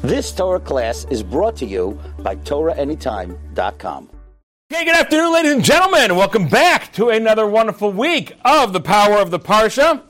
This 0.00 0.32
Torah 0.32 0.58
class 0.58 1.04
is 1.10 1.22
brought 1.22 1.56
to 1.56 1.66
you 1.66 1.98
by 2.18 2.36
TorahAnytime.com. 2.36 4.10
Okay, 4.72 4.84
good 4.84 4.96
afternoon, 4.96 5.32
ladies 5.32 5.52
and 5.52 5.64
gentlemen. 5.64 6.16
Welcome 6.16 6.48
back 6.48 6.92
to 6.94 7.10
another 7.10 7.46
wonderful 7.46 7.92
week 7.92 8.34
of 8.44 8.72
the 8.72 8.80
Power 8.80 9.18
of 9.18 9.30
the 9.30 9.38
Parsha. 9.38 10.02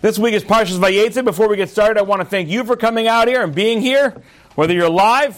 This 0.00 0.18
week 0.18 0.34
is 0.34 0.42
Parshas 0.42 0.78
Vayetze. 0.78 1.24
Before 1.24 1.48
we 1.48 1.56
get 1.56 1.68
started, 1.68 1.98
I 1.98 2.02
want 2.02 2.22
to 2.22 2.26
thank 2.26 2.48
you 2.48 2.64
for 2.64 2.76
coming 2.76 3.06
out 3.06 3.28
here 3.28 3.42
and 3.42 3.54
being 3.54 3.80
here, 3.80 4.20
whether 4.54 4.72
you're 4.72 4.90
live, 4.90 5.36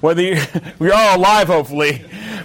whether 0.00 0.20
you're, 0.20 0.44
we're 0.78 0.92
all 0.92 1.18
live, 1.18 1.46
hopefully, 1.46 1.98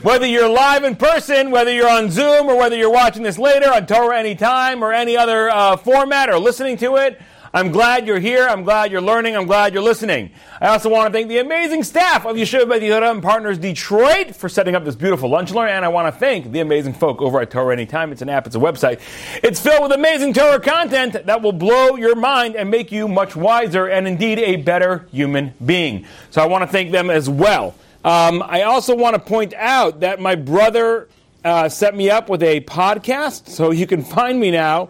whether 0.04 0.26
you're 0.26 0.48
live 0.48 0.84
in 0.84 0.96
person, 0.96 1.52
whether 1.52 1.74
you're 1.74 1.90
on 1.90 2.12
Zoom, 2.12 2.48
or 2.48 2.56
whether 2.56 2.78
you're 2.78 2.92
watching 2.92 3.24
this 3.24 3.38
later 3.40 3.74
on 3.74 3.88
Torah 3.88 4.20
Anytime 4.20 4.84
or 4.84 4.94
any 4.94 5.18
other 5.18 5.50
uh, 5.50 5.76
format 5.76 6.30
or 6.30 6.38
listening 6.38 6.78
to 6.78 6.96
it. 6.96 7.20
I'm 7.54 7.72
glad 7.72 8.06
you're 8.06 8.20
here. 8.20 8.48
I'm 8.48 8.64
glad 8.64 8.92
you're 8.92 9.02
learning. 9.02 9.36
I'm 9.36 9.46
glad 9.46 9.74
you're 9.74 9.84
listening. 9.84 10.32
I 10.60 10.68
also 10.68 10.90
want 10.90 11.08
to 11.08 11.18
thank 11.18 11.30
the 11.30 11.38
amazing 11.38 11.84
staff 11.84 12.26
of 12.26 12.36
Yeshiva 12.36 12.68
Beth 12.68 12.82
Yehuda 12.82 13.12
and 13.12 13.24
Partners 13.24 13.58
Detroit 13.58 14.36
for 14.36 14.50
setting 14.50 14.76
up 14.76 14.84
this 14.84 14.96
beautiful 14.96 15.30
lunch 15.30 15.52
learn. 15.52 15.70
And 15.70 15.86
I 15.86 15.88
want 15.88 16.14
to 16.14 16.20
thank 16.20 16.52
the 16.52 16.60
amazing 16.60 16.94
folk 16.94 17.22
over 17.22 17.40
at 17.40 17.50
Torah 17.52 17.74
Anytime. 17.74 18.12
It's 18.12 18.22
an 18.22 18.30
app. 18.30 18.48
It's 18.48 18.56
a 18.56 18.60
website. 18.60 19.00
It's 19.44 19.60
filled 19.60 19.84
with 19.84 19.92
amazing 19.92 20.34
Torah 20.34 20.60
content 20.60 21.26
that 21.26 21.42
will 21.42 21.54
blow 21.54 21.96
your 21.96 22.16
mind 22.16 22.56
and 22.56 22.70
make 22.70 22.92
you 22.92 23.08
much 23.08 23.36
wiser 23.36 23.88
and 23.88 24.08
indeed 24.08 24.40
a 24.40 24.58
better 24.58 25.08
human 25.12 25.54
being. 25.66 26.06
So 26.32 26.42
I 26.42 26.46
want 26.48 26.64
to 26.64 26.68
thank 26.68 26.92
them 26.92 27.10
as 27.10 27.30
well. 27.30 27.76
Um, 28.04 28.44
I 28.46 28.64
also 28.64 28.96
want 28.96 29.16
to 29.16 29.20
point 29.20 29.54
out 29.54 30.02
that 30.02 30.20
my 30.20 30.36
brother 30.36 31.08
uh, 31.44 31.70
set 31.70 31.96
me 31.96 32.10
up 32.10 32.30
with 32.30 32.44
a 32.44 32.62
podcast, 32.62 33.48
so 33.50 33.72
you 33.72 33.88
can 33.88 34.04
find 34.04 34.40
me 34.40 34.52
now 34.52 34.90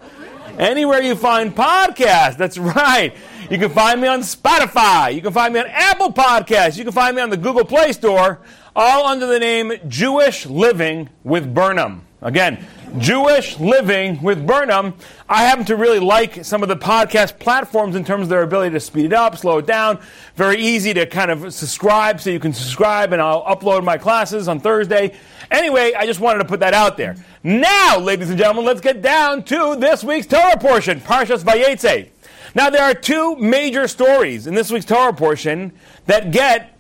Anywhere 0.58 1.04
you 1.04 1.16
find 1.16 1.56
podcasts, 1.56 2.36
that's 2.36 2.58
right. 2.58 3.14
You 3.50 3.60
can 3.60 3.70
find 3.70 4.02
me 4.02 4.08
on 4.08 4.22
Spotify. 4.22 5.14
You 5.14 5.22
can 5.22 5.32
find 5.32 5.54
me 5.54 5.60
on 5.60 5.68
Apple 5.68 6.12
Podcasts. 6.12 6.78
You 6.78 6.84
can 6.84 6.94
find 6.94 7.16
me 7.16 7.22
on 7.22 7.30
the 7.30 7.38
Google 7.38 7.64
Play 7.64 7.92
Store, 7.92 8.40
all 8.76 9.06
under 9.06 9.28
the 9.28 9.40
name 9.40 9.74
Jewish 9.88 10.48
Living 10.48 11.10
with 11.24 11.54
Burnham. 11.54 12.07
Again, 12.20 12.66
Jewish 12.98 13.60
Living 13.60 14.24
with 14.24 14.48
Burnham. 14.48 14.96
I 15.30 15.44
happen 15.44 15.66
to 15.66 15.76
really 15.76 16.00
like 16.00 16.44
some 16.44 16.64
of 16.64 16.70
the 16.70 16.76
podcast 16.76 17.38
platforms 17.38 17.96
in 17.96 18.04
terms 18.04 18.24
of 18.24 18.30
their 18.30 18.42
ability 18.42 18.72
to 18.72 18.80
speed 18.80 19.06
it 19.06 19.14
up, 19.14 19.38
slow 19.38 19.60
it 19.60 19.68
down. 19.68 20.00
Very 20.36 20.58
easy 20.58 20.96
to 20.96 21.06
kind 21.06 21.30
of 21.30 21.54
subscribe, 21.54 22.20
so 22.20 22.32
you 22.32 22.40
can 22.40 22.54
subscribe 22.54 23.14
and 23.14 23.22
I'll 23.22 23.44
upload 23.44 23.84
my 23.84 24.00
classes 24.00 24.48
on 24.48 24.60
Thursday. 24.60 25.16
Anyway, 25.52 25.94
I 25.94 26.08
just 26.08 26.20
wanted 26.20 26.40
to 26.40 26.46
put 26.46 26.60
that 26.62 26.74
out 26.74 26.98
there. 26.98 27.16
Now, 27.44 28.00
ladies 28.00 28.32
and 28.32 28.38
gentlemen, 28.40 28.66
let's 28.66 28.82
get 28.82 29.04
down 29.04 29.44
to 29.44 29.76
this 29.76 30.04
week's 30.04 30.26
Torah 30.26 30.58
portion, 30.58 31.00
Parshas 31.00 31.44
Vayetze. 31.44 32.10
Now, 32.56 32.72
there 32.72 32.82
are 32.82 32.96
two 32.96 33.36
major 33.36 33.88
stories 33.88 34.48
in 34.48 34.56
this 34.56 34.72
week's 34.72 34.86
Torah 34.86 35.14
portion 35.14 35.72
that 36.08 36.32
get 36.32 36.80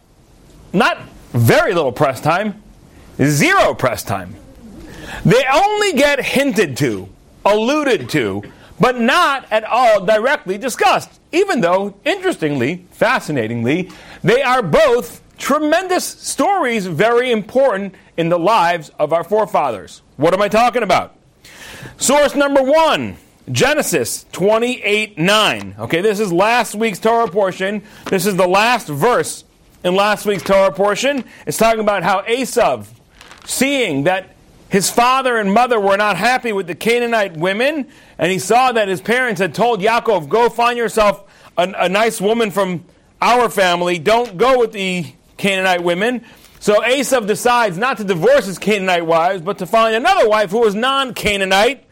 not 0.74 0.98
very 1.30 1.76
little 1.76 1.92
press 1.92 2.20
time, 2.20 2.64
zero 3.22 3.76
press 3.76 4.02
time. 4.02 4.37
They 5.26 5.44
only 5.52 5.94
get 5.94 6.24
hinted 6.24 6.78
to, 6.78 7.10
alluded 7.46 8.10
to, 8.10 8.44
but 8.80 9.00
not 9.00 9.52
at 9.52 9.64
all 9.64 10.06
directly 10.06 10.58
discussed, 10.58 11.20
even 11.32 11.62
though, 11.62 11.96
interestingly, 12.06 12.86
fascinatingly, 12.92 13.92
they 14.24 14.42
are 14.42 14.62
both 14.62 15.22
tremendous 15.38 16.06
stories, 16.06 16.86
very 16.86 17.32
important 17.32 17.96
in 18.18 18.30
the 18.30 18.40
lives 18.40 18.90
of 19.00 19.14
our 19.14 19.24
forefathers. 19.24 20.02
What 20.18 20.34
am 20.34 20.42
I 20.42 20.48
talking 20.48 20.84
about? 20.84 21.16
Source 21.98 22.36
number 22.36 22.64
one. 22.64 23.18
Genesis 23.50 24.26
28 24.34 25.18
9. 25.18 25.76
Okay, 25.80 26.02
this 26.02 26.20
is 26.20 26.34
last 26.34 26.76
week's 26.76 27.00
Torah 27.00 27.30
portion. 27.30 27.82
This 28.08 28.26
is 28.26 28.36
the 28.36 28.48
last 28.48 28.88
verse 28.88 29.46
in 29.86 29.96
last 29.96 30.26
week's 30.26 30.44
Torah 30.44 30.72
portion. 30.72 31.24
It's 31.46 31.58
talking 31.58 31.80
about 31.80 32.04
how 32.04 32.24
Esav, 32.24 32.88
seeing 33.46 34.04
that 34.04 34.36
his 34.70 34.90
father 34.90 35.38
and 35.38 35.54
mother 35.54 35.80
were 35.80 35.98
not 35.98 36.18
happy 36.18 36.52
with 36.52 36.68
the 36.68 36.76
Canaanite 36.76 37.38
women, 37.38 37.88
and 38.18 38.32
he 38.32 38.40
saw 38.40 38.72
that 38.72 38.88
his 38.88 39.02
parents 39.02 39.40
had 39.40 39.54
told 39.54 39.82
Yaakov, 39.82 40.28
Go 40.28 40.50
find 40.50 40.78
yourself 40.78 41.24
a, 41.58 41.74
a 41.78 41.90
nice 41.90 42.20
woman 42.20 42.52
from 42.52 42.84
our 43.22 43.50
family. 43.50 43.98
Don't 44.00 44.38
go 44.38 44.60
with 44.60 44.74
the 44.74 45.06
Canaanite 45.38 45.84
women. 45.84 46.24
So 46.60 46.82
Esav 46.82 47.28
decides 47.28 47.78
not 47.78 47.98
to 47.98 48.04
divorce 48.04 48.46
his 48.46 48.58
Canaanite 48.58 49.06
wives, 49.06 49.42
but 49.42 49.60
to 49.60 49.66
find 49.66 49.96
another 49.96 50.28
wife 50.28 50.52
who 50.52 50.60
was 50.60 50.76
non 50.76 51.14
Canaanite. 51.14 51.84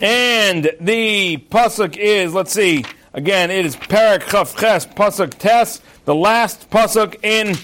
And 0.00 0.70
the 0.78 1.38
pasuk 1.50 1.96
is, 1.96 2.34
let's 2.34 2.52
see, 2.52 2.84
again, 3.14 3.50
it 3.50 3.64
is 3.64 3.74
Parak 3.76 4.20
Chavches, 4.24 4.94
pasuk 4.94 5.34
Tes, 5.38 5.80
the 6.04 6.14
last 6.14 6.70
pasuk 6.70 7.16
in 7.24 7.56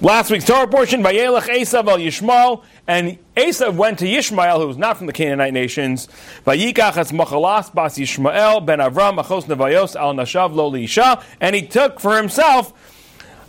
last 0.00 0.30
week's 0.30 0.44
Torah 0.44 0.68
portion. 0.68 1.02
Vayelech 1.02 1.48
Esav 1.48 1.88
al 1.88 1.98
Yishmael, 1.98 2.62
and 2.86 3.18
Esav 3.36 3.74
went 3.74 3.98
to 3.98 4.04
Yishmael, 4.04 4.60
who 4.60 4.66
was 4.66 4.76
not 4.76 4.96
from 4.96 5.06
the 5.06 5.12
Canaanite 5.12 5.52
nations. 5.52 6.08
Vayikach 6.46 6.96
es 6.96 7.12
Machalas 7.12 7.72
bas 7.74 7.98
Yishmael 7.98 8.64
ben 8.64 8.78
Avram 8.78 9.22
achos 9.22 9.44
nevayos 9.44 9.96
al 9.96 10.14
nashav 10.14 10.54
lo 10.54 10.74
Isha, 10.74 11.22
and 11.40 11.54
he 11.54 11.62
took 11.62 12.00
for 12.00 12.16
himself 12.16 12.72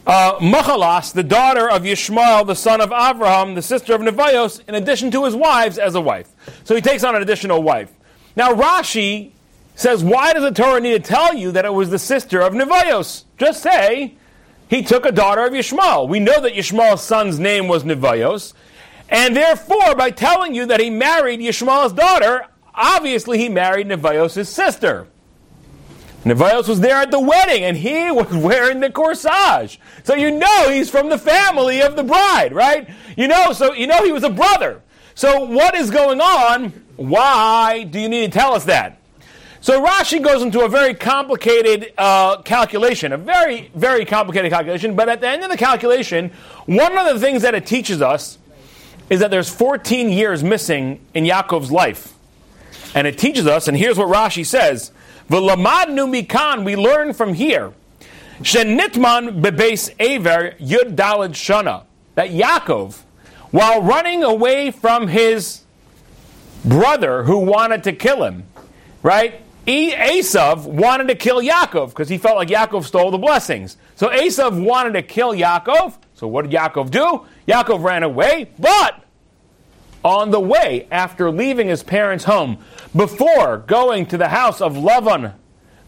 uh, 0.07 0.39
Machalas, 0.39 1.13
the 1.13 1.23
daughter 1.23 1.69
of 1.69 1.83
Yishmael, 1.83 2.47
the 2.47 2.55
son 2.55 2.81
of 2.81 2.91
Abraham, 2.91 3.53
the 3.55 3.61
sister 3.61 3.93
of 3.93 4.01
Nevios, 4.01 4.67
in 4.67 4.75
addition 4.75 5.11
to 5.11 5.25
his 5.25 5.35
wives 5.35 5.77
as 5.77 5.93
a 5.93 6.01
wife. 6.01 6.29
So 6.63 6.73
he 6.73 6.81
takes 6.81 7.03
on 7.03 7.15
an 7.15 7.21
additional 7.21 7.61
wife. 7.61 7.91
Now 8.35 8.53
Rashi 8.53 9.31
says, 9.75 10.03
why 10.03 10.33
does 10.33 10.43
the 10.43 10.51
Torah 10.51 10.79
need 10.79 10.91
to 10.91 10.99
tell 10.99 11.33
you 11.33 11.51
that 11.51 11.63
it 11.63 11.73
was 11.73 11.89
the 11.89 11.99
sister 11.99 12.41
of 12.41 12.53
Nevios? 12.53 13.25
Just 13.37 13.61
say, 13.61 14.15
he 14.69 14.83
took 14.83 15.05
a 15.05 15.11
daughter 15.11 15.45
of 15.45 15.53
Yishmael. 15.53 16.07
We 16.07 16.19
know 16.19 16.39
that 16.41 16.53
Yishmael's 16.53 17.01
son's 17.01 17.39
name 17.39 17.67
was 17.67 17.83
Nevios. 17.83 18.53
And 19.09 19.35
therefore, 19.35 19.95
by 19.95 20.11
telling 20.11 20.53
you 20.53 20.67
that 20.67 20.79
he 20.79 20.91
married 20.91 21.39
Yishmael's 21.39 21.93
daughter, 21.93 22.45
obviously 22.75 23.39
he 23.39 23.49
married 23.49 23.87
Nevios' 23.87 24.45
sister. 24.45 25.07
Nevios 26.23 26.67
was 26.67 26.81
there 26.81 26.97
at 26.97 27.09
the 27.09 27.19
wedding 27.19 27.63
and 27.63 27.77
he 27.77 28.11
was 28.11 28.31
wearing 28.31 28.79
the 28.79 28.91
corsage. 28.91 29.79
So 30.03 30.13
you 30.13 30.31
know 30.31 30.69
he's 30.69 30.89
from 30.89 31.09
the 31.09 31.17
family 31.17 31.81
of 31.81 31.95
the 31.95 32.03
bride, 32.03 32.53
right? 32.53 32.89
You 33.17 33.27
know, 33.27 33.53
so 33.53 33.73
you 33.73 33.87
know 33.87 34.03
he 34.03 34.11
was 34.11 34.23
a 34.23 34.29
brother. 34.29 34.83
So 35.15 35.45
what 35.45 35.73
is 35.75 35.89
going 35.89 36.21
on? 36.21 36.69
Why 36.95 37.83
do 37.83 37.99
you 37.99 38.07
need 38.07 38.31
to 38.31 38.37
tell 38.37 38.53
us 38.53 38.65
that? 38.65 38.98
So 39.61 39.83
Rashi 39.83 40.23
goes 40.23 40.41
into 40.41 40.61
a 40.61 40.69
very 40.69 40.93
complicated 40.93 41.91
uh, 41.97 42.41
calculation, 42.43 43.11
a 43.11 43.17
very, 43.17 43.69
very 43.75 44.05
complicated 44.05 44.51
calculation. 44.51 44.95
But 44.95 45.09
at 45.09 45.19
the 45.19 45.27
end 45.27 45.43
of 45.43 45.49
the 45.49 45.57
calculation, 45.57 46.31
one 46.65 46.97
of 46.97 47.13
the 47.13 47.19
things 47.19 47.41
that 47.41 47.53
it 47.53 47.65
teaches 47.65 48.01
us 48.01 48.37
is 49.09 49.19
that 49.19 49.31
there's 49.31 49.49
14 49.49 50.09
years 50.09 50.43
missing 50.43 51.01
in 51.13 51.25
Yaakov's 51.25 51.71
life. 51.71 52.13
And 52.95 53.05
it 53.05 53.17
teaches 53.17 53.47
us, 53.47 53.67
and 53.67 53.75
here's 53.75 53.97
what 53.97 54.07
Rashi 54.07 54.45
says 54.45 54.91
V'lamadnu 55.29 56.25
mikan, 56.25 56.63
we 56.63 56.75
learn 56.75 57.13
from 57.13 57.33
here. 57.33 57.73
Shenitman 58.41 59.41
bebeis 59.41 59.93
aver 59.99 60.55
yud 60.59 60.95
dalad 60.95 61.31
shana. 61.31 61.83
That 62.15 62.29
Yaakov, 62.29 63.01
while 63.51 63.81
running 63.81 64.23
away 64.23 64.71
from 64.71 65.09
his 65.09 65.63
brother 66.63 67.23
who 67.23 67.39
wanted 67.39 67.83
to 67.83 67.93
kill 67.93 68.23
him, 68.23 68.45
right? 69.03 69.41
Esav 69.69 70.65
wanted 70.65 71.07
to 71.09 71.15
kill 71.15 71.41
Yaakov 71.41 71.89
because 71.89 72.09
he 72.09 72.17
felt 72.17 72.37
like 72.37 72.47
Yaakov 72.47 72.83
stole 72.85 73.11
the 73.11 73.17
blessings. 73.17 73.77
So 73.95 74.09
Esav 74.09 74.63
wanted 74.63 74.93
to 74.93 75.01
kill 75.01 75.33
Yaakov. 75.33 75.97
So 76.15 76.27
what 76.27 76.49
did 76.49 76.57
Yaakov 76.57 76.91
do? 76.91 77.25
Yaakov 77.47 77.83
ran 77.83 78.03
away, 78.03 78.51
but 78.57 79.03
on 80.03 80.31
the 80.31 80.39
way, 80.39 80.87
after 80.91 81.29
leaving 81.29 81.67
his 81.67 81.83
parents' 81.83 82.23
home, 82.23 82.57
before 82.95 83.57
going 83.57 84.05
to 84.07 84.17
the 84.17 84.29
house 84.29 84.61
of 84.61 84.73
Lavan, 84.73 85.33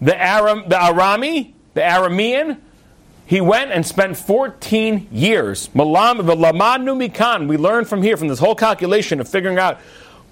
the, 0.02 0.22
Aram, 0.22 0.64
the 0.68 0.76
Arami, 0.76 1.54
the 1.74 1.82
Aramean, 1.82 2.60
he 3.26 3.40
went 3.40 3.72
and 3.72 3.86
spent 3.86 4.18
14 4.18 5.08
years. 5.12 5.68
The 5.68 5.80
Lamanumikan, 5.80 7.48
we 7.48 7.56
learn 7.56 7.86
from 7.86 8.02
here, 8.02 8.18
from 8.18 8.28
this 8.28 8.40
whole 8.40 8.56
calculation 8.56 9.22
of 9.22 9.30
figuring 9.30 9.58
out 9.58 9.80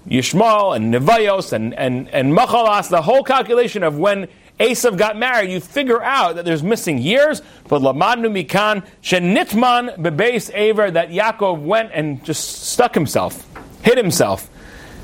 Yishmael 0.08 0.76
and 0.76 0.92
Nevios 0.92 1.52
and, 1.52 1.74
and, 1.74 2.08
and 2.08 2.32
Machalas, 2.32 2.88
the 2.88 3.02
whole 3.02 3.22
calculation 3.22 3.82
of 3.82 3.98
when 3.98 4.28
Esav 4.58 4.98
got 4.98 5.16
married, 5.16 5.50
you 5.50 5.60
figure 5.60 6.02
out 6.02 6.36
that 6.36 6.44
there's 6.44 6.62
missing 6.62 6.98
years. 6.98 7.40
But 7.68 7.80
Lamadnu 7.80 8.30
Mikan, 8.30 8.86
Shenitman 9.02 9.96
Bebeis 9.96 10.54
Aver, 10.54 10.90
that 10.90 11.10
Yaakov 11.10 11.62
went 11.62 11.92
and 11.94 12.22
just 12.24 12.68
stuck 12.68 12.94
himself, 12.94 13.46
hid 13.82 13.96
himself 13.96 14.50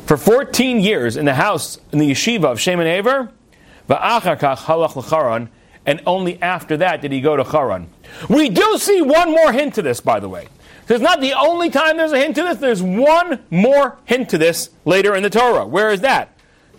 for 0.07 0.17
14 0.17 0.81
years 0.81 1.17
in 1.17 1.25
the 1.25 1.35
house, 1.35 1.81
in 1.91 1.99
the 1.99 2.11
yeshiva 2.11 2.45
of 2.45 2.59
Shemin 2.59 2.87
Aver, 2.87 3.33
and 5.87 6.03
only 6.07 6.43
after 6.43 6.77
that 6.77 7.01
did 7.01 7.13
he 7.13 7.21
go 7.21 7.37
to 7.37 7.45
Charan. 7.45 7.89
We 8.29 8.49
do 8.49 8.79
see 8.79 9.03
one 9.03 9.31
more 9.31 9.53
hint 9.53 9.75
to 9.75 9.83
this, 9.83 10.01
by 10.01 10.21
the 10.21 10.29
way. 10.29 10.49
So 10.87 10.95
it's 10.95 11.03
not 11.03 11.21
the 11.21 11.33
only 11.33 11.69
time 11.69 11.97
there's 11.97 12.13
a 12.13 12.19
hint 12.19 12.37
to 12.37 12.43
this. 12.45 12.59
There's 12.59 12.83
one 12.83 13.41
more 13.51 13.99
hint 14.05 14.31
to 14.31 14.39
this 14.39 14.71
later 14.85 15.17
in 15.17 15.23
the 15.23 15.31
Torah. 15.31 15.67
Where 15.67 15.91
is 15.91 16.01
that? 16.03 16.31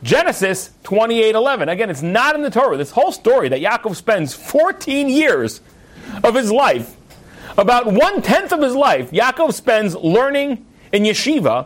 Genesis 0.01 0.71
28:11. 0.83 1.69
Again, 1.69 1.89
it's 1.89 2.01
not 2.01 2.35
in 2.35 2.41
the 2.41 2.49
Torah. 2.49 2.77
This 2.77 2.91
whole 2.91 3.11
story 3.11 3.49
that 3.49 3.61
Yaakov 3.61 3.95
spends 3.95 4.33
14 4.33 5.09
years 5.09 5.61
of 6.23 6.35
his 6.35 6.51
life, 6.51 6.95
about 7.57 7.87
one 7.87 8.21
tenth 8.21 8.53
of 8.53 8.61
his 8.61 8.75
life, 8.75 9.11
Yaakov 9.11 9.53
spends 9.53 9.95
learning 9.95 10.65
in 10.91 11.03
yeshiva 11.03 11.65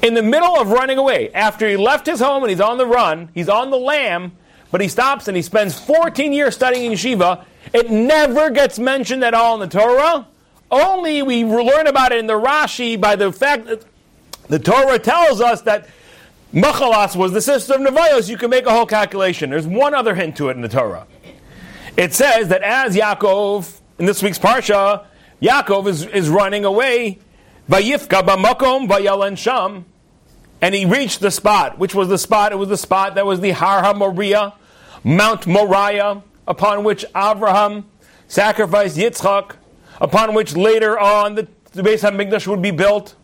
in 0.00 0.14
the 0.14 0.22
middle 0.22 0.58
of 0.58 0.70
running 0.70 0.96
away. 0.96 1.30
After 1.34 1.68
he 1.68 1.76
left 1.76 2.06
his 2.06 2.20
home 2.20 2.42
and 2.42 2.50
he's 2.50 2.60
on 2.60 2.78
the 2.78 2.86
run, 2.86 3.28
he's 3.34 3.48
on 3.48 3.70
the 3.70 3.76
lam, 3.76 4.32
but 4.70 4.80
he 4.80 4.88
stops 4.88 5.28
and 5.28 5.36
he 5.36 5.42
spends 5.42 5.78
14 5.78 6.32
years 6.32 6.54
studying 6.54 6.86
in 6.86 6.92
yeshiva. 6.92 7.44
It 7.74 7.90
never 7.90 8.48
gets 8.48 8.78
mentioned 8.78 9.24
at 9.24 9.34
all 9.34 9.60
in 9.60 9.68
the 9.68 9.78
Torah. 9.78 10.26
Only 10.70 11.22
we 11.22 11.44
learn 11.44 11.86
about 11.86 12.12
it 12.12 12.18
in 12.18 12.26
the 12.26 12.38
Rashi 12.38 13.00
by 13.00 13.16
the 13.16 13.32
fact 13.32 13.66
that 13.66 13.84
the 14.48 14.58
Torah 14.58 14.98
tells 14.98 15.40
us 15.40 15.62
that 15.62 15.88
Machalas 16.52 17.16
was 17.16 17.32
the 17.32 17.40
sister 17.40 17.74
of 17.74 17.80
Nevios. 17.80 18.28
You 18.28 18.36
can 18.36 18.50
make 18.50 18.66
a 18.66 18.70
whole 18.70 18.86
calculation. 18.86 19.50
There's 19.50 19.66
one 19.66 19.94
other 19.94 20.14
hint 20.14 20.36
to 20.36 20.48
it 20.48 20.56
in 20.56 20.62
the 20.62 20.68
Torah. 20.68 21.06
It 21.96 22.14
says 22.14 22.48
that 22.48 22.62
as 22.62 22.96
Yaakov, 22.96 23.80
in 23.98 24.06
this 24.06 24.22
week's 24.22 24.38
Parsha, 24.38 25.04
Yaakov 25.42 25.86
is, 25.88 26.06
is 26.06 26.28
running 26.28 26.64
away, 26.64 27.18
Vayifka 27.68 28.22
b'makom 28.22 28.88
vayalan 28.88 29.36
sham, 29.36 29.84
and 30.60 30.74
he 30.74 30.84
reached 30.84 31.20
the 31.20 31.30
spot. 31.30 31.78
Which 31.78 31.94
was 31.94 32.08
the 32.08 32.18
spot? 32.18 32.52
It 32.52 32.56
was 32.56 32.68
the 32.68 32.78
spot 32.78 33.14
that 33.16 33.26
was 33.26 33.40
the 33.40 33.50
Har 33.50 33.82
HaMoriah, 33.82 34.54
Mount 35.04 35.46
Moriah, 35.46 36.22
upon 36.46 36.82
which 36.84 37.04
Abraham 37.14 37.86
sacrificed 38.26 38.96
Yitzchak, 38.96 39.56
upon 40.00 40.34
which 40.34 40.56
later 40.56 40.98
on 40.98 41.34
the, 41.34 41.48
the 41.72 41.82
Beis 41.82 42.08
HaMikdash 42.08 42.46
would 42.46 42.62
be 42.62 42.70
built 42.70 43.14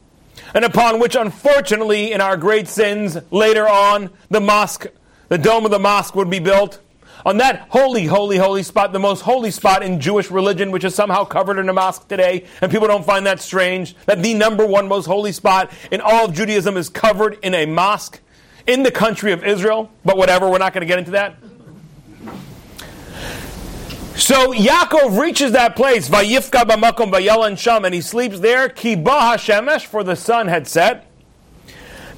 and 0.55 0.65
upon 0.65 1.00
which, 1.00 1.17
unfortunately, 1.17 2.12
in 2.12 2.21
our 2.21 2.37
great 2.37 2.69
sins, 2.69 3.19
later 3.31 3.69
on, 3.69 4.11
the 4.31 4.41
mosque, 4.41 4.87
the 5.29 5.38
dome 5.38 5.65
of 5.65 5.71
the 5.71 5.79
mosque 5.79 6.15
would 6.15 6.31
be 6.31 6.38
built. 6.38 6.81
On 7.26 7.38
that 7.38 7.67
holy, 7.71 8.05
holy, 8.05 8.37
holy 8.37 8.62
spot, 8.62 8.93
the 8.93 8.99
most 8.99 9.23
holy 9.23 9.50
spot 9.50 9.82
in 9.82 9.99
Jewish 9.99 10.31
religion, 10.31 10.71
which 10.71 10.85
is 10.85 10.94
somehow 10.94 11.25
covered 11.25 11.59
in 11.59 11.69
a 11.69 11.73
mosque 11.73 12.06
today, 12.06 12.44
and 12.61 12.71
people 12.71 12.87
don't 12.87 13.05
find 13.05 13.27
that 13.27 13.41
strange, 13.41 13.97
that 14.06 14.23
the 14.23 14.35
number 14.35 14.67
one 14.67 14.88
most 14.88 15.06
holy 15.06 15.32
spot 15.32 15.73
in 15.91 16.00
all 16.00 16.27
of 16.27 16.35
Judaism 16.35 16.77
is 16.77 16.91
covered 16.91 17.38
in 17.43 17.55
a 17.55 17.65
mosque 17.67 18.20
in 18.67 18.82
the 18.82 18.91
country 18.91 19.32
of 19.32 19.43
Israel. 19.43 19.91
But 20.05 20.19
whatever, 20.19 20.50
we're 20.50 20.59
not 20.59 20.75
going 20.75 20.82
to 20.82 20.87
get 20.87 20.99
into 20.99 21.12
that. 21.12 21.37
So 24.17 24.53
Yaakov 24.53 25.21
reaches 25.21 25.53
that 25.53 25.75
place, 25.75 26.09
Vayifka 26.09 26.63
b'makom 26.65 27.13
vayalan 27.13 27.59
sham, 27.59 27.85
and 27.85 27.93
he 27.93 28.01
sleeps 28.01 28.41
there. 28.41 28.69
Ki 28.69 28.95
ba 28.95 29.11
hashemesh, 29.11 29.87
for 29.87 30.05
the 30.05 30.15
sun 30.15 30.47
had 30.47 30.69
set. 30.69 31.07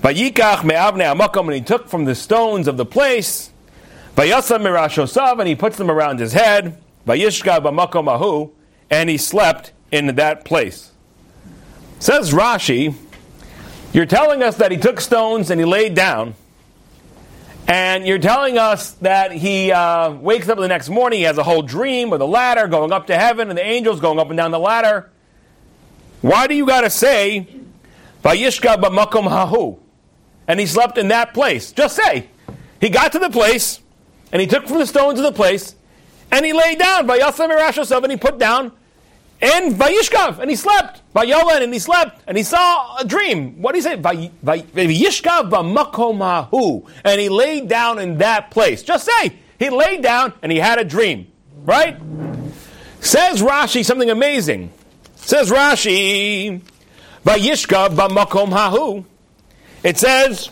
Vayikach 0.02 0.62
me'avne 0.62 1.02
amakom, 1.02 1.44
and 1.44 1.54
he 1.54 1.60
took 1.62 1.88
from 1.88 2.04
the 2.04 2.14
stones 2.14 2.68
of 2.68 2.76
the 2.76 2.84
place. 2.84 3.50
Vayasam 4.14 4.60
mirashosav, 4.60 5.38
and 5.38 5.48
he 5.48 5.54
puts 5.54 5.78
them 5.78 5.90
around 5.90 6.20
his 6.20 6.34
head. 6.34 6.78
Vayishka 7.06 7.60
b'makom 7.62 8.08
ahu, 8.12 8.50
and 8.90 9.08
he 9.08 9.16
slept 9.16 9.72
in 9.90 10.14
that 10.16 10.44
place. 10.44 10.92
Says 11.98 12.32
Rashi, 12.32 12.94
you're 13.94 14.04
telling 14.04 14.42
us 14.42 14.56
that 14.58 14.70
he 14.70 14.76
took 14.76 15.00
stones 15.00 15.50
and 15.50 15.58
he 15.58 15.64
laid 15.64 15.94
down. 15.94 16.34
And 17.68 18.06
you're 18.06 18.18
telling 18.18 18.58
us 18.58 18.92
that 18.92 19.32
he 19.32 19.72
uh, 19.72 20.12
wakes 20.12 20.48
up 20.48 20.58
the 20.58 20.68
next 20.68 20.88
morning, 20.88 21.18
he 21.18 21.24
has 21.24 21.36
a 21.36 21.42
whole 21.42 21.62
dream 21.62 22.10
with 22.10 22.20
a 22.20 22.26
ladder 22.26 22.68
going 22.68 22.92
up 22.92 23.08
to 23.08 23.16
heaven 23.16 23.48
and 23.48 23.58
the 23.58 23.64
angels 23.64 24.00
going 24.00 24.20
up 24.20 24.28
and 24.28 24.36
down 24.36 24.52
the 24.52 24.58
ladder. 24.58 25.10
Why 26.20 26.46
do 26.46 26.54
you 26.54 26.64
got 26.64 26.82
to 26.82 26.90
say, 26.90 27.48
Vayishka 28.22 28.80
b'makom 28.80 29.28
hahu? 29.28 29.78
And 30.46 30.60
he 30.60 30.66
slept 30.66 30.96
in 30.96 31.08
that 31.08 31.34
place. 31.34 31.72
Just 31.72 31.96
say, 31.96 32.28
he 32.80 32.88
got 32.88 33.12
to 33.12 33.18
the 33.18 33.30
place, 33.30 33.80
and 34.30 34.40
he 34.40 34.46
took 34.46 34.68
from 34.68 34.78
the 34.78 34.86
stones 34.86 35.18
of 35.18 35.24
the 35.24 35.32
place, 35.32 35.74
and 36.30 36.44
he 36.44 36.52
laid 36.52 36.78
down, 36.78 37.06
Vayasam 37.06 38.02
and 38.02 38.12
he 38.12 38.16
put 38.16 38.38
down 38.38 38.72
and 39.40 39.74
Vayishkav, 39.74 40.38
and 40.38 40.48
he 40.48 40.56
slept. 40.56 41.02
Vayolan, 41.14 41.62
and 41.62 41.72
he 41.72 41.78
slept, 41.78 42.22
and 42.26 42.36
he 42.36 42.42
saw 42.42 42.96
a 42.96 43.04
dream. 43.04 43.60
What 43.60 43.72
do 43.72 43.78
you 43.78 43.82
say? 43.82 43.96
Vayishkav 43.96 45.50
b'makomahu, 45.50 46.88
and 47.04 47.20
he 47.20 47.28
laid 47.28 47.68
down 47.68 47.98
in 47.98 48.18
that 48.18 48.50
place. 48.50 48.82
Just 48.82 49.06
say 49.06 49.34
he 49.58 49.70
laid 49.70 50.02
down 50.02 50.32
and 50.42 50.50
he 50.52 50.58
had 50.58 50.78
a 50.78 50.84
dream, 50.84 51.30
right? 51.64 51.98
Says 53.00 53.42
Rashi 53.42 53.84
something 53.84 54.10
amazing. 54.10 54.72
Says 55.16 55.50
Rashi, 55.50 56.60
Vayishkav 57.24 57.90
b'makom 57.90 58.48
hahu. 58.48 59.04
It 59.82 59.98
says 59.98 60.50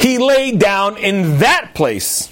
he 0.00 0.18
laid 0.18 0.58
down 0.58 0.96
in 0.96 1.38
that 1.38 1.74
place. 1.74 2.28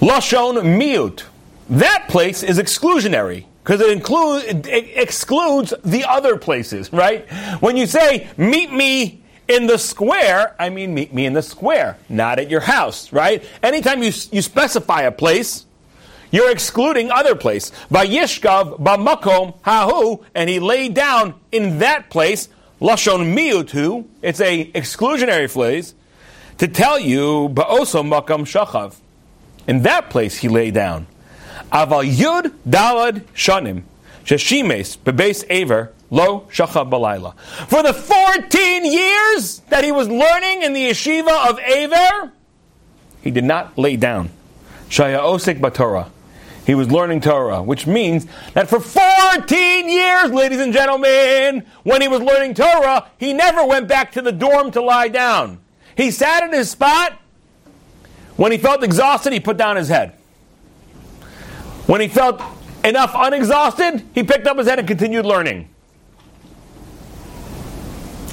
Lashon 0.00 0.56
miut. 0.78 1.22
That 1.70 2.06
place 2.08 2.42
is 2.42 2.58
exclusionary 2.58 3.46
because 3.62 3.80
it, 3.80 3.90
includes, 3.90 4.44
it 4.46 4.66
excludes 4.96 5.72
the 5.84 6.04
other 6.04 6.36
places, 6.36 6.92
right? 6.92 7.30
When 7.60 7.76
you 7.76 7.86
say, 7.86 8.28
meet 8.36 8.72
me 8.72 9.22
in 9.48 9.66
the 9.66 9.78
square, 9.78 10.54
I 10.58 10.70
mean 10.70 10.94
meet 10.94 11.12
me 11.12 11.26
in 11.26 11.32
the 11.32 11.42
square, 11.42 11.96
not 12.08 12.38
at 12.38 12.50
your 12.50 12.60
house, 12.60 13.12
right? 13.12 13.44
Anytime 13.62 14.02
you, 14.02 14.12
you 14.30 14.42
specify 14.42 15.02
a 15.02 15.12
place, 15.12 15.66
you're 16.30 16.50
excluding 16.50 17.10
other 17.10 17.34
place. 17.34 17.70
Vayishkav 17.90 18.80
b'makom 18.80 19.60
hahu, 19.60 20.24
and 20.34 20.48
he 20.48 20.58
lay 20.58 20.88
down 20.88 21.34
in 21.52 21.78
that 21.78 22.10
place, 22.10 22.48
lashon 22.80 23.34
miutu, 23.34 24.06
it's 24.22 24.40
a 24.40 24.70
exclusionary 24.72 25.50
phrase, 25.50 25.94
to 26.58 26.66
tell 26.66 26.98
you, 26.98 27.50
ba'oso 27.50 28.02
makom 28.02 28.44
shachav. 28.44 28.96
In 29.66 29.82
that 29.82 30.10
place 30.10 30.38
he 30.38 30.48
lay 30.48 30.70
down. 30.70 31.06
Aval 31.72 32.08
Yud 32.08 32.52
Dalad 32.68 33.22
Shanim 33.34 33.82
Sheshimes 34.24 34.98
Bebeis 34.98 35.44
Aver 35.48 35.92
Lo 36.10 36.46
Shacha 36.52 36.88
Balayla. 36.88 37.36
For 37.68 37.82
the 37.82 37.94
14 37.94 38.84
years 38.84 39.60
that 39.70 39.82
he 39.82 39.90
was 39.90 40.08
learning 40.08 40.62
in 40.62 40.74
the 40.74 40.90
yeshiva 40.90 41.48
of 41.48 41.58
Aver, 41.60 42.32
he 43.22 43.30
did 43.30 43.44
not 43.44 43.78
lay 43.78 43.96
down. 43.96 44.28
Shaya 44.90 45.20
Osik 45.20 45.58
Batorah. 45.58 46.10
He 46.66 46.74
was 46.74 46.90
learning 46.90 47.22
Torah, 47.22 47.62
which 47.62 47.86
means 47.86 48.26
that 48.52 48.68
for 48.68 48.78
14 48.78 49.88
years, 49.88 50.30
ladies 50.30 50.60
and 50.60 50.72
gentlemen, 50.72 51.64
when 51.82 52.02
he 52.02 52.08
was 52.08 52.20
learning 52.20 52.54
Torah, 52.54 53.08
he 53.18 53.32
never 53.32 53.64
went 53.64 53.88
back 53.88 54.12
to 54.12 54.22
the 54.22 54.30
dorm 54.30 54.70
to 54.72 54.80
lie 54.80 55.08
down. 55.08 55.58
He 55.96 56.10
sat 56.10 56.44
in 56.44 56.52
his 56.52 56.70
spot. 56.70 57.18
When 58.36 58.52
he 58.52 58.58
felt 58.58 58.84
exhausted, 58.84 59.32
he 59.32 59.40
put 59.40 59.56
down 59.56 59.76
his 59.76 59.88
head. 59.88 60.14
When 61.86 62.00
he 62.00 62.08
felt 62.08 62.40
enough 62.84 63.14
unexhausted, 63.14 64.06
he 64.14 64.22
picked 64.22 64.46
up 64.46 64.58
his 64.58 64.68
head 64.68 64.78
and 64.78 64.88
continued 64.88 65.26
learning. 65.26 65.68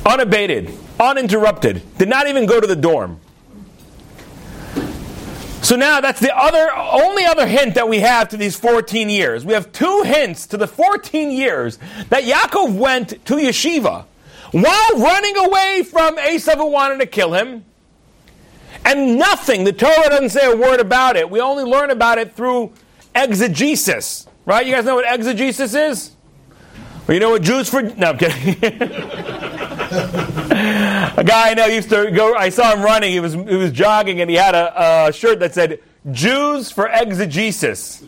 Unabated, 0.05 0.73
uninterrupted, 0.99 1.81
did 1.97 2.09
not 2.09 2.27
even 2.27 2.45
go 2.45 2.59
to 2.59 2.67
the 2.67 2.75
dorm. 2.75 3.19
So 5.61 5.75
now 5.75 5.99
that's 6.01 6.19
the 6.19 6.35
other 6.35 6.71
only 6.75 7.25
other 7.25 7.45
hint 7.45 7.75
that 7.75 7.87
we 7.87 7.99
have 7.99 8.29
to 8.29 8.37
these 8.37 8.55
14 8.55 9.09
years. 9.09 9.45
We 9.45 9.53
have 9.53 9.71
two 9.71 10.03
hints 10.03 10.47
to 10.47 10.57
the 10.57 10.67
14 10.67 11.31
years 11.31 11.77
that 12.09 12.23
Yaakov 12.23 12.73
went 12.75 13.09
to 13.25 13.35
yeshiva 13.35 14.05
while 14.51 14.91
running 14.97 15.37
away 15.37 15.83
from 15.83 16.15
Esav 16.17 16.55
who 16.55 16.71
wanted 16.71 16.99
to 17.01 17.05
kill 17.05 17.33
him. 17.33 17.65
And 18.85 19.19
nothing, 19.19 19.65
the 19.65 19.73
Torah 19.73 20.09
doesn't 20.09 20.29
say 20.29 20.51
a 20.51 20.55
word 20.55 20.79
about 20.79 21.17
it. 21.17 21.29
We 21.29 21.41
only 21.41 21.63
learn 21.63 21.91
about 21.91 22.17
it 22.17 22.33
through 22.33 22.73
exegesis. 23.15 24.27
Right? 24.45 24.65
You 24.65 24.73
guys 24.73 24.85
know 24.85 24.95
what 24.95 25.05
exegesis 25.11 25.73
is? 25.73 26.11
You 27.07 27.19
know 27.19 27.31
what 27.31 27.41
Jews 27.41 27.69
for? 27.69 27.81
No, 27.81 28.11
I'm 28.11 28.17
kidding. 28.17 28.55
a 29.91 31.23
guy 31.25 31.49
I 31.49 31.53
know 31.55 31.65
used 31.65 31.89
to 31.89 32.11
go. 32.11 32.35
I 32.35 32.49
saw 32.49 32.75
him 32.75 32.83
running. 32.83 33.11
He 33.11 33.19
was 33.19 33.33
he 33.33 33.55
was 33.55 33.71
jogging, 33.71 34.21
and 34.21 34.29
he 34.29 34.35
had 34.35 34.53
a, 34.53 35.07
a 35.07 35.13
shirt 35.13 35.39
that 35.39 35.55
said 35.55 35.79
"Jews 36.11 36.71
for 36.71 36.87
exegesis." 36.87 38.03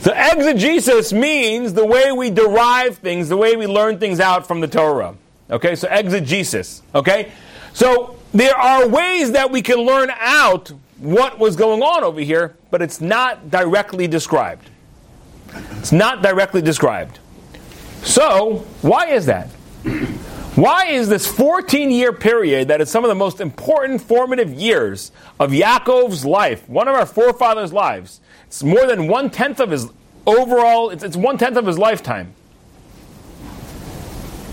So 0.00 0.12
exegesis 0.14 1.12
means 1.12 1.72
the 1.72 1.86
way 1.86 2.12
we 2.12 2.30
derive 2.30 2.98
things, 2.98 3.28
the 3.28 3.36
way 3.36 3.56
we 3.56 3.66
learn 3.66 3.98
things 3.98 4.20
out 4.20 4.46
from 4.46 4.60
the 4.60 4.68
Torah. 4.68 5.14
Okay, 5.50 5.74
so 5.74 5.88
exegesis. 5.88 6.82
Okay, 6.94 7.32
so 7.72 8.16
there 8.32 8.56
are 8.56 8.86
ways 8.86 9.32
that 9.32 9.50
we 9.50 9.62
can 9.62 9.78
learn 9.78 10.10
out 10.18 10.72
what 11.00 11.38
was 11.38 11.56
going 11.56 11.82
on 11.82 12.04
over 12.04 12.20
here, 12.20 12.56
but 12.70 12.82
it's 12.82 13.00
not 13.00 13.50
directly 13.50 14.06
described. 14.06 14.70
It's 15.78 15.92
not 15.92 16.22
directly 16.22 16.62
described. 16.62 17.18
So, 18.02 18.66
why 18.82 19.08
is 19.08 19.26
that? 19.26 19.48
Why 20.56 20.86
is 20.86 21.08
this 21.08 21.26
14 21.26 21.90
year 21.90 22.12
period 22.12 22.68
that 22.68 22.80
is 22.80 22.90
some 22.90 23.04
of 23.04 23.08
the 23.08 23.14
most 23.14 23.40
important 23.40 24.00
formative 24.00 24.52
years 24.52 25.10
of 25.38 25.52
Yaakov's 25.52 26.24
life, 26.24 26.68
one 26.68 26.86
of 26.88 26.94
our 26.94 27.06
forefathers' 27.06 27.72
lives? 27.72 28.20
It's 28.46 28.62
more 28.62 28.86
than 28.86 29.06
one 29.06 29.30
tenth 29.30 29.60
of 29.60 29.70
his 29.70 29.88
overall, 30.26 30.90
it's, 30.90 31.02
it's 31.02 31.16
one 31.16 31.38
tenth 31.38 31.56
of 31.56 31.66
his 31.66 31.78
lifetime. 31.78 32.34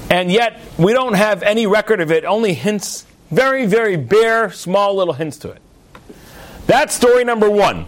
And 0.10 0.32
yet, 0.32 0.62
we 0.78 0.94
don't 0.94 1.16
have 1.16 1.44
any 1.44 1.68
record 1.68 2.00
of 2.00 2.12
it, 2.12 2.24
only 2.24 2.54
hints, 2.54 3.06
very, 3.30 3.66
very 3.66 3.98
bare, 3.98 4.50
small 4.52 4.96
little 4.96 5.16
hints 5.16 5.38
to 5.40 5.52
it. 5.52 5.62
That's 6.68 6.94
story 6.94 7.24
number 7.24 7.50
one. 7.50 7.88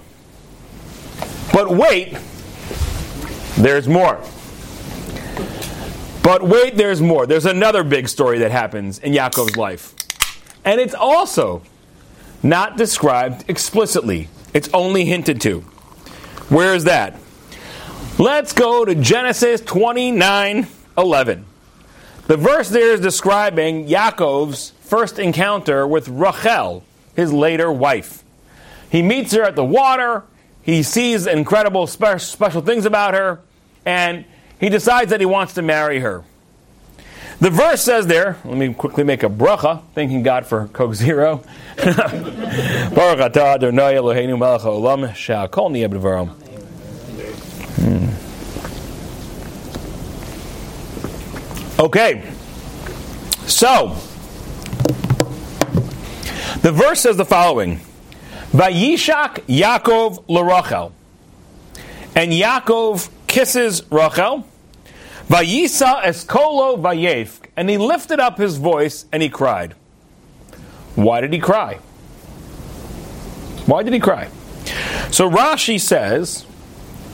But 1.52 1.70
wait, 1.70 2.18
there's 3.58 3.88
more. 3.88 4.24
But 6.24 6.44
wait, 6.44 6.76
there's 6.76 7.02
more. 7.02 7.26
There's 7.26 7.46
another 7.46 7.84
big 7.84 8.08
story 8.08 8.40
that 8.40 8.52
happens 8.52 9.00
in 9.00 9.14
Yaakov's 9.14 9.58
life. 9.58 9.94
And 10.64 10.80
it's 10.80 10.94
also 10.94 11.62
not 12.42 12.78
described 12.78 13.46
explicitly, 13.50 14.30
it's 14.54 14.70
only 14.74 15.06
hinted 15.06 15.42
to. 15.42 15.62
Where 16.50 16.74
is 16.74 16.86
that? 16.86 17.20
Let's 18.18 18.54
go 18.54 18.86
to 18.86 18.96
Genesis 18.96 19.62
29 19.62 20.68
11. 20.98 21.46
The 22.28 22.38
verse 22.38 22.70
there 22.70 22.94
is 22.94 23.02
describing 23.02 23.88
Yaakov's 23.88 24.72
first 24.82 25.20
encounter 25.20 25.88
with 25.88 26.08
Rachel, 26.08 26.84
his 27.16 27.34
later 27.34 27.72
wife. 27.72 28.24
He 28.90 29.02
meets 29.02 29.34
her 29.34 29.44
at 29.44 29.56
the 29.56 29.66
water, 29.66 30.24
he 30.62 30.84
sees 30.84 31.28
incredible 31.28 31.88
spe- 31.88 32.20
special 32.20 32.62
things 32.62 32.86
about 32.86 33.14
her, 33.14 33.40
and 33.86 34.26
he 34.60 34.70
decides 34.70 35.12
that 35.12 35.20
he 35.20 35.26
wants 35.26 35.54
to 35.54 35.62
marry 35.62 36.00
her. 36.00 36.24
The 37.40 37.50
verse 37.50 37.82
says 37.82 38.06
there, 38.08 38.38
let 38.44 38.58
me 38.58 38.74
quickly 38.74 39.06
make 39.06 39.24
a 39.24 39.30
bracha, 39.30 39.82
thanking 39.96 40.24
God 40.24 40.46
for 40.46 40.68
Coke 40.68 40.94
Zero. 40.94 41.42
Hmm. 47.80 48.10
Okay, 51.82 52.30
so 53.48 53.96
the 56.62 56.74
verse 56.74 57.00
says 57.00 57.16
the 57.16 57.24
following: 57.24 57.80
Vayishak 58.52 59.46
Yaakov 59.48 60.24
l'Rachel, 60.28 60.92
and 62.16 62.32
Yaakov 62.32 63.10
kisses 63.28 63.84
Rachel. 63.92 64.46
Vayisa 65.28 66.02
eskolo 66.02 66.82
vayef, 66.82 67.40
and 67.56 67.70
he 67.70 67.78
lifted 67.78 68.20
up 68.20 68.40
his 68.40 68.58
voice 68.58 69.06
and 69.12 69.22
he 69.22 69.30
cried. 69.30 69.76
Why 70.96 71.22
did 71.22 71.32
he 71.32 71.40
cry? 71.40 71.76
Why 73.68 73.84
did 73.84 73.94
he 73.94 74.00
cry? 74.00 74.28
So 75.12 75.30
Rashi 75.30 75.80
says, 75.80 76.48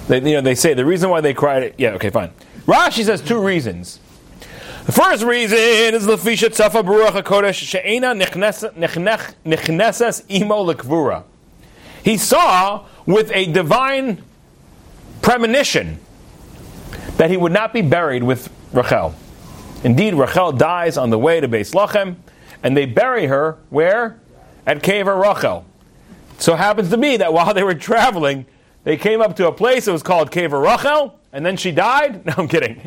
they, 0.08 0.18
you 0.18 0.36
know, 0.36 0.42
they 0.42 0.56
say 0.56 0.74
the 0.74 0.86
reason 0.86 1.10
why 1.10 1.20
they 1.20 1.34
cried. 1.34 1.76
Yeah, 1.78 1.92
okay, 1.96 2.10
fine. 2.10 2.32
Rashi 2.66 3.04
says 3.04 3.22
two 3.22 3.40
reasons. 3.40 4.00
The 4.86 4.92
first 4.92 5.24
reason 5.24 5.58
is 5.58 6.06
lefisha 6.06 6.50
tzafa 6.50 6.86
baruch 6.86 7.16
hakodesh 7.16 7.56
she'ena 7.56 8.14
nichnesas 8.14 10.24
imo 10.30 10.64
lekvura. 10.64 11.24
He 12.04 12.18
saw 12.18 12.86
with 13.08 13.32
a 13.34 13.52
divine 13.52 14.22
premonition 15.24 15.98
that 17.18 17.32
he 17.32 17.38
would 17.38 17.52
not 17.52 17.74
be 17.74 17.82
buried 17.82 18.22
with 18.22 18.48
Rachel. 18.74 19.16
Indeed, 19.84 20.14
Rachel 20.14 20.52
dies 20.52 20.98
on 20.98 21.10
the 21.10 21.18
way 21.18 21.40
to 21.40 21.48
Beis 21.48 21.74
Lachem, 21.74 22.18
and 22.62 22.78
they 22.78 22.86
bury 22.86 23.26
her 23.26 23.58
where? 23.72 24.20
At 24.68 24.84
Kever 24.84 25.20
Rachel. 25.20 25.66
So 26.38 26.56
happens 26.56 26.92
to 26.92 26.98
be 26.98 27.18
that 27.18 27.34
while 27.34 27.56
they 27.56 27.64
were 27.64 27.74
traveling, 27.74 28.46
they 28.84 28.98
came 28.98 29.20
up 29.20 29.36
to 29.38 29.48
a 29.48 29.52
place 29.52 29.86
that 29.86 29.94
was 29.94 30.04
called 30.04 30.30
Kever 30.30 30.64
Rachel, 30.64 31.20
and 31.36 31.46
then 31.46 31.58
she 31.58 31.72
died. 31.72 32.26
No, 32.26 32.34
I'm 32.38 32.48
kidding. 32.48 32.76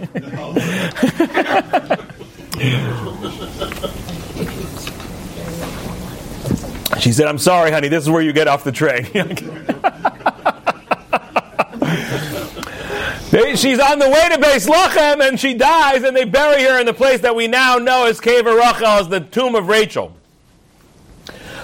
she 6.98 7.12
said, 7.12 7.28
"I'm 7.28 7.38
sorry, 7.38 7.70
honey. 7.70 7.88
This 7.88 8.02
is 8.02 8.10
where 8.10 8.22
you 8.22 8.32
get 8.32 8.48
off 8.48 8.64
the 8.64 8.72
train." 8.72 9.04
She's 13.56 13.78
on 13.78 13.98
the 13.98 14.08
way 14.08 14.28
to 14.30 14.38
Beis 14.38 14.66
Lachem 14.66 15.26
and 15.26 15.38
she 15.38 15.54
dies, 15.54 16.02
and 16.02 16.16
they 16.16 16.24
bury 16.24 16.62
her 16.62 16.80
in 16.80 16.86
the 16.86 16.94
place 16.94 17.20
that 17.20 17.36
we 17.36 17.46
now 17.46 17.76
know 17.76 18.06
as 18.06 18.20
Kever 18.20 18.58
Rachel, 18.58 18.86
as 18.86 19.08
the 19.08 19.20
tomb 19.20 19.54
of 19.54 19.68
Rachel. 19.68 20.16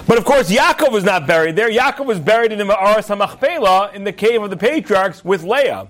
But 0.07 0.19
of 0.19 0.25
course, 0.25 0.51
Yaakov 0.51 0.91
was 0.91 1.03
not 1.03 1.25
buried 1.25 1.55
there. 1.55 1.69
Yaakov 1.69 2.05
was 2.05 2.19
buried 2.19 2.51
in 2.51 2.59
the 2.59 2.65
Ma'aras 2.65 3.13
HaMachpelah 3.13 3.93
in 3.93 4.03
the 4.03 4.13
cave 4.13 4.43
of 4.43 4.51
the 4.51 4.57
patriarchs 4.57 5.25
with 5.25 5.43
Leah. 5.43 5.87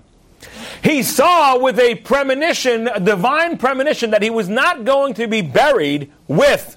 He 0.82 1.02
saw 1.02 1.58
with 1.58 1.78
a 1.78 1.96
premonition, 1.96 2.88
a 2.88 3.00
divine 3.00 3.58
premonition, 3.58 4.10
that 4.10 4.22
he 4.22 4.30
was 4.30 4.48
not 4.48 4.84
going 4.84 5.14
to 5.14 5.26
be 5.26 5.42
buried 5.42 6.10
with 6.28 6.76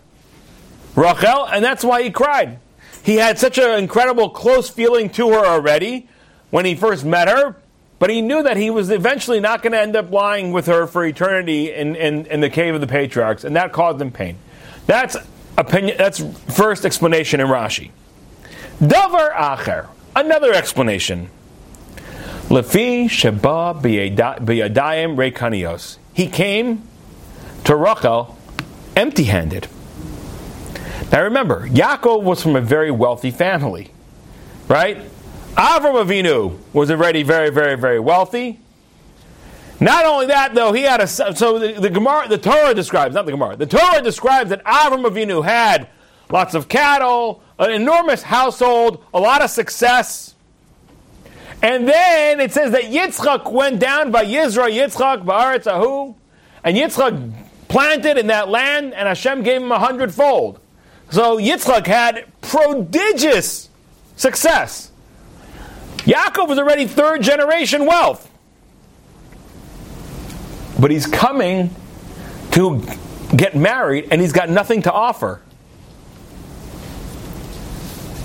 Rachel, 0.95 1.45
and 1.47 1.63
that's 1.63 1.83
why 1.83 2.03
he 2.03 2.09
cried. 2.09 2.59
He 3.03 3.15
had 3.15 3.39
such 3.39 3.57
an 3.57 3.79
incredible 3.79 4.29
close 4.29 4.69
feeling 4.69 5.09
to 5.11 5.29
her 5.29 5.45
already 5.45 6.07
when 6.49 6.65
he 6.65 6.75
first 6.75 7.05
met 7.05 7.27
her, 7.27 7.55
but 7.99 8.09
he 8.09 8.21
knew 8.21 8.43
that 8.43 8.57
he 8.57 8.69
was 8.69 8.89
eventually 8.89 9.39
not 9.39 9.61
going 9.61 9.73
to 9.73 9.79
end 9.79 9.95
up 9.95 10.11
lying 10.11 10.51
with 10.51 10.65
her 10.67 10.87
for 10.87 11.05
eternity 11.05 11.71
in, 11.71 11.95
in, 11.95 12.25
in 12.25 12.41
the 12.41 12.49
cave 12.49 12.75
of 12.75 12.81
the 12.81 12.87
patriarchs, 12.87 13.43
and 13.43 13.55
that 13.55 13.71
caused 13.71 14.01
him 14.01 14.11
pain. 14.11 14.37
That's 14.85 15.15
opinion. 15.57 15.97
That's 15.97 16.19
first 16.55 16.85
explanation 16.85 17.39
in 17.39 17.47
Rashi. 17.47 17.91
Davar 18.79 19.33
acher, 19.33 19.87
another 20.15 20.53
explanation. 20.53 21.29
Lefi 22.49 23.07
sheba 23.07 23.79
biyadayim 23.79 25.15
rekanios. 25.15 25.97
He 26.13 26.27
came 26.27 26.81
to 27.63 27.75
Rachel 27.75 28.35
empty-handed. 28.95 29.67
Now 31.11 31.23
remember, 31.23 31.67
Yaakov 31.67 32.23
was 32.23 32.41
from 32.41 32.55
a 32.55 32.61
very 32.61 32.89
wealthy 32.89 33.29
family, 33.29 33.91
right? 34.67 34.97
Avram 35.53 36.03
Avinu 36.03 36.57
was 36.73 36.89
already 36.89 37.21
very, 37.21 37.51
very, 37.51 37.75
very 37.75 37.99
wealthy. 37.99 38.59
Not 39.79 40.05
only 40.05 40.25
that, 40.25 40.55
though, 40.55 40.73
he 40.73 40.81
had 40.81 41.01
a 41.01 41.07
so 41.07 41.59
the, 41.59 41.73
the 41.79 41.89
Gemara, 41.89 42.27
the 42.27 42.37
Torah 42.39 42.73
describes 42.73 43.13
not 43.13 43.25
the 43.25 43.31
Gemara. 43.31 43.57
The 43.57 43.67
Torah 43.67 44.01
describes 44.01 44.49
that 44.49 44.63
Avram 44.63 45.05
Avinu 45.05 45.45
had 45.45 45.87
lots 46.31 46.55
of 46.55 46.67
cattle, 46.67 47.43
an 47.59 47.71
enormous 47.71 48.23
household, 48.23 49.03
a 49.13 49.19
lot 49.19 49.43
of 49.43 49.51
success. 49.51 50.33
And 51.61 51.87
then 51.87 52.39
it 52.39 52.53
says 52.53 52.71
that 52.71 52.83
Yitzchak 52.83 53.51
went 53.51 53.79
down 53.79 54.11
by 54.11 54.25
Yisra 54.25 54.71
Yitzchak 54.71 55.25
Ba'aretz 55.25 55.67
Ahu, 55.67 56.15
and 56.63 56.77
Yitzchak 56.77 57.33
planted 57.67 58.17
in 58.17 58.27
that 58.27 58.49
land, 58.49 58.93
and 58.93 59.07
Hashem 59.07 59.43
gave 59.43 59.61
him 59.61 59.71
a 59.71 59.79
hundredfold. 59.79 60.59
So 61.11 61.37
Yitzchak 61.37 61.87
had 61.87 62.25
prodigious 62.41 63.69
success. 64.15 64.91
Yaakov 65.99 66.47
was 66.47 66.57
already 66.57 66.85
third 66.85 67.21
generation 67.21 67.85
wealth. 67.85 68.29
But 70.79 70.91
he's 70.91 71.05
coming 71.05 71.75
to 72.51 72.83
get 73.35 73.55
married 73.55 74.07
and 74.11 74.21
he's 74.21 74.31
got 74.31 74.49
nothing 74.49 74.83
to 74.83 74.91
offer. 74.91 75.41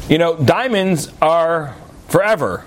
You 0.09 0.19
know, 0.19 0.37
diamonds 0.37 1.11
are 1.21 1.75
forever. 2.09 2.65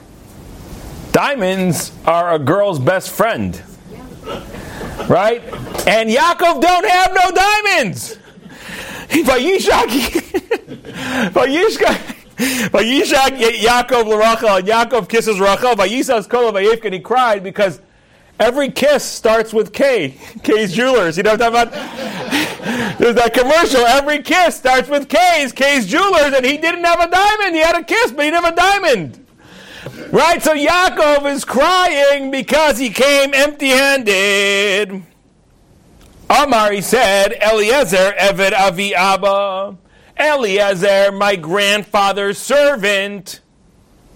Diamonds 1.17 1.91
are 2.05 2.35
a 2.35 2.37
girl's 2.37 2.77
best 2.77 3.09
friend. 3.09 3.59
Right? 5.09 5.41
And 5.87 6.11
Yaakov 6.11 6.61
don't 6.61 6.87
have 6.87 7.11
no 7.11 7.31
diamonds. 7.31 8.19
Vayishak, 9.09 9.87
Vayishak 12.69 13.39
Yaakov 13.39 14.05
l'Rachel, 14.05 14.59
and 14.59 14.67
Yaakov 14.67 15.09
kisses 15.09 15.39
Rachel. 15.39 15.73
Vayisas 15.73 16.29
kol 16.29 16.55
and 16.55 16.93
he 16.93 16.99
cried 16.99 17.43
because 17.43 17.81
every 18.39 18.69
kiss 18.69 19.03
starts 19.03 19.51
with 19.51 19.73
K. 19.73 20.13
Kay's 20.43 20.71
Jewelers. 20.71 21.17
You 21.17 21.23
know 21.23 21.31
what 21.31 21.41
I'm 21.41 21.51
talking 21.51 21.79
about? 21.79 22.99
There's 22.99 23.15
that 23.15 23.33
commercial. 23.33 23.81
Every 23.87 24.21
kiss 24.21 24.57
starts 24.57 24.87
with 24.87 25.09
K's. 25.09 25.51
Kay's 25.51 25.87
Jewelers, 25.87 26.33
and 26.35 26.45
he 26.45 26.57
didn't 26.59 26.83
have 26.83 26.99
a 26.99 27.09
diamond. 27.09 27.55
He 27.55 27.61
had 27.61 27.75
a 27.75 27.83
kiss, 27.83 28.11
but 28.11 28.23
he 28.23 28.29
didn't 28.29 28.43
have 28.43 28.53
a 28.53 28.55
diamond. 28.55 29.26
Right? 30.11 30.41
So 30.41 30.53
Yaakov 30.53 31.29
is 31.31 31.43
crying 31.43 32.31
because 32.31 32.77
he 32.77 32.89
came 32.89 33.33
empty-handed. 33.33 35.03
Amar, 36.29 36.71
he 36.71 36.81
said, 36.81 37.33
Eliezer, 37.41 38.13
Eved 38.17 38.53
Avi 38.53 38.95
Abba. 38.95 39.77
Eliezer, 40.17 41.11
my 41.11 41.35
grandfather's 41.35 42.37
servant. 42.37 43.41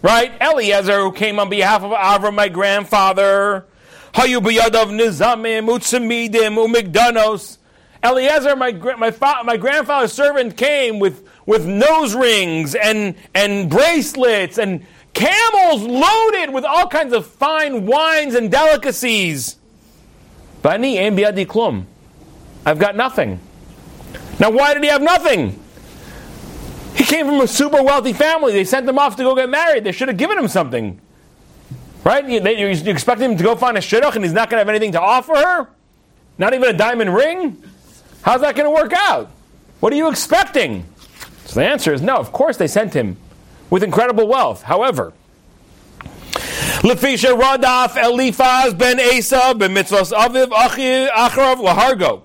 Right? 0.02 0.32
Eliezer, 0.42 1.00
who 1.00 1.12
came 1.12 1.40
on 1.40 1.50
behalf 1.50 1.84
of 1.84 1.92
Avram, 1.92 2.36
my 2.36 2.50
grandfather. 2.50 3.66
Hayu 4.14 4.40
b'yadav 4.40 4.88
nizamim, 4.88 5.68
utsamidim, 5.68 6.56
umigdanos. 6.58 7.58
Eliezer, 8.04 8.56
my, 8.56 8.72
my, 8.72 9.44
my 9.44 9.58
grandfather's 9.58 10.14
servant, 10.14 10.58
came 10.58 11.00
with, 11.00 11.28
with 11.46 11.66
nose 11.66 12.16
rings 12.16 12.76
and, 12.76 13.16
and 13.34 13.70
bracelets 13.70 14.58
and 14.58 14.86
camels 15.14 15.84
loaded 15.84 16.54
with 16.54 16.64
all 16.64 16.88
kinds 16.88 17.14
of 17.14 17.26
fine 17.26 17.86
wines 17.86 18.36
and 18.36 18.52
delicacies. 18.52 19.58
Bani 20.62 20.98
klum. 21.46 21.86
I've 22.66 22.80
got 22.80 22.96
nothing. 22.96 23.40
Now, 24.40 24.52
why 24.52 24.74
did 24.74 24.84
he 24.84 24.90
have 24.90 25.02
nothing? 25.02 25.60
He 26.96 27.04
came 27.04 27.26
from 27.26 27.42
a 27.42 27.48
super 27.48 27.82
wealthy 27.82 28.14
family. 28.14 28.54
They 28.54 28.64
sent 28.64 28.88
him 28.88 29.00
off 29.00 29.16
to 29.16 29.24
go 29.24 29.36
get 29.36 29.50
married. 29.50 29.84
They 29.84 29.92
should 29.92 30.08
have 30.08 30.18
given 30.18 30.38
him 30.38 30.48
something. 30.48 31.00
Right? 32.04 32.28
You, 32.28 32.40
they, 32.40 32.60
you 32.60 32.92
expect 32.92 33.22
him 33.22 33.38
to 33.38 33.44
go 33.44 33.56
find 33.56 33.78
a 33.78 33.82
shidduch 33.82 34.16
and 34.16 34.24
he's 34.24 34.34
not 34.34 34.50
going 34.50 34.58
to 34.58 34.66
have 34.66 34.70
anything 34.70 34.92
to 34.94 35.02
offer 35.02 35.36
her? 35.36 35.70
Not 36.38 36.54
even 36.54 36.74
a 36.74 36.78
diamond 36.78 37.14
ring? 37.14 37.64
How's 38.22 38.42
that 38.42 38.56
going 38.56 38.66
to 38.66 38.72
work 38.72 38.94
out? 38.94 39.30
What 39.80 39.94
are 39.94 39.96
you 39.96 40.10
expecting? 40.10 40.86
So 41.52 41.60
the 41.60 41.66
answer 41.66 41.94
is 41.94 42.02
no. 42.02 42.16
Of 42.16 42.32
course 42.32 42.56
they 42.56 42.68
sent 42.68 42.94
him 42.94 43.18
with 43.70 43.84
incredible 43.84 44.26
wealth. 44.26 44.64
However, 44.64 45.12
Lefisha 46.80 47.38
Radaf 47.38 47.90
Elifaz 47.90 48.78
ben 48.78 49.00
Esav 49.00 49.60
ben 49.60 49.76
Mitzvos 49.76 50.14
Aviv 50.14 50.48
Acharav 50.48 51.58
Lahargo. 51.58 52.22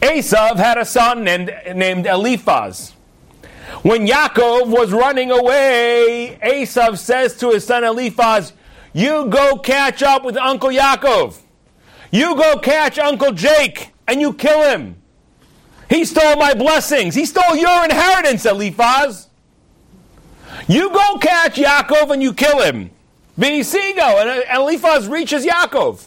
Esav 0.00 0.56
had 0.56 0.78
a 0.78 0.84
son 0.84 1.22
named, 1.22 1.54
named 1.76 2.06
Eliphaz. 2.06 2.90
When 3.82 4.08
Yaakov 4.08 4.66
was 4.66 4.90
running 4.90 5.30
away, 5.30 6.40
Esav 6.42 6.98
says 6.98 7.36
to 7.36 7.50
his 7.50 7.64
son 7.64 7.84
Eliphaz, 7.84 8.52
You 8.92 9.28
go 9.28 9.58
catch 9.58 10.02
up 10.02 10.24
with 10.24 10.36
Uncle 10.36 10.70
Yaakov. 10.70 11.38
You 12.10 12.34
go 12.34 12.58
catch 12.58 12.98
Uncle 12.98 13.30
Jake 13.30 13.92
and 14.08 14.20
you 14.20 14.32
kill 14.32 14.68
him. 14.68 14.97
He 15.88 16.04
stole 16.04 16.36
my 16.36 16.54
blessings. 16.54 17.14
He 17.14 17.24
stole 17.24 17.56
your 17.56 17.84
inheritance, 17.84 18.44
Eliphaz. 18.44 19.28
You 20.66 20.90
go 20.90 21.18
catch 21.18 21.54
Yaakov 21.54 22.10
and 22.10 22.22
you 22.22 22.34
kill 22.34 22.60
him. 22.62 22.90
Vinisigo, 23.38 24.20
and 24.20 24.28
uh, 24.28 24.60
Eliphaz 24.60 25.08
reaches 25.08 25.46
Yaakov. 25.46 26.06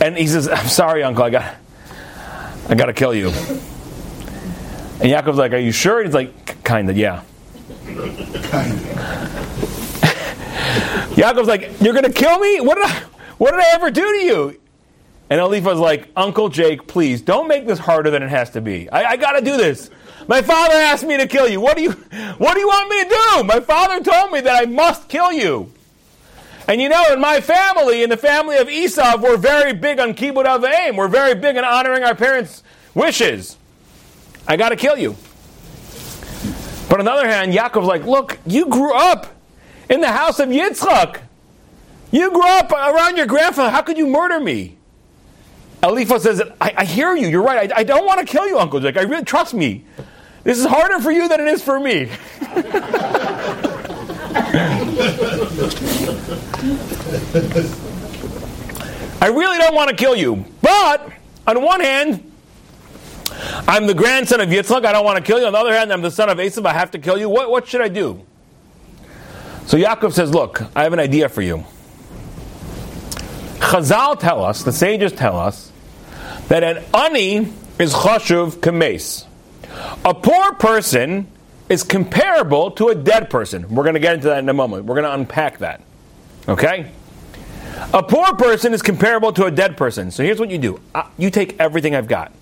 And 0.00 0.16
he 0.16 0.26
says, 0.26 0.48
I'm 0.48 0.66
sorry, 0.68 1.02
uncle, 1.02 1.24
I 1.24 1.30
got 1.30 1.54
I 2.68 2.74
gotta 2.74 2.92
kill 2.92 3.14
you. 3.14 3.28
And 3.28 5.10
Yaakov's 5.10 5.38
like, 5.38 5.52
Are 5.52 5.58
you 5.58 5.72
sure? 5.72 5.98
And 5.98 6.06
he's 6.06 6.14
like, 6.14 6.64
kinda, 6.64 6.92
yeah. 6.94 7.22
Yaakov's 11.14 11.48
like, 11.48 11.80
You're 11.80 11.94
gonna 11.94 12.12
kill 12.12 12.38
me? 12.38 12.60
What 12.60 12.76
did 12.76 12.86
I 12.86 13.02
what 13.38 13.52
did 13.52 13.60
I 13.60 13.74
ever 13.74 13.90
do 13.90 14.02
to 14.02 14.24
you? 14.24 14.60
And 15.32 15.40
Eliphaz 15.40 15.78
like, 15.78 16.10
Uncle 16.14 16.50
Jake, 16.50 16.86
please 16.86 17.22
don't 17.22 17.48
make 17.48 17.66
this 17.66 17.78
harder 17.78 18.10
than 18.10 18.22
it 18.22 18.28
has 18.28 18.50
to 18.50 18.60
be. 18.60 18.90
I, 18.90 19.12
I 19.12 19.16
gotta 19.16 19.40
do 19.40 19.56
this. 19.56 19.88
My 20.28 20.42
father 20.42 20.74
asked 20.74 21.06
me 21.06 21.16
to 21.16 21.26
kill 21.26 21.48
you. 21.48 21.58
What 21.58 21.74
do 21.74 21.82
you 21.82 21.92
what 22.36 22.52
do 22.52 22.60
you 22.60 22.66
want 22.66 22.90
me 22.90 23.02
to 23.02 23.08
do? 23.08 23.44
My 23.44 23.60
father 23.60 24.04
told 24.04 24.30
me 24.30 24.42
that 24.42 24.62
I 24.62 24.66
must 24.66 25.08
kill 25.08 25.32
you. 25.32 25.72
And 26.68 26.82
you 26.82 26.90
know, 26.90 27.14
in 27.14 27.18
my 27.18 27.40
family, 27.40 28.02
in 28.02 28.10
the 28.10 28.16
family 28.18 28.58
of 28.58 28.68
Esau, 28.68 29.16
we're 29.22 29.38
very 29.38 29.72
big 29.72 29.98
on 30.00 30.12
kibbud 30.12 30.44
av 30.44 30.60
v'em. 30.64 30.96
We're 30.96 31.08
very 31.08 31.34
big 31.34 31.56
on 31.56 31.64
honoring 31.64 32.04
our 32.04 32.14
parents' 32.14 32.62
wishes. 32.92 33.56
I 34.46 34.58
got 34.58 34.68
to 34.68 34.76
kill 34.76 34.98
you. 34.98 35.16
But 36.90 36.98
on 36.98 37.06
the 37.06 37.10
other 37.10 37.26
hand, 37.26 37.54
Yaakov's 37.54 37.86
like, 37.86 38.04
look, 38.04 38.38
you 38.44 38.66
grew 38.68 38.92
up 38.92 39.28
in 39.88 40.02
the 40.02 40.12
house 40.12 40.40
of 40.40 40.50
Yitzchak. 40.50 41.22
You 42.10 42.30
grew 42.32 42.46
up 42.46 42.70
around 42.70 43.16
your 43.16 43.24
grandfather. 43.24 43.70
How 43.70 43.80
could 43.80 43.96
you 43.96 44.06
murder 44.06 44.38
me? 44.38 44.76
Eliphaz 45.82 46.22
says, 46.22 46.42
I, 46.60 46.74
I 46.78 46.84
hear 46.84 47.16
you. 47.16 47.28
You're 47.28 47.42
right. 47.42 47.72
I, 47.72 47.80
I 47.80 47.82
don't 47.82 48.06
want 48.06 48.20
to 48.20 48.26
kill 48.26 48.46
you, 48.46 48.58
Uncle 48.58 48.78
Jake. 48.80 48.96
I 48.96 49.02
really 49.02 49.24
trust 49.24 49.52
me. 49.52 49.84
This 50.44 50.58
is 50.58 50.64
harder 50.64 51.00
for 51.00 51.10
you 51.10 51.28
than 51.28 51.40
it 51.40 51.48
is 51.48 51.62
for 51.62 51.80
me. 51.80 52.08
I 59.20 59.28
really 59.28 59.58
don't 59.58 59.74
want 59.74 59.90
to 59.90 59.96
kill 59.96 60.16
you. 60.16 60.44
But, 60.60 61.12
on 61.46 61.62
one 61.62 61.80
hand, 61.80 62.32
I'm 63.66 63.86
the 63.86 63.94
grandson 63.94 64.40
of 64.40 64.48
Yitzchak. 64.48 64.84
I 64.84 64.92
don't 64.92 65.04
want 65.04 65.18
to 65.18 65.24
kill 65.24 65.40
you. 65.40 65.46
On 65.46 65.52
the 65.52 65.58
other 65.58 65.72
hand, 65.72 65.92
I'm 65.92 66.02
the 66.02 66.10
son 66.10 66.28
of 66.28 66.38
Esav. 66.38 66.64
I 66.66 66.72
have 66.72 66.92
to 66.92 66.98
kill 66.98 67.18
you. 67.18 67.28
What, 67.28 67.50
what 67.50 67.66
should 67.66 67.80
I 67.80 67.88
do? 67.88 68.24
So 69.66 69.76
Yaakov 69.76 70.12
says, 70.12 70.32
Look, 70.32 70.62
I 70.76 70.82
have 70.84 70.92
an 70.92 71.00
idea 71.00 71.28
for 71.28 71.42
you. 71.42 71.64
Chazal 73.58 74.18
tell 74.18 74.44
us, 74.44 74.62
the 74.62 74.72
sages 74.72 75.12
tell 75.12 75.38
us, 75.38 75.71
that 76.48 76.62
an 76.62 76.84
ani 76.94 77.52
is 77.78 77.94
chashuv 77.94 78.60
kames. 78.62 79.26
A 80.04 80.14
poor 80.14 80.52
person 80.54 81.26
is 81.68 81.82
comparable 81.82 82.70
to 82.72 82.88
a 82.88 82.94
dead 82.94 83.30
person. 83.30 83.74
We're 83.74 83.84
going 83.84 83.94
to 83.94 84.00
get 84.00 84.14
into 84.14 84.28
that 84.28 84.38
in 84.40 84.48
a 84.48 84.54
moment. 84.54 84.84
We're 84.84 84.94
going 84.94 85.06
to 85.06 85.14
unpack 85.14 85.58
that. 85.58 85.80
Okay? 86.48 86.90
A 87.94 88.02
poor 88.02 88.34
person 88.34 88.74
is 88.74 88.82
comparable 88.82 89.32
to 89.32 89.44
a 89.46 89.50
dead 89.50 89.76
person. 89.76 90.10
So 90.10 90.22
here's 90.22 90.38
what 90.38 90.50
you 90.50 90.58
do 90.58 90.80
you 91.16 91.30
take 91.30 91.58
everything 91.58 91.94
I've 91.94 92.08
got. 92.08 92.32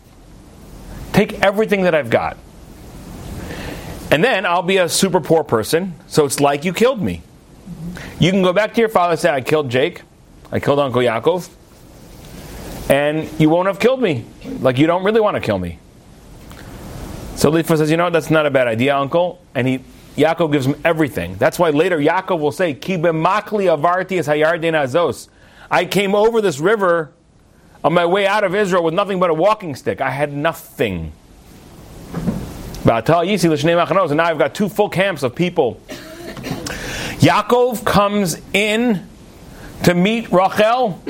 Take 1.12 1.40
everything 1.42 1.82
that 1.82 1.94
I've 1.94 2.10
got. 2.10 2.36
And 4.10 4.24
then 4.24 4.44
I'll 4.44 4.62
be 4.62 4.78
a 4.78 4.88
super 4.88 5.20
poor 5.20 5.44
person, 5.44 5.94
so 6.08 6.24
it's 6.24 6.40
like 6.40 6.64
you 6.64 6.72
killed 6.72 7.00
me. 7.00 7.22
You 8.18 8.32
can 8.32 8.42
go 8.42 8.52
back 8.52 8.74
to 8.74 8.80
your 8.80 8.88
father 8.88 9.12
and 9.12 9.20
say, 9.20 9.30
I 9.30 9.40
killed 9.40 9.70
Jake, 9.70 10.02
I 10.50 10.58
killed 10.58 10.80
Uncle 10.80 11.00
Yaakov, 11.00 11.48
and 12.90 13.30
you 13.40 13.48
won't 13.48 13.68
have 13.68 13.78
killed 13.78 14.02
me. 14.02 14.24
Like 14.58 14.76
you 14.76 14.88
don't 14.88 15.04
really 15.04 15.20
want 15.20 15.36
to 15.36 15.40
kill 15.40 15.60
me. 15.60 15.78
So 17.36 17.50
Lifa 17.50 17.78
says, 17.78 17.88
you 17.90 17.96
know, 17.96 18.10
that's 18.10 18.30
not 18.30 18.46
a 18.46 18.50
bad 18.50 18.66
idea, 18.66 18.96
uncle. 18.96 19.40
And 19.54 19.66
he, 19.66 19.78
Yaakov 20.16 20.50
gives 20.50 20.66
him 20.66 20.74
everything. 20.84 21.36
That's 21.36 21.56
why 21.56 21.70
later 21.70 21.98
Yaakov 21.98 22.40
will 22.40 22.50
say, 22.50 22.74
Kibemakli 22.74 23.70
avarti 23.74 24.18
es 24.18 24.26
hayarden 24.26 24.74
azos. 24.74 25.28
I 25.70 25.84
came 25.84 26.16
over 26.16 26.40
this 26.40 26.58
river 26.58 27.12
on 27.84 27.94
my 27.94 28.04
way 28.04 28.26
out 28.26 28.42
of 28.42 28.56
Israel 28.56 28.82
with 28.82 28.92
nothing 28.92 29.20
but 29.20 29.30
a 29.30 29.34
walking 29.34 29.76
stick. 29.76 30.00
I 30.00 30.10
had 30.10 30.32
nothing. 30.32 31.12
And 32.82 32.86
now 32.86 34.24
I've 34.24 34.38
got 34.38 34.54
two 34.54 34.68
full 34.68 34.88
camps 34.88 35.22
of 35.22 35.36
people. 35.36 35.80
Yaakov 37.20 37.84
comes 37.84 38.40
in 38.52 39.06
to 39.84 39.94
meet 39.94 40.32
Rachel 40.32 41.00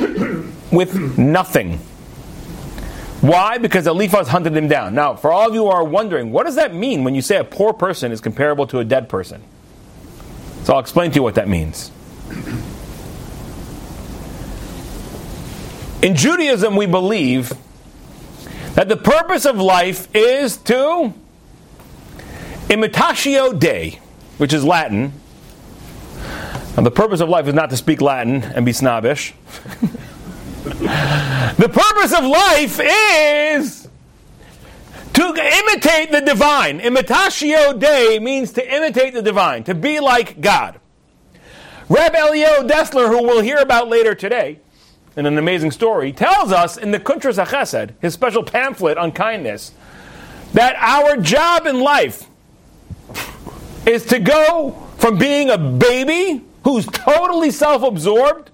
with 0.72 1.18
nothing. 1.18 1.78
Why? 3.20 3.58
Because 3.58 3.86
Eliphaz 3.86 4.28
hunted 4.28 4.56
him 4.56 4.68
down. 4.68 4.94
Now, 4.94 5.14
for 5.14 5.30
all 5.30 5.48
of 5.48 5.54
you 5.54 5.64
who 5.64 5.68
are 5.68 5.84
wondering, 5.84 6.32
what 6.32 6.46
does 6.46 6.54
that 6.54 6.74
mean 6.74 7.04
when 7.04 7.14
you 7.14 7.20
say 7.20 7.36
a 7.36 7.44
poor 7.44 7.72
person 7.72 8.12
is 8.12 8.20
comparable 8.20 8.66
to 8.68 8.78
a 8.78 8.84
dead 8.84 9.08
person? 9.08 9.42
So 10.64 10.74
I'll 10.74 10.80
explain 10.80 11.10
to 11.10 11.16
you 11.16 11.22
what 11.22 11.34
that 11.34 11.48
means. 11.48 11.90
In 16.02 16.16
Judaism, 16.16 16.76
we 16.76 16.86
believe 16.86 17.52
that 18.74 18.88
the 18.88 18.96
purpose 18.96 19.44
of 19.44 19.58
life 19.58 20.08
is 20.14 20.56
to 20.58 21.12
imitatio 22.68 23.58
Dei, 23.58 23.98
which 24.38 24.54
is 24.54 24.64
Latin. 24.64 25.12
Now, 26.76 26.84
the 26.84 26.90
purpose 26.90 27.20
of 27.20 27.28
life 27.28 27.48
is 27.48 27.54
not 27.54 27.68
to 27.70 27.76
speak 27.76 28.00
Latin 28.00 28.42
and 28.42 28.64
be 28.64 28.72
snobbish. 28.72 29.34
The 30.62 31.70
purpose 31.72 32.12
of 32.12 32.24
life 32.24 32.80
is 32.82 33.88
to 35.14 35.22
imitate 35.22 36.12
the 36.12 36.20
divine. 36.20 36.80
Imitatio 36.80 37.78
Dei 37.78 38.18
means 38.18 38.52
to 38.52 38.74
imitate 38.74 39.14
the 39.14 39.22
divine, 39.22 39.64
to 39.64 39.74
be 39.74 40.00
like 40.00 40.40
God. 40.40 40.80
Reb 41.88 42.12
Elya 42.12 42.68
Dessler, 42.68 43.08
who 43.08 43.22
we'll 43.22 43.40
hear 43.40 43.58
about 43.58 43.88
later 43.88 44.14
today, 44.14 44.60
in 45.16 45.26
an 45.26 45.38
amazing 45.38 45.70
story, 45.70 46.12
tells 46.12 46.52
us 46.52 46.76
in 46.76 46.92
the 46.92 47.00
Kuntras 47.00 47.44
HaChesed, 47.44 47.94
his 48.00 48.14
special 48.14 48.42
pamphlet 48.42 48.96
on 48.96 49.12
kindness, 49.12 49.72
that 50.52 50.76
our 50.76 51.16
job 51.16 51.66
in 51.66 51.80
life 51.80 52.26
is 53.86 54.04
to 54.06 54.18
go 54.18 54.86
from 54.98 55.18
being 55.18 55.50
a 55.50 55.58
baby 55.58 56.44
who's 56.64 56.86
totally 56.86 57.50
self 57.50 57.82
absorbed 57.82 58.50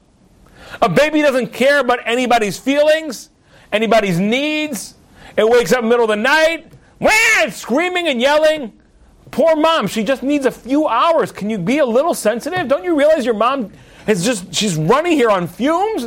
a 0.82 0.88
baby 0.88 1.22
doesn't 1.22 1.52
care 1.52 1.80
about 1.80 2.00
anybody's 2.04 2.58
feelings, 2.58 3.30
anybody's 3.72 4.18
needs. 4.18 4.94
It 5.36 5.48
wakes 5.48 5.72
up 5.72 5.80
in 5.80 5.84
the 5.84 5.90
middle 5.90 6.04
of 6.04 6.10
the 6.10 6.16
night, 6.16 6.72
wah, 6.98 7.50
screaming 7.50 8.08
and 8.08 8.20
yelling. 8.20 8.72
Poor 9.30 9.56
mom, 9.56 9.86
she 9.86 10.02
just 10.04 10.22
needs 10.22 10.46
a 10.46 10.50
few 10.50 10.86
hours. 10.86 11.32
Can 11.32 11.50
you 11.50 11.58
be 11.58 11.78
a 11.78 11.86
little 11.86 12.14
sensitive? 12.14 12.68
Don't 12.68 12.84
you 12.84 12.96
realize 12.96 13.24
your 13.24 13.34
mom 13.34 13.72
is 14.06 14.24
just, 14.24 14.54
she's 14.54 14.76
running 14.76 15.12
here 15.12 15.30
on 15.30 15.46
fumes? 15.46 16.06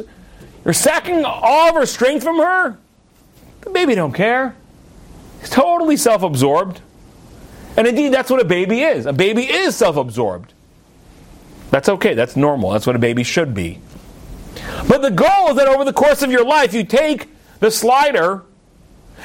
You're 0.66 0.74
sacking 0.74 1.24
all 1.26 1.70
of 1.70 1.76
her 1.76 1.86
strength 1.86 2.24
from 2.24 2.38
her? 2.38 2.78
The 3.62 3.70
baby 3.70 3.96
don't 3.96 4.14
care. 4.14 4.56
He's 5.42 5.50
totally 5.50 5.98
self 5.98 6.24
absorbed. 6.24 6.82
And 7.78 7.88
indeed, 7.88 8.14
that's 8.14 8.30
what 8.30 8.42
a 8.42 8.46
baby 8.46 8.82
is. 8.82 9.06
A 9.06 9.14
baby 9.14 9.44
is 9.44 9.76
self 9.76 9.96
absorbed. 9.96 10.54
That's 11.72 11.88
okay. 11.88 12.14
That's 12.14 12.36
normal. 12.36 12.72
That's 12.72 12.88
what 12.88 12.96
a 12.96 13.00
baby 13.00 13.24
should 13.24 13.54
be. 13.54 13.80
But 14.88 15.02
the 15.02 15.12
goal 15.12 15.50
is 15.50 15.56
that 15.58 15.68
over 15.68 15.84
the 15.84 15.94
course 15.94 16.22
of 16.22 16.32
your 16.32 16.46
life, 16.46 16.74
you 16.74 16.84
take 16.84 17.30
the 17.60 17.72
slider 17.72 18.44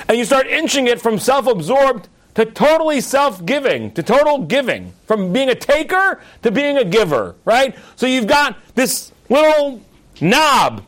and 0.09 0.19
you 0.19 0.25
start 0.25 0.47
inching 0.47 0.87
it 0.87 1.01
from 1.01 1.19
self 1.19 1.47
absorbed 1.47 2.09
to 2.35 2.45
totally 2.45 3.01
self 3.01 3.45
giving, 3.45 3.93
to 3.93 4.03
total 4.03 4.39
giving, 4.39 4.93
from 5.07 5.33
being 5.33 5.49
a 5.49 5.55
taker 5.55 6.21
to 6.43 6.51
being 6.51 6.77
a 6.77 6.85
giver, 6.85 7.37
right? 7.45 7.77
So 7.97 8.07
you've 8.07 8.27
got 8.27 8.57
this 8.75 9.13
little 9.29 9.81
knob. 10.21 10.85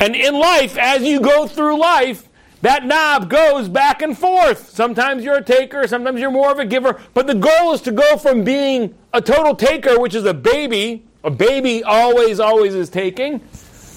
And 0.00 0.14
in 0.14 0.38
life, 0.38 0.78
as 0.78 1.02
you 1.02 1.20
go 1.20 1.48
through 1.48 1.78
life, 1.78 2.28
that 2.62 2.84
knob 2.84 3.30
goes 3.30 3.68
back 3.68 4.02
and 4.02 4.16
forth. 4.16 4.70
Sometimes 4.70 5.24
you're 5.24 5.38
a 5.38 5.44
taker, 5.44 5.86
sometimes 5.86 6.20
you're 6.20 6.30
more 6.30 6.50
of 6.50 6.58
a 6.58 6.64
giver. 6.64 7.00
But 7.14 7.26
the 7.26 7.34
goal 7.34 7.72
is 7.72 7.80
to 7.82 7.92
go 7.92 8.16
from 8.16 8.44
being 8.44 8.94
a 9.12 9.20
total 9.20 9.54
taker, 9.54 9.98
which 9.98 10.14
is 10.14 10.24
a 10.24 10.34
baby, 10.34 11.04
a 11.24 11.30
baby 11.30 11.82
always, 11.82 12.40
always 12.40 12.74
is 12.74 12.88
taking, 12.88 13.40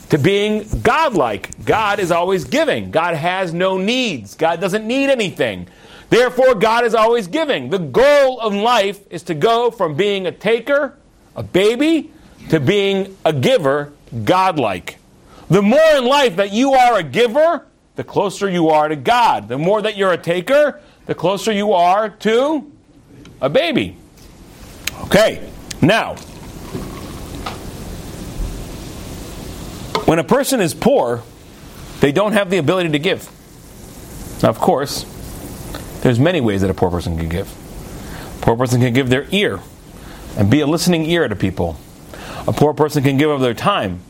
to 0.10 0.18
being 0.18 0.68
godlike. 0.82 1.64
God 1.64 2.00
is 2.00 2.12
always 2.12 2.44
giving. 2.44 2.92
God 2.92 3.16
has 3.16 3.54
no 3.54 3.78
needs. 3.78 4.36
God 4.36 4.60
doesn't 4.60 4.86
need 4.86 5.10
anything. 5.10 5.68
Therefore, 6.10 6.56
God 6.56 6.84
is 6.84 6.94
always 6.94 7.28
giving. 7.28 7.70
The 7.70 7.80
goal 7.80 8.40
of 8.42 8.54
life 8.54 9.00
is 9.10 9.24
to 9.24 9.34
go 9.34 9.72
from 9.72 9.96
being 9.96 10.28
a 10.28 10.32
taker, 10.32 10.98
a 11.36 11.44
baby, 11.44 12.12
to 12.50 12.60
being 12.60 13.16
a 13.24 13.32
giver, 13.32 13.94
godlike. 14.26 14.98
The 15.50 15.62
more 15.62 15.80
in 15.96 16.06
life 16.06 16.36
that 16.36 16.52
you 16.52 16.74
are 16.74 16.98
a 16.98 17.04
giver, 17.04 17.66
the 17.96 18.04
closer 18.04 18.50
you 18.50 18.70
are 18.70 18.90
to 18.90 18.96
God. 18.96 19.48
The 19.48 19.58
more 19.58 19.82
that 19.82 19.96
you're 19.96 20.12
a 20.12 20.18
taker, 20.18 20.82
the 21.06 21.16
closer 21.16 21.52
you 21.52 21.72
are 21.72 22.10
to 22.10 22.70
a 23.40 23.50
baby. 23.50 23.96
Okay, 25.04 25.50
now, 25.82 26.16
when 30.06 30.20
a 30.20 30.24
person 30.24 30.62
is 30.62 30.74
poor, 30.74 31.24
they 32.00 32.12
don't 32.12 32.34
have 32.34 32.50
the 32.50 32.58
ability 32.58 32.90
to 32.90 33.00
give. 33.00 33.30
Now, 34.42 34.50
of 34.50 34.60
course, 34.60 35.06
there's 36.02 36.20
many 36.20 36.42
ways 36.42 36.62
that 36.62 36.70
a 36.70 36.74
poor 36.74 36.90
person 36.90 37.18
can 37.18 37.30
give. 37.30 37.48
A 38.38 38.42
poor 38.42 38.58
person 38.58 38.82
can 38.82 38.94
give 38.94 39.10
their 39.10 39.28
ear 39.32 39.60
and 40.38 40.50
be 40.50 40.62
a 40.62 40.68
listening 40.68 41.06
ear 41.06 41.28
to 41.28 41.36
people. 41.36 41.78
A 42.48 42.54
poor 42.54 42.74
person 42.74 43.04
can 43.04 43.18
give 43.18 43.30
of 43.30 43.42
their 43.42 43.54
time 43.54 44.02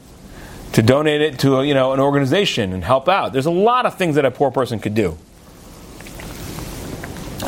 to 0.73 0.81
donate 0.81 1.21
it 1.21 1.39
to 1.39 1.57
a, 1.57 1.65
you 1.65 1.73
know 1.73 1.91
an 1.91 1.99
organization 1.99 2.71
and 2.71 2.83
help 2.83 3.09
out. 3.09 3.33
There's 3.33 3.45
a 3.45 3.51
lot 3.51 3.85
of 3.85 3.97
things 3.97 4.15
that 4.15 4.23
a 4.23 4.31
poor 4.31 4.51
person 4.51 4.79
could 4.79 4.95
do. 4.95 5.17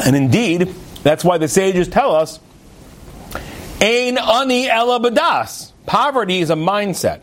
And 0.06 0.15
indeed, 0.15 0.75
that's 1.03 1.23
why 1.23 1.38
the 1.38 1.47
sages 1.47 1.88
tell 1.88 2.13
us, 2.15 2.39
Ein 3.79 4.17
ani 4.17 4.69
ela 4.69 4.99
badas. 4.99 5.71
Poverty 5.86 6.39
is 6.39 6.49
a 6.49 6.56
mindset. 6.56 7.21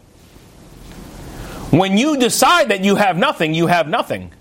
When 1.70 1.96
you 1.96 2.16
decide 2.16 2.70
that 2.70 2.84
you 2.84 2.96
have 2.96 3.16
nothing, 3.16 3.54
you 3.54 3.68
have 3.68 3.88
nothing. 3.88 4.32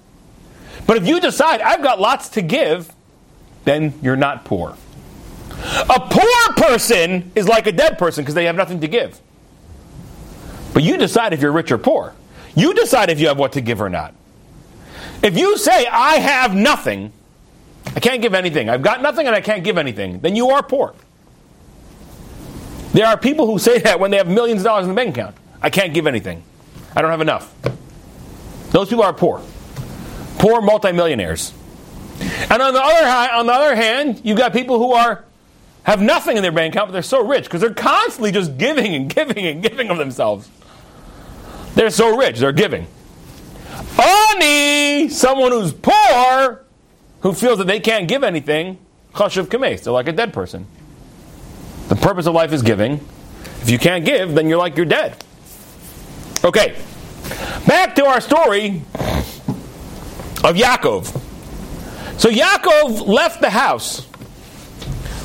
But 0.87 0.97
if 0.97 1.07
you 1.07 1.19
decide, 1.19 1.61
I've 1.61 1.83
got 1.83 1.99
lots 1.99 2.29
to 2.29 2.41
give, 2.41 2.91
then 3.65 3.93
you're 4.01 4.15
not 4.15 4.45
poor. 4.45 4.75
A 5.89 5.99
poor 5.99 6.53
person 6.55 7.31
is 7.35 7.47
like 7.47 7.67
a 7.67 7.71
dead 7.71 7.97
person 7.97 8.23
because 8.23 8.33
they 8.33 8.45
have 8.45 8.55
nothing 8.55 8.79
to 8.81 8.87
give. 8.87 9.19
But 10.73 10.83
you 10.83 10.97
decide 10.97 11.33
if 11.33 11.41
you're 11.41 11.51
rich 11.51 11.71
or 11.71 11.77
poor. 11.77 12.15
You 12.55 12.73
decide 12.73 13.09
if 13.09 13.19
you 13.19 13.27
have 13.27 13.37
what 13.37 13.53
to 13.53 13.61
give 13.61 13.81
or 13.81 13.89
not. 13.89 14.15
If 15.21 15.37
you 15.37 15.57
say, 15.57 15.85
I 15.85 16.15
have 16.15 16.55
nothing, 16.55 17.11
I 17.95 17.99
can't 17.99 18.21
give 18.21 18.33
anything, 18.33 18.69
I've 18.69 18.81
got 18.81 19.01
nothing 19.01 19.27
and 19.27 19.35
I 19.35 19.41
can't 19.41 19.63
give 19.63 19.77
anything, 19.77 20.19
then 20.21 20.35
you 20.35 20.49
are 20.49 20.63
poor. 20.63 20.95
There 22.93 23.05
are 23.05 23.17
people 23.17 23.45
who 23.45 23.59
say 23.59 23.79
that 23.79 23.99
when 23.99 24.11
they 24.11 24.17
have 24.17 24.27
millions 24.27 24.61
of 24.61 24.65
dollars 24.65 24.83
in 24.85 24.89
the 24.89 24.95
bank 24.95 25.15
account. 25.15 25.35
I 25.61 25.69
can't 25.69 25.93
give 25.93 26.07
anything. 26.07 26.41
I 26.95 27.01
don't 27.01 27.11
have 27.11 27.21
enough. 27.21 27.53
Those 28.71 28.89
people 28.89 29.03
are 29.03 29.13
poor. 29.13 29.41
Poor 30.37 30.61
multimillionaires. 30.61 31.53
And 32.49 32.61
on 32.61 32.73
the 32.73 32.81
other 32.81 33.33
on 33.35 33.45
the 33.45 33.53
other 33.53 33.75
hand, 33.75 34.21
you've 34.23 34.37
got 34.37 34.53
people 34.53 34.77
who 34.79 34.93
are 34.93 35.23
have 35.83 36.01
nothing 36.01 36.37
in 36.37 36.43
their 36.43 36.51
bank 36.51 36.73
account, 36.73 36.89
but 36.89 36.93
they're 36.93 37.01
so 37.01 37.25
rich 37.25 37.45
because 37.45 37.61
they're 37.61 37.73
constantly 37.73 38.31
just 38.31 38.57
giving 38.57 38.93
and 38.95 39.13
giving 39.13 39.45
and 39.45 39.63
giving 39.63 39.89
of 39.89 39.97
themselves. 39.97 40.49
They're 41.75 41.89
so 41.89 42.17
rich, 42.17 42.39
they're 42.39 42.51
giving. 42.51 42.87
Ani, 43.99 45.09
someone 45.09 45.51
who's 45.51 45.73
poor, 45.73 46.63
who 47.21 47.33
feels 47.33 47.57
that 47.59 47.67
they 47.67 47.79
can't 47.79 48.07
give 48.07 48.23
anything, 48.23 48.77
chashuv 49.13 49.49
kames, 49.49 49.81
they're 49.81 49.93
like 49.93 50.07
a 50.07 50.11
dead 50.11 50.33
person. 50.33 50.67
The 51.87 51.95
purpose 51.95 52.27
of 52.27 52.33
life 52.33 52.53
is 52.53 52.61
giving. 52.61 52.93
If 53.61 53.69
you 53.69 53.79
can't 53.79 54.05
give, 54.05 54.35
then 54.35 54.47
you're 54.47 54.57
like 54.57 54.77
you're 54.77 54.85
dead. 54.85 55.23
Okay, 56.41 56.77
back 57.67 57.95
to 57.95 58.05
our 58.05 58.21
story 58.21 58.81
of 60.41 60.55
Yaakov. 60.55 61.07
So 62.17 62.29
Yaakov 62.29 63.07
left 63.07 63.41
the 63.41 63.49
house 63.49 64.07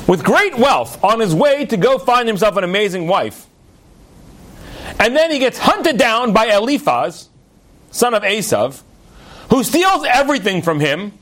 with 0.07 0.25
great 0.25 0.57
wealth 0.57 1.01
on 1.01 1.21
his 1.21 1.33
way 1.33 1.65
to 1.67 1.77
go 1.77 1.97
find 1.97 2.27
himself 2.27 2.57
an 2.57 2.65
amazing 2.65 3.07
wife. 3.07 3.47
And 4.99 5.15
then 5.15 5.31
he 5.31 5.39
gets 5.39 5.57
hunted 5.57 5.97
down 5.97 6.33
by 6.33 6.47
Eliphaz, 6.47 7.29
son 7.91 8.13
of 8.13 8.23
Esav, 8.23 8.81
who 9.49 9.63
steals 9.63 10.05
everything 10.05 10.61
from 10.61 10.81
him. 10.81 11.13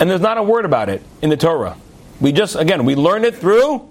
And 0.00 0.10
there's 0.10 0.20
not 0.20 0.38
a 0.38 0.42
word 0.42 0.64
about 0.64 0.88
it 0.88 1.02
in 1.22 1.30
the 1.30 1.36
Torah. 1.36 1.76
We 2.20 2.32
just, 2.32 2.56
again, 2.56 2.84
we 2.84 2.96
learn 2.96 3.24
it 3.24 3.36
through 3.36 3.88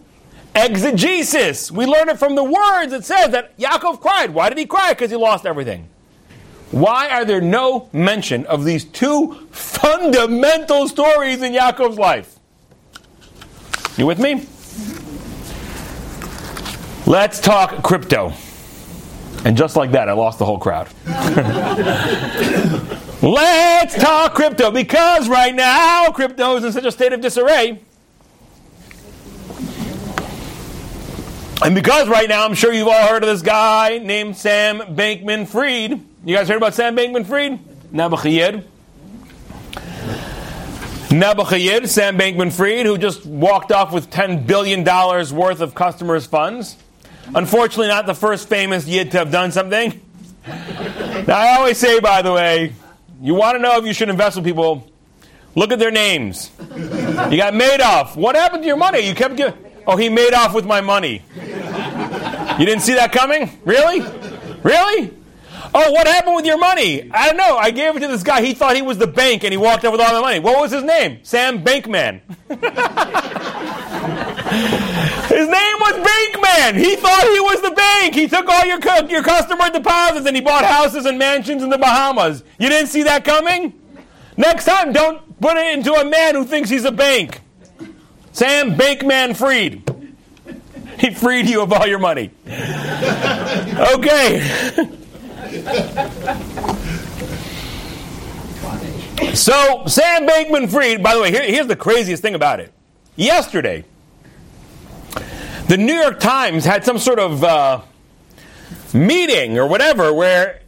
exegesis. 0.56 1.72
We 1.72 1.86
learn 1.86 2.10
it 2.10 2.20
from 2.20 2.36
the 2.36 2.44
words. 2.44 2.94
It 2.94 3.06
says 3.06 3.32
that 3.32 3.58
Yaakov 3.58 4.02
cried. 4.02 4.34
Why 4.34 4.50
did 4.50 4.58
he 4.58 4.66
cry? 4.66 4.94
Because 4.94 5.12
he 5.12 5.18
lost 5.18 5.46
everything. 5.46 5.88
Why 6.72 7.10
are 7.10 7.26
there 7.26 7.42
no 7.42 7.90
mention 7.92 8.46
of 8.46 8.64
these 8.64 8.86
two 8.86 9.48
fundamental 9.52 10.88
stories 10.88 11.42
in 11.42 11.54
Yaakov's 11.54 11.98
life? 11.98 12.38
You 13.98 14.06
with 14.06 14.20
me? 14.20 14.46
Let's 17.10 17.40
talk 17.40 17.82
crypto. 17.82 18.34
And 19.46 19.58
just 19.58 19.76
like 19.76 19.92
that, 19.92 20.10
I 20.10 20.14
lost 20.14 20.38
the 20.38 20.46
whole 20.46 20.60
crowd. 20.60 20.90
Let's 23.22 23.96
talk 23.96 24.36
crypto 24.36 24.70
because 24.70 25.28
right 25.28 25.56
now 25.56 26.12
crypto 26.12 26.58
is 26.58 26.64
in 26.66 26.72
such 26.72 26.86
a 26.86 26.92
state 26.92 27.14
of 27.14 27.22
disarray. 27.22 27.82
And 31.62 31.76
because 31.76 32.08
right 32.08 32.30
now 32.30 32.46
I'm 32.46 32.54
sure 32.54 32.72
you've 32.72 32.88
all 32.88 33.08
heard 33.08 33.22
of 33.22 33.28
this 33.30 33.42
guy 33.42 33.98
named 33.98 34.38
Sam 34.38 34.80
Bankman 34.80 35.46
Fried. 35.46 36.00
You 36.24 36.36
guys 36.36 36.48
heard 36.48 36.58
about 36.58 36.74
Sam 36.74 36.96
Bankman 36.96 37.26
Fried? 37.26 37.60
Nebuchadnezzar. 37.92 38.64
Nebuchadnezzar, 41.12 41.88
Sam 41.88 42.18
Bankman 42.18 42.54
Fried, 42.54 42.86
who 42.86 42.98
just 42.98 43.26
walked 43.26 43.74
off 43.74 43.92
with 43.92 44.10
$10 44.10 44.48
billion 44.48 44.86
worth 44.86 45.60
of 45.60 45.76
customers' 45.76 46.26
funds. 46.26 46.78
Unfortunately, 47.36 47.88
not 47.88 48.06
the 48.06 48.16
first 48.16 48.48
famous 48.48 48.88
yid 48.88 49.12
to 49.12 49.18
have 49.18 49.32
done 49.32 49.52
something. 49.52 50.02
now, 50.48 51.38
I 51.38 51.58
always 51.58 51.78
say, 51.78 52.00
by 52.00 52.22
the 52.22 52.32
way, 52.32 52.74
you 53.22 53.34
want 53.34 53.58
to 53.58 53.62
know 53.62 53.78
if 53.78 53.86
you 53.86 53.94
should 53.94 54.10
invest 54.10 54.38
with 54.38 54.46
people, 54.46 54.90
look 55.56 55.74
at 55.74 55.80
their 55.80 55.92
names. 55.92 56.52
You 56.60 57.38
got 57.38 57.54
Madoff. 57.54 58.16
What 58.16 58.36
happened 58.36 58.64
to 58.64 58.68
your 58.68 58.78
money? 58.78 59.00
You 59.00 59.14
kept 59.14 59.36
giving. 59.36 59.69
Oh, 59.90 59.98
he 59.98 60.08
made 60.08 60.36
off 60.36 60.54
with 60.54 60.68
my 60.68 60.82
money. 60.82 61.24
You 61.36 62.66
didn't 62.66 62.82
see 62.82 62.94
that 62.94 63.12
coming? 63.12 63.50
Really? 63.66 64.02
Really? 64.62 65.12
Oh, 65.74 65.92
what 65.92 66.06
happened 66.06 66.36
with 66.36 66.46
your 66.46 66.60
money? 66.60 67.12
I 67.12 67.26
don't 67.26 67.38
know. 67.38 67.58
I 67.58 67.72
gave 67.72 67.96
it 67.96 68.02
to 68.02 68.08
this 68.08 68.22
guy. 68.22 68.44
He 68.44 68.54
thought 68.54 68.76
he 68.76 68.84
was 68.84 69.00
the 69.00 69.08
bank 69.08 69.44
and 69.44 69.52
he 69.52 69.58
walked 69.58 69.84
out 69.86 69.92
with 69.92 70.02
all 70.02 70.14
the 70.14 70.22
money. 70.22 70.38
What 70.38 70.60
was 70.60 70.70
his 70.70 70.84
name? 70.84 71.22
Sam 71.24 71.64
Bankman. 71.64 72.22
his 75.28 75.48
name 75.48 75.76
was 75.80 75.96
Bankman. 76.08 76.76
He 76.78 76.96
thought 76.96 77.24
he 77.24 77.40
was 77.40 77.62
the 77.64 77.72
bank. 77.72 78.14
He 78.14 78.28
took 78.28 78.48
all 78.48 78.66
your, 78.66 78.80
your 79.10 79.24
customer 79.24 79.72
deposits 79.72 80.28
and 80.28 80.36
he 80.36 80.42
bought 80.42 80.66
houses 80.66 81.08
and 81.08 81.18
mansions 81.18 81.64
in 81.64 81.72
the 81.72 81.80
Bahamas. 81.80 82.44
You 82.60 82.70
didn't 82.70 82.90
see 82.90 83.02
that 83.04 83.26
coming? 83.26 83.74
Next 84.38 84.66
time, 84.66 84.94
don't 84.94 85.42
put 85.42 85.58
it 85.58 85.74
into 85.76 85.94
a 85.94 86.06
man 86.06 86.36
who 86.36 86.46
thinks 86.46 86.70
he's 86.70 86.86
a 86.86 86.92
bank. 86.92 87.42
Sam 88.32 88.76
Bankman 88.76 89.36
Fried. 89.36 89.84
He 91.00 91.12
freed 91.14 91.48
you 91.48 91.62
of 91.62 91.72
all 91.72 91.88
your 91.88 92.00
money. 92.00 92.32
Okay. 93.94 94.40
So, 99.34 99.84
Sam 99.86 100.28
Bankman 100.28 100.70
Fried, 100.70 101.02
by 101.04 101.16
the 101.16 101.22
way, 101.22 101.32
here, 101.32 101.44
here's 101.44 101.68
the 101.68 101.76
craziest 101.76 102.22
thing 102.22 102.36
about 102.36 102.60
it. 102.60 102.74
Yesterday, 103.16 103.84
the 105.68 105.78
New 105.78 105.94
York 105.94 106.20
Times 106.20 106.66
had 106.66 106.84
some 106.84 106.98
sort 106.98 107.20
of 107.20 107.44
uh, 107.44 107.82
meeting 108.94 109.58
or 109.58 109.68
whatever 109.68 110.14
where 110.14 110.62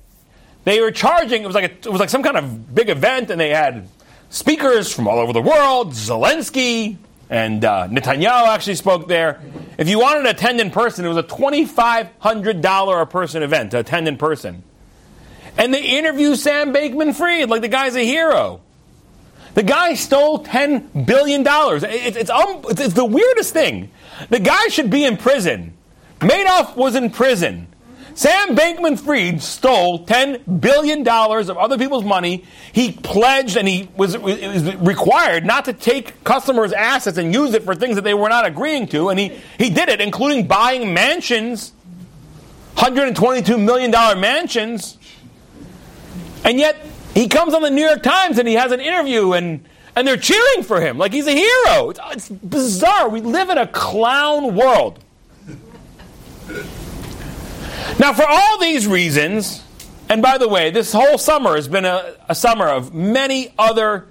they 0.64 0.80
were 0.80 0.92
charging, 0.92 1.44
it 1.44 1.46
was, 1.46 1.56
like 1.56 1.72
a, 1.72 1.74
it 1.74 1.92
was 1.92 2.00
like 2.00 2.10
some 2.10 2.24
kind 2.24 2.38
of 2.38 2.74
big 2.76 2.90
event, 2.90 3.32
and 3.32 3.40
they 3.40 3.50
had 3.50 3.88
speakers 4.30 4.94
from 4.94 5.08
all 5.08 5.18
over 5.18 5.34
the 5.34 5.42
world, 5.42 5.92
Zelensky, 5.92 6.98
and 7.32 7.64
uh, 7.64 7.88
Netanyahu 7.88 8.50
actually 8.50 8.76
spoke 8.76 9.08
there. 9.08 9.42
If 9.78 9.88
you 9.88 10.00
wanted 10.00 10.24
to 10.24 10.32
attend 10.32 10.60
in 10.60 10.70
person, 10.70 11.06
it 11.06 11.08
was 11.08 11.18
a 11.18 11.24
$2,500 11.24 13.02
a 13.02 13.06
person 13.06 13.42
event 13.42 13.72
to 13.72 13.80
attend 13.80 14.10
in 14.10 14.18
person. 14.18 14.64
And 15.58 15.74
they 15.74 15.82
interview 15.82 16.36
Sam 16.36 16.74
Bankman 16.74 17.16
Fried 17.16 17.50
like 17.50 17.62
the 17.62 17.70
guy's 17.70 17.96
a 17.96 18.06
hero. 18.06 18.60
The 19.54 19.64
guy 19.64 19.94
stole 19.94 20.44
$10 20.44 21.06
billion. 21.06 21.46
It's, 21.48 22.18
it's, 22.18 22.30
um, 22.30 22.64
it's, 22.70 22.82
it's 22.82 22.94
the 22.94 23.06
weirdest 23.06 23.54
thing. 23.54 23.92
The 24.30 24.40
guy 24.40 24.68
should 24.68 24.90
be 24.90 25.06
in 25.06 25.16
prison. 25.16 25.74
Madoff 26.20 26.76
was 26.76 26.96
in 26.96 27.12
prison. 27.12 27.68
Sam 28.14 28.56
Bankman 28.56 29.00
Fried 29.00 29.42
stole 29.42 30.06
$10 30.06 30.62
billion 30.62 31.08
of 31.08 31.58
other 31.58 31.78
people's 31.78 32.04
money. 32.04 32.46
He 32.74 32.92
pledged 32.92 33.58
and 33.58 33.68
he 33.68 33.90
was, 33.96 34.18
was, 34.18 34.76
required 34.76 35.46
not 35.46 35.66
to 35.66 35.74
take 35.74 36.24
customers' 36.24 36.74
assets 36.74 37.18
and 37.18 37.34
use 37.34 37.54
it 37.54 37.64
for 37.64 37.74
things 37.76 37.96
that 37.96 38.04
they 38.04 38.14
were 38.14 38.30
not 38.30 38.46
agreeing 38.46 38.88
to. 38.88 39.10
And 39.10 39.20
he, 39.20 39.40
he 39.58 39.70
did 39.70 39.90
it, 39.90 40.02
including 40.02 40.48
buying 40.48 40.94
mansions, 40.94 41.74
$122 42.76 43.64
million 43.64 43.92
mansions. 44.20 44.98
And 46.44 46.60
yet, 46.60 46.78
he 47.14 47.28
comes 47.28 47.54
on 47.54 47.62
the 47.62 47.70
New 47.70 47.86
York 47.86 48.04
Times 48.04 48.38
and 48.38 48.48
he 48.48 48.56
has 48.56 48.72
an 48.72 48.80
interview 48.80 49.34
and, 49.34 49.66
and 49.96 50.08
they're 50.08 50.18
cheering 50.18 50.64
for 50.64 50.82
him 50.82 50.98
like 50.98 51.14
he's 51.14 51.28
a 51.28 51.34
hero. 51.34 51.90
It's, 51.90 52.00
it's 52.12 52.30
bizarre. 52.30 53.10
We 53.10 53.22
live 53.22 53.50
in 53.50 53.58
a 53.58 53.68
clown 53.68 54.56
world. 54.56 55.00
Now, 58.02 58.14
for 58.14 58.26
all 58.28 58.58
these 58.58 58.88
reasons, 58.88 59.64
and 60.10 60.24
by 60.24 60.40
the 60.40 60.48
way, 60.48 60.72
this 60.72 60.92
whole 60.92 61.20
summer 61.20 61.56
has 61.56 61.68
been 61.68 61.86
a, 61.86 62.16
a, 62.28 62.34
summer 62.34 62.68
of 62.68 62.96
many 62.96 63.54
other 63.60 64.08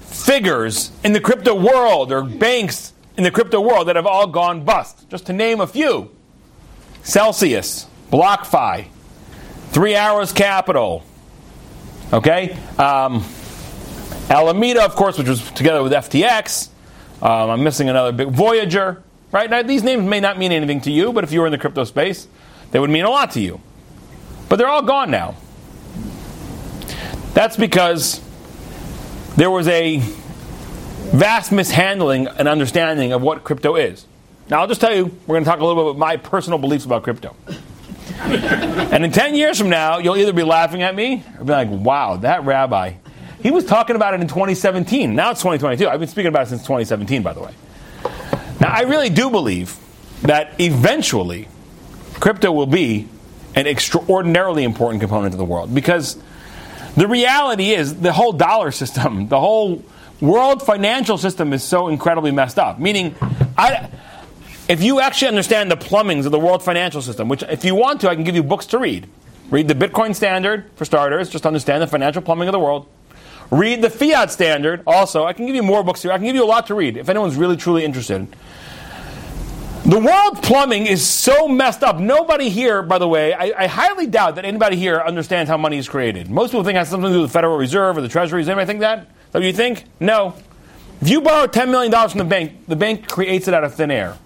figures 0.00 0.90
in 1.04 1.12
the 1.12 1.20
crypto 1.20 1.54
world 1.54 2.10
or 2.10 2.22
banks 2.22 2.94
in 3.18 3.24
the 3.24 3.30
crypto 3.30 3.60
world 3.60 3.88
that 3.88 3.96
have 3.96 4.06
all 4.06 4.26
gone 4.26 4.64
bust. 4.64 5.06
Just 5.10 5.26
to 5.26 5.34
name 5.34 5.60
a 5.60 5.66
few 5.66 6.10
Celsius, 7.02 7.86
BlockFi, 8.10 8.86
Three 9.68 9.94
Arrows 9.94 10.32
Capital, 10.32 11.04
okay? 12.10 12.56
Um, 12.78 13.22
Alameda, 14.30 14.82
of 14.82 14.94
course, 14.94 15.18
which 15.18 15.28
was 15.28 15.50
together 15.50 15.82
with 15.82 15.92
FTX. 15.92 16.70
Um, 17.20 17.50
I'm 17.50 17.62
missing 17.62 17.90
another 17.90 18.12
big 18.12 18.28
Voyager, 18.28 19.02
right? 19.30 19.50
Now, 19.50 19.60
these 19.60 19.82
names 19.82 20.08
may 20.08 20.20
not 20.20 20.38
mean 20.38 20.52
anything 20.52 20.80
to 20.80 20.90
you, 20.90 21.12
but 21.12 21.22
if 21.22 21.32
you 21.32 21.40
were 21.40 21.46
in 21.48 21.52
the 21.52 21.58
crypto 21.58 21.84
space, 21.84 22.28
they 22.70 22.78
would 22.78 22.90
mean 22.90 23.04
a 23.04 23.10
lot 23.10 23.32
to 23.32 23.40
you. 23.40 23.60
But 24.48 24.56
they're 24.56 24.68
all 24.68 24.82
gone 24.82 25.10
now. 25.10 25.36
That's 27.34 27.56
because 27.56 28.20
there 29.36 29.50
was 29.50 29.68
a 29.68 29.98
vast 29.98 31.52
mishandling 31.52 32.26
and 32.26 32.48
understanding 32.48 33.12
of 33.12 33.22
what 33.22 33.44
crypto 33.44 33.76
is. 33.76 34.06
Now, 34.50 34.60
I'll 34.60 34.66
just 34.66 34.80
tell 34.80 34.94
you, 34.94 35.06
we're 35.26 35.34
going 35.34 35.44
to 35.44 35.50
talk 35.50 35.60
a 35.60 35.64
little 35.64 35.84
bit 35.84 35.90
about 35.90 35.98
my 35.98 36.16
personal 36.16 36.58
beliefs 36.58 36.84
about 36.84 37.02
crypto. 37.02 37.36
and 38.20 39.04
in 39.04 39.12
10 39.12 39.34
years 39.34 39.58
from 39.58 39.68
now, 39.68 39.98
you'll 39.98 40.16
either 40.16 40.32
be 40.32 40.42
laughing 40.42 40.82
at 40.82 40.94
me 40.94 41.22
or 41.38 41.44
be 41.44 41.52
like, 41.52 41.68
wow, 41.68 42.16
that 42.16 42.44
rabbi, 42.44 42.94
he 43.42 43.50
was 43.50 43.64
talking 43.64 43.94
about 43.94 44.14
it 44.14 44.20
in 44.20 44.28
2017. 44.28 45.14
Now 45.14 45.30
it's 45.30 45.40
2022. 45.40 45.88
I've 45.88 46.00
been 46.00 46.08
speaking 46.08 46.28
about 46.28 46.46
it 46.46 46.50
since 46.50 46.62
2017, 46.62 47.22
by 47.22 47.34
the 47.34 47.40
way. 47.40 47.54
Now, 48.60 48.72
I 48.72 48.82
really 48.82 49.10
do 49.10 49.30
believe 49.30 49.76
that 50.22 50.60
eventually 50.60 51.46
crypto 52.20 52.52
will 52.52 52.66
be 52.66 53.08
an 53.54 53.66
extraordinarily 53.66 54.64
important 54.64 55.00
component 55.00 55.34
of 55.34 55.38
the 55.38 55.44
world 55.44 55.74
because 55.74 56.16
the 56.96 57.06
reality 57.06 57.70
is 57.70 58.00
the 58.00 58.12
whole 58.12 58.32
dollar 58.32 58.70
system, 58.70 59.28
the 59.28 59.40
whole 59.40 59.84
world 60.20 60.62
financial 60.62 61.18
system 61.18 61.52
is 61.52 61.62
so 61.62 61.88
incredibly 61.88 62.30
messed 62.30 62.58
up. 62.58 62.78
Meaning, 62.78 63.14
I, 63.56 63.90
if 64.68 64.82
you 64.82 65.00
actually 65.00 65.28
understand 65.28 65.70
the 65.70 65.76
plumbings 65.76 66.26
of 66.26 66.32
the 66.32 66.38
world 66.38 66.62
financial 66.62 67.02
system, 67.02 67.28
which 67.28 67.42
if 67.44 67.64
you 67.64 67.74
want 67.74 68.00
to, 68.02 68.10
I 68.10 68.14
can 68.14 68.24
give 68.24 68.34
you 68.34 68.42
books 68.42 68.66
to 68.66 68.78
read. 68.78 69.08
Read 69.50 69.66
the 69.66 69.74
Bitcoin 69.74 70.14
standard 70.14 70.70
for 70.76 70.84
starters, 70.84 71.30
just 71.30 71.46
understand 71.46 71.82
the 71.82 71.86
financial 71.86 72.20
plumbing 72.20 72.48
of 72.48 72.52
the 72.52 72.58
world. 72.58 72.86
Read 73.50 73.80
the 73.80 73.88
fiat 73.88 74.30
standard 74.30 74.82
also. 74.86 75.24
I 75.24 75.32
can 75.32 75.46
give 75.46 75.54
you 75.54 75.62
more 75.62 75.82
books 75.82 76.02
here. 76.02 76.12
I 76.12 76.16
can 76.16 76.26
give 76.26 76.36
you 76.36 76.44
a 76.44 76.46
lot 76.46 76.66
to 76.66 76.74
read 76.74 76.98
if 76.98 77.08
anyone's 77.08 77.36
really 77.36 77.56
truly 77.56 77.82
interested. 77.82 78.28
The 79.88 79.98
world 79.98 80.42
plumbing 80.42 80.84
is 80.84 81.02
so 81.02 81.48
messed 81.48 81.82
up. 81.82 81.98
Nobody 81.98 82.50
here, 82.50 82.82
by 82.82 82.98
the 82.98 83.08
way, 83.08 83.32
I, 83.32 83.54
I, 83.56 83.66
highly 83.68 84.06
doubt 84.06 84.34
that 84.34 84.44
anybody 84.44 84.76
here 84.76 85.00
understands 85.00 85.48
how 85.48 85.56
money 85.56 85.78
is 85.78 85.88
created. 85.88 86.28
Most 86.28 86.50
people 86.50 86.62
think 86.62 86.76
it 86.76 86.80
has 86.80 86.90
something 86.90 87.08
to 87.08 87.14
do 87.14 87.20
with 87.22 87.30
the 87.30 87.32
Federal 87.32 87.56
Reserve 87.56 87.96
or 87.96 88.02
the 88.02 88.08
Treasury. 88.08 88.42
Does 88.42 88.50
anybody 88.50 88.66
think 88.66 88.80
that? 88.80 88.98
Is 88.98 89.06
that 89.32 89.42
you 89.42 89.52
think? 89.54 89.84
No. 89.98 90.34
If 91.00 91.08
you 91.08 91.22
borrow 91.22 91.46
$10 91.46 91.70
million 91.70 91.90
from 92.06 92.18
the 92.18 92.26
bank, 92.26 92.66
the 92.66 92.76
bank 92.76 93.08
creates 93.08 93.48
it 93.48 93.54
out 93.54 93.64
of 93.64 93.76
thin 93.76 93.90
air. 93.90 94.18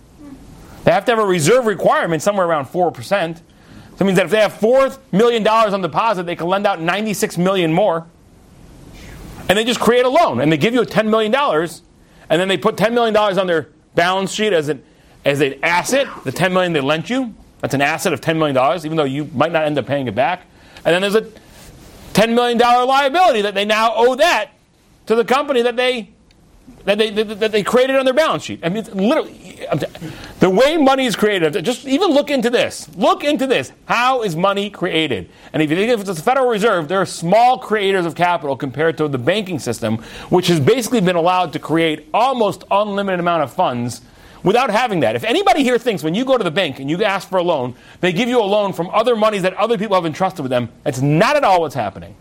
They 0.82 0.90
have 0.90 1.04
to 1.04 1.12
have 1.12 1.20
a 1.20 1.26
reserve 1.26 1.66
requirement 1.66 2.22
somewhere 2.22 2.44
around 2.44 2.66
4%. 2.66 3.36
So 3.36 3.42
it 4.00 4.04
means 4.04 4.16
that 4.16 4.24
if 4.24 4.32
they 4.32 4.40
have 4.40 4.54
$4 4.54 4.98
million 5.12 5.46
on 5.46 5.80
deposit, 5.80 6.26
they 6.26 6.34
can 6.34 6.48
lend 6.48 6.66
out 6.66 6.80
96 6.80 7.38
million 7.38 7.72
more. 7.72 8.08
And 9.48 9.56
they 9.56 9.62
just 9.62 9.78
create 9.78 10.06
a 10.06 10.10
loan. 10.10 10.40
And 10.40 10.50
they 10.50 10.56
give 10.56 10.74
you 10.74 10.80
$10 10.80 11.08
million. 11.08 11.32
And 11.32 12.40
then 12.40 12.48
they 12.48 12.56
put 12.56 12.74
$10 12.74 12.92
million 12.94 13.16
on 13.16 13.46
their 13.46 13.68
balance 13.94 14.32
sheet 14.32 14.52
as 14.52 14.68
an 14.68 14.82
as 15.24 15.40
an 15.40 15.54
asset, 15.62 16.06
the 16.24 16.32
10 16.32 16.52
million 16.52 16.72
they 16.72 16.80
lent 16.80 17.08
you, 17.08 17.34
that's 17.60 17.74
an 17.74 17.80
asset 17.80 18.12
of 18.12 18.20
$10 18.20 18.38
million, 18.38 18.56
even 18.84 18.96
though 18.96 19.04
you 19.04 19.30
might 19.34 19.52
not 19.52 19.64
end 19.64 19.78
up 19.78 19.86
paying 19.86 20.08
it 20.08 20.14
back. 20.14 20.46
And 20.84 20.92
then 20.92 21.00
there's 21.00 21.14
a 21.14 21.30
$10 22.14 22.34
million 22.34 22.58
liability 22.58 23.42
that 23.42 23.54
they 23.54 23.64
now 23.64 23.92
owe 23.94 24.16
that 24.16 24.50
to 25.06 25.14
the 25.14 25.24
company 25.24 25.62
that 25.62 25.76
they 25.76 26.10
that 26.84 26.98
they, 26.98 27.10
that 27.10 27.52
they 27.52 27.62
created 27.62 27.96
on 27.96 28.04
their 28.04 28.14
balance 28.14 28.42
sheet. 28.42 28.60
I 28.64 28.68
mean, 28.68 28.84
literally, 28.84 29.64
the 30.40 30.50
way 30.50 30.76
money 30.76 31.06
is 31.06 31.14
created, 31.14 31.64
just 31.64 31.86
even 31.86 32.10
look 32.10 32.28
into 32.28 32.50
this. 32.50 32.88
Look 32.96 33.22
into 33.22 33.46
this. 33.46 33.72
How 33.84 34.22
is 34.22 34.34
money 34.34 34.68
created? 34.68 35.30
And 35.52 35.62
if 35.62 35.70
you 35.70 35.76
think 35.76 35.92
if 35.92 36.00
it's 36.00 36.18
the 36.18 36.22
Federal 36.22 36.48
Reserve, 36.48 36.88
there 36.88 37.00
are 37.00 37.06
small 37.06 37.58
creators 37.58 38.04
of 38.04 38.16
capital 38.16 38.56
compared 38.56 38.98
to 38.98 39.06
the 39.06 39.18
banking 39.18 39.60
system, 39.60 39.98
which 40.28 40.48
has 40.48 40.58
basically 40.58 41.00
been 41.00 41.16
allowed 41.16 41.52
to 41.52 41.60
create 41.60 42.08
almost 42.12 42.64
unlimited 42.70 43.20
amount 43.20 43.44
of 43.44 43.52
funds 43.52 44.00
without 44.42 44.70
having 44.70 45.00
that. 45.00 45.16
If 45.16 45.24
anybody 45.24 45.62
here 45.62 45.78
thinks 45.78 46.02
when 46.02 46.14
you 46.14 46.24
go 46.24 46.38
to 46.38 46.44
the 46.44 46.50
bank 46.50 46.80
and 46.80 46.90
you 46.90 47.02
ask 47.04 47.28
for 47.28 47.38
a 47.38 47.42
loan, 47.42 47.74
they 48.00 48.12
give 48.12 48.28
you 48.28 48.40
a 48.40 48.44
loan 48.44 48.72
from 48.72 48.90
other 48.90 49.16
monies 49.16 49.42
that 49.42 49.54
other 49.54 49.78
people 49.78 49.94
have 49.94 50.06
entrusted 50.06 50.42
with 50.42 50.50
them, 50.50 50.68
that's 50.82 51.00
not 51.00 51.36
at 51.36 51.44
all 51.44 51.60
what's 51.60 51.74
happening. 51.74 52.14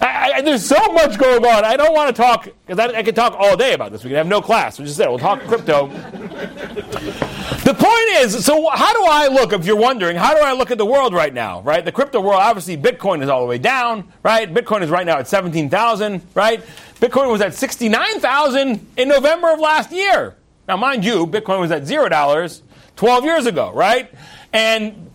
I, 0.00 0.32
I, 0.36 0.40
there's 0.42 0.66
so 0.66 0.92
much 0.92 1.18
going 1.18 1.44
on. 1.44 1.64
I 1.64 1.76
don't 1.76 1.94
want 1.94 2.14
to 2.14 2.22
talk 2.22 2.48
because 2.66 2.78
I, 2.78 2.98
I 2.98 3.02
could 3.02 3.16
talk 3.16 3.34
all 3.38 3.56
day 3.56 3.72
about 3.72 3.92
this. 3.92 4.04
We 4.04 4.10
can 4.10 4.16
have 4.16 4.26
no 4.26 4.40
class. 4.40 4.78
We 4.78 4.84
just 4.84 4.96
said 4.96 5.08
we'll 5.08 5.18
talk 5.18 5.40
crypto. 5.42 5.88
the 5.88 7.74
point 7.74 8.08
is, 8.22 8.44
so 8.44 8.68
how 8.68 8.92
do 8.92 9.04
I 9.10 9.28
look? 9.28 9.52
If 9.52 9.64
you're 9.64 9.76
wondering, 9.76 10.16
how 10.16 10.34
do 10.34 10.40
I 10.40 10.52
look 10.52 10.70
at 10.70 10.78
the 10.78 10.86
world 10.86 11.14
right 11.14 11.32
now? 11.32 11.62
Right, 11.62 11.84
the 11.84 11.92
crypto 11.92 12.20
world. 12.20 12.40
Obviously, 12.40 12.76
Bitcoin 12.76 13.22
is 13.22 13.28
all 13.28 13.40
the 13.40 13.46
way 13.46 13.58
down. 13.58 14.12
Right, 14.22 14.52
Bitcoin 14.52 14.82
is 14.82 14.90
right 14.90 15.06
now 15.06 15.18
at 15.18 15.28
seventeen 15.28 15.70
thousand. 15.70 16.22
Right, 16.34 16.62
Bitcoin 17.00 17.30
was 17.30 17.40
at 17.40 17.54
sixty 17.54 17.88
nine 17.88 18.20
thousand 18.20 18.86
in 18.96 19.08
November 19.08 19.52
of 19.52 19.60
last 19.60 19.90
year. 19.90 20.36
Now, 20.68 20.76
mind 20.76 21.02
you, 21.02 21.26
Bitcoin 21.26 21.60
was 21.60 21.70
at 21.70 21.82
$0 21.82 22.62
12 22.96 23.24
years 23.24 23.46
ago, 23.46 23.72
right? 23.72 24.12
And 24.52 25.10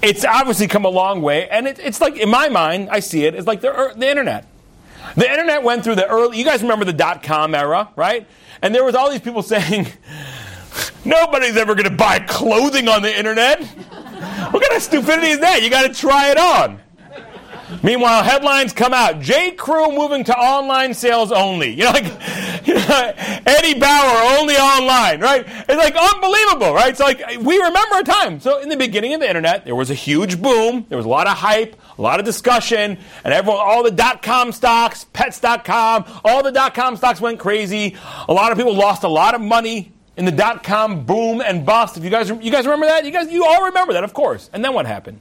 it's 0.00 0.24
obviously 0.24 0.68
come 0.68 0.84
a 0.84 0.88
long 0.90 1.22
way. 1.22 1.48
And 1.48 1.66
it, 1.66 1.80
it's 1.80 2.00
like, 2.00 2.16
in 2.16 2.30
my 2.30 2.48
mind, 2.48 2.88
I 2.90 3.00
see 3.00 3.24
it, 3.24 3.34
it's 3.34 3.48
like 3.48 3.60
the, 3.60 3.92
the 3.96 4.08
internet. 4.08 4.46
The 5.16 5.28
internet 5.28 5.62
went 5.64 5.82
through 5.82 5.96
the 5.96 6.06
early, 6.06 6.38
you 6.38 6.44
guys 6.44 6.62
remember 6.62 6.84
the 6.84 6.92
dot 6.92 7.22
com 7.22 7.54
era, 7.54 7.90
right? 7.96 8.26
And 8.62 8.74
there 8.74 8.84
was 8.84 8.94
all 8.94 9.10
these 9.10 9.20
people 9.20 9.42
saying, 9.42 9.88
nobody's 11.04 11.56
ever 11.56 11.74
going 11.74 11.90
to 11.90 11.96
buy 11.96 12.20
clothing 12.20 12.88
on 12.88 13.02
the 13.02 13.16
internet. 13.16 13.64
What 13.64 14.62
kind 14.62 14.76
of 14.76 14.82
stupidity 14.82 15.28
is 15.28 15.40
that? 15.40 15.62
You 15.62 15.70
got 15.70 15.82
to 15.82 15.92
try 15.92 16.30
it 16.30 16.38
on. 16.38 16.80
Meanwhile, 17.82 18.22
headlines 18.24 18.72
come 18.72 18.92
out: 18.92 19.20
J. 19.20 19.52
Crew 19.52 19.92
moving 19.92 20.24
to 20.24 20.36
online 20.36 20.94
sales 20.94 21.32
only. 21.32 21.70
You 21.70 21.84
know, 21.84 21.90
like 21.90 22.04
you 22.66 22.74
know, 22.74 23.12
Eddie 23.46 23.78
Bauer 23.78 24.38
only 24.38 24.56
online, 24.56 25.20
right? 25.20 25.44
It's 25.46 25.76
like 25.76 25.96
unbelievable, 25.96 26.74
right? 26.74 26.90
It's 26.90 27.00
like 27.00 27.20
we 27.40 27.58
remember 27.58 27.98
a 27.98 28.04
time. 28.04 28.40
So 28.40 28.60
in 28.60 28.68
the 28.68 28.76
beginning 28.76 29.14
of 29.14 29.20
the 29.20 29.28
internet, 29.28 29.64
there 29.64 29.74
was 29.74 29.90
a 29.90 29.94
huge 29.94 30.40
boom. 30.40 30.86
There 30.88 30.96
was 30.96 31.06
a 31.06 31.10
lot 31.10 31.26
of 31.26 31.36
hype, 31.36 31.76
a 31.98 32.02
lot 32.02 32.18
of 32.18 32.26
discussion, 32.26 32.98
and 33.24 33.34
everyone, 33.34 33.60
all 33.60 33.82
the 33.82 33.90
dot 33.90 34.22
com 34.22 34.52
stocks, 34.52 35.04
Pets.com, 35.12 36.04
all 36.24 36.42
the 36.42 36.52
dot 36.52 36.74
com 36.74 36.96
stocks 36.96 37.20
went 37.20 37.38
crazy. 37.38 37.96
A 38.28 38.32
lot 38.32 38.52
of 38.52 38.58
people 38.58 38.74
lost 38.74 39.02
a 39.04 39.08
lot 39.08 39.34
of 39.34 39.40
money 39.40 39.92
in 40.16 40.24
the 40.24 40.32
dot 40.32 40.62
com 40.62 41.04
boom 41.04 41.40
and 41.40 41.64
bust. 41.66 41.96
If 41.96 42.04
you 42.04 42.10
guys, 42.10 42.28
you 42.28 42.50
guys 42.50 42.64
remember 42.64 42.86
that, 42.86 43.04
you 43.04 43.10
guys, 43.10 43.30
you 43.30 43.44
all 43.44 43.64
remember 43.66 43.92
that, 43.92 44.04
of 44.04 44.14
course. 44.14 44.50
And 44.52 44.64
then 44.64 44.72
what 44.72 44.86
happened? 44.86 45.20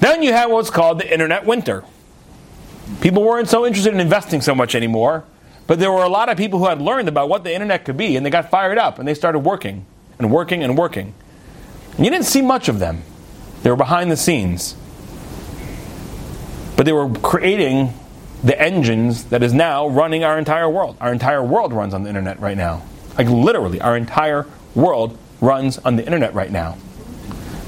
Then 0.00 0.22
you 0.22 0.32
had 0.32 0.46
what's 0.46 0.70
called 0.70 0.98
the 0.98 1.12
internet 1.12 1.44
winter. 1.44 1.84
People 3.00 3.22
weren't 3.22 3.48
so 3.48 3.66
interested 3.66 3.94
in 3.94 4.00
investing 4.00 4.40
so 4.40 4.54
much 4.54 4.74
anymore, 4.74 5.24
but 5.66 5.78
there 5.78 5.92
were 5.92 6.02
a 6.02 6.08
lot 6.08 6.28
of 6.28 6.36
people 6.36 6.58
who 6.58 6.66
had 6.66 6.80
learned 6.80 7.08
about 7.08 7.28
what 7.28 7.44
the 7.44 7.54
internet 7.54 7.84
could 7.84 7.96
be, 7.96 8.16
and 8.16 8.26
they 8.26 8.30
got 8.30 8.50
fired 8.50 8.78
up 8.78 8.98
and 8.98 9.06
they 9.06 9.14
started 9.14 9.40
working 9.40 9.86
and 10.18 10.32
working 10.32 10.64
and 10.64 10.76
working. 10.76 11.14
And 11.96 12.04
you 12.04 12.10
didn't 12.10 12.26
see 12.26 12.42
much 12.42 12.68
of 12.68 12.78
them. 12.78 13.02
They 13.62 13.70
were 13.70 13.76
behind 13.76 14.10
the 14.10 14.16
scenes. 14.16 14.74
But 16.76 16.86
they 16.86 16.92
were 16.92 17.10
creating 17.10 17.92
the 18.42 18.58
engines 18.60 19.24
that 19.26 19.42
is 19.42 19.52
now 19.52 19.86
running 19.86 20.24
our 20.24 20.38
entire 20.38 20.68
world. 20.68 20.96
Our 21.00 21.12
entire 21.12 21.44
world 21.44 21.74
runs 21.74 21.92
on 21.92 22.04
the 22.04 22.08
internet 22.08 22.40
right 22.40 22.56
now. 22.56 22.82
Like 23.18 23.28
literally, 23.28 23.80
our 23.82 23.96
entire 23.98 24.46
world 24.74 25.18
runs 25.42 25.76
on 25.78 25.96
the 25.96 26.04
internet 26.04 26.32
right 26.32 26.50
now. 26.50 26.78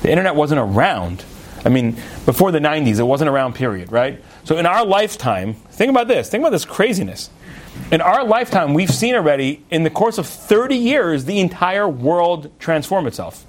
The 0.00 0.10
internet 0.10 0.34
wasn't 0.34 0.60
around 0.60 1.24
I 1.64 1.68
mean, 1.68 1.92
before 2.26 2.50
the 2.50 2.58
90s, 2.58 2.98
it 2.98 3.04
wasn't 3.04 3.30
around, 3.30 3.54
period, 3.54 3.92
right? 3.92 4.22
So 4.44 4.58
in 4.58 4.66
our 4.66 4.84
lifetime, 4.84 5.54
think 5.54 5.90
about 5.90 6.08
this. 6.08 6.28
Think 6.28 6.42
about 6.42 6.50
this 6.50 6.64
craziness. 6.64 7.30
In 7.90 8.00
our 8.00 8.24
lifetime, 8.24 8.74
we've 8.74 8.90
seen 8.90 9.14
already, 9.14 9.62
in 9.70 9.82
the 9.82 9.90
course 9.90 10.18
of 10.18 10.26
30 10.26 10.76
years, 10.76 11.24
the 11.24 11.40
entire 11.40 11.88
world 11.88 12.50
transform 12.58 13.06
itself. 13.06 13.46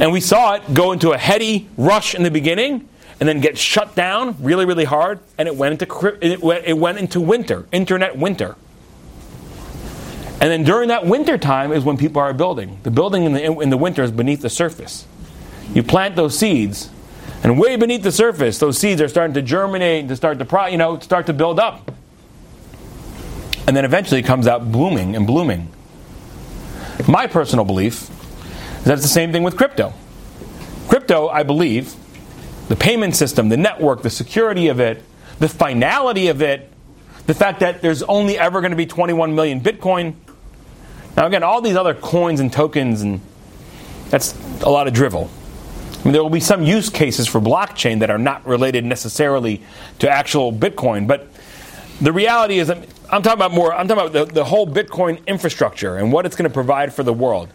And 0.00 0.12
we 0.12 0.20
saw 0.20 0.54
it 0.54 0.74
go 0.74 0.92
into 0.92 1.12
a 1.12 1.18
heady 1.18 1.68
rush 1.76 2.14
in 2.14 2.22
the 2.22 2.30
beginning 2.30 2.88
and 3.20 3.28
then 3.28 3.40
get 3.40 3.56
shut 3.56 3.94
down 3.94 4.36
really, 4.40 4.64
really 4.64 4.84
hard, 4.84 5.20
and 5.38 5.46
it 5.46 5.54
went 5.54 5.80
into, 5.80 6.18
it 6.20 6.42
went, 6.42 6.98
into 6.98 7.20
winter, 7.20 7.66
internet 7.70 8.16
winter. 8.16 8.56
And 10.40 10.50
then 10.50 10.64
during 10.64 10.88
that 10.88 11.06
winter 11.06 11.38
time 11.38 11.72
is 11.72 11.84
when 11.84 11.96
people 11.96 12.20
are 12.20 12.32
building. 12.32 12.80
The 12.82 12.90
building 12.90 13.22
in 13.24 13.32
the, 13.32 13.60
in 13.60 13.70
the 13.70 13.76
winter 13.76 14.02
is 14.02 14.10
beneath 14.10 14.40
the 14.40 14.50
surface. 14.50 15.06
You 15.74 15.82
plant 15.82 16.16
those 16.16 16.38
seeds, 16.38 16.90
and 17.42 17.58
way 17.58 17.76
beneath 17.76 18.02
the 18.02 18.12
surface, 18.12 18.58
those 18.58 18.78
seeds 18.78 19.00
are 19.00 19.08
starting 19.08 19.34
to 19.34 19.42
germinate, 19.42 20.08
to 20.08 20.16
start 20.16 20.38
to 20.38 20.44
pro, 20.44 20.66
you 20.66 20.76
know, 20.76 20.98
start 21.00 21.26
to 21.26 21.32
build 21.32 21.58
up. 21.58 21.90
And 23.66 23.76
then 23.76 23.84
eventually 23.84 24.20
it 24.20 24.26
comes 24.26 24.46
out 24.46 24.70
blooming 24.70 25.16
and 25.16 25.26
blooming. 25.26 25.68
My 27.08 27.26
personal 27.26 27.64
belief 27.64 28.10
is 28.78 28.84
that 28.84 28.94
it's 28.94 29.02
the 29.02 29.08
same 29.08 29.32
thing 29.32 29.42
with 29.42 29.56
crypto. 29.56 29.92
Crypto, 30.88 31.28
I 31.28 31.42
believe, 31.42 31.94
the 32.68 32.76
payment 32.76 33.16
system, 33.16 33.48
the 33.48 33.56
network, 33.56 34.02
the 34.02 34.10
security 34.10 34.68
of 34.68 34.78
it, 34.78 35.02
the 35.38 35.48
finality 35.48 36.28
of 36.28 36.42
it, 36.42 36.70
the 37.26 37.34
fact 37.34 37.60
that 37.60 37.82
there's 37.82 38.02
only 38.02 38.38
ever 38.38 38.60
going 38.60 38.72
to 38.72 38.76
be 38.76 38.86
21 38.86 39.34
million 39.34 39.60
Bitcoin, 39.60 40.14
now, 41.16 41.26
again, 41.26 41.42
all 41.42 41.60
these 41.60 41.76
other 41.76 41.94
coins 41.94 42.40
and 42.40 42.52
tokens, 42.52 43.02
and 43.02 43.20
that's 44.08 44.34
a 44.62 44.70
lot 44.70 44.88
of 44.88 44.94
drivel. 44.94 45.30
There 46.04 46.22
will 46.22 46.30
be 46.30 46.40
some 46.40 46.64
use 46.64 46.90
cases 46.90 47.28
for 47.28 47.40
blockchain 47.40 48.00
that 48.00 48.10
are 48.10 48.18
not 48.18 48.44
related 48.44 48.84
necessarily 48.84 49.62
to 50.00 50.10
actual 50.10 50.52
Bitcoin, 50.52 51.06
but 51.06 51.28
the 52.00 52.12
reality 52.12 52.58
is, 52.58 52.70
I'm 52.70 52.82
talking 53.22 53.32
about 53.32 53.52
more, 53.52 53.72
I'm 53.72 53.86
talking 53.86 54.06
about 54.06 54.12
the, 54.12 54.32
the 54.32 54.44
whole 54.44 54.66
Bitcoin 54.66 55.24
infrastructure 55.26 55.96
and 55.96 56.12
what 56.12 56.26
it's 56.26 56.34
going 56.34 56.48
to 56.48 56.52
provide 56.52 56.92
for 56.92 57.04
the 57.04 57.12
world. 57.12 57.50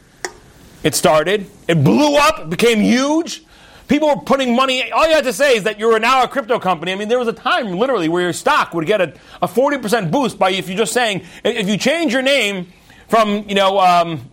It 0.81 0.95
started, 0.95 1.49
it 1.67 1.83
blew 1.83 2.15
up, 2.15 2.49
became 2.49 2.79
huge. 2.79 3.43
People 3.89 4.07
were 4.07 4.21
putting 4.21 4.55
money, 4.55 4.91
all 4.91 5.05
you 5.07 5.15
had 5.15 5.25
to 5.25 5.33
say 5.33 5.57
is 5.57 5.63
that 5.63 5.79
you 5.79 5.89
are 5.93 5.99
now 5.99 6.23
a 6.23 6.27
crypto 6.29 6.59
company. 6.59 6.93
I 6.93 6.95
mean, 6.95 7.09
there 7.09 7.19
was 7.19 7.27
a 7.27 7.33
time 7.33 7.73
literally 7.73 8.07
where 8.07 8.21
your 8.21 8.33
stock 8.33 8.73
would 8.73 8.85
get 8.85 9.01
a, 9.01 9.13
a 9.41 9.47
40% 9.47 10.09
boost 10.09 10.39
by 10.39 10.51
if 10.51 10.69
you're 10.69 10.77
just 10.77 10.93
saying, 10.93 11.23
if 11.43 11.67
you 11.67 11.77
change 11.77 12.13
your 12.13 12.21
name 12.21 12.71
from, 13.09 13.47
you 13.49 13.55
know, 13.55 13.79
um, 13.79 14.29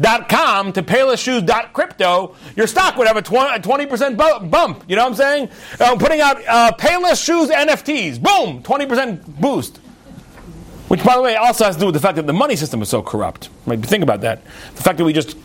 paylessshoes.com 0.00 0.72
to 0.72 0.82
paylessshoes.crypto, 0.82 2.36
your 2.56 2.66
stock 2.66 2.96
would 2.96 3.06
have 3.06 3.16
a 3.16 3.22
20% 3.22 4.50
bump. 4.50 4.84
You 4.88 4.96
know 4.96 5.02
what 5.02 5.10
I'm 5.10 5.14
saying? 5.14 5.50
Uh, 5.80 5.96
putting 5.96 6.20
out 6.20 6.36
uh, 6.46 6.72
Payless 6.78 7.24
Shoes 7.24 7.50
NFTs, 7.50 8.22
boom, 8.22 8.62
20% 8.62 9.40
boost. 9.40 9.78
Which, 10.88 11.04
by 11.04 11.16
the 11.16 11.22
way, 11.22 11.36
also 11.36 11.64
has 11.64 11.76
to 11.76 11.80
do 11.80 11.86
with 11.86 11.94
the 11.94 12.00
fact 12.00 12.16
that 12.16 12.26
the 12.26 12.32
money 12.32 12.56
system 12.56 12.80
is 12.80 12.88
so 12.88 13.02
corrupt. 13.02 13.50
Think 13.66 14.02
about 14.02 14.22
that. 14.22 14.42
The 14.74 14.82
fact 14.82 14.96
that 14.98 15.04
we 15.04 15.12
just 15.12 15.36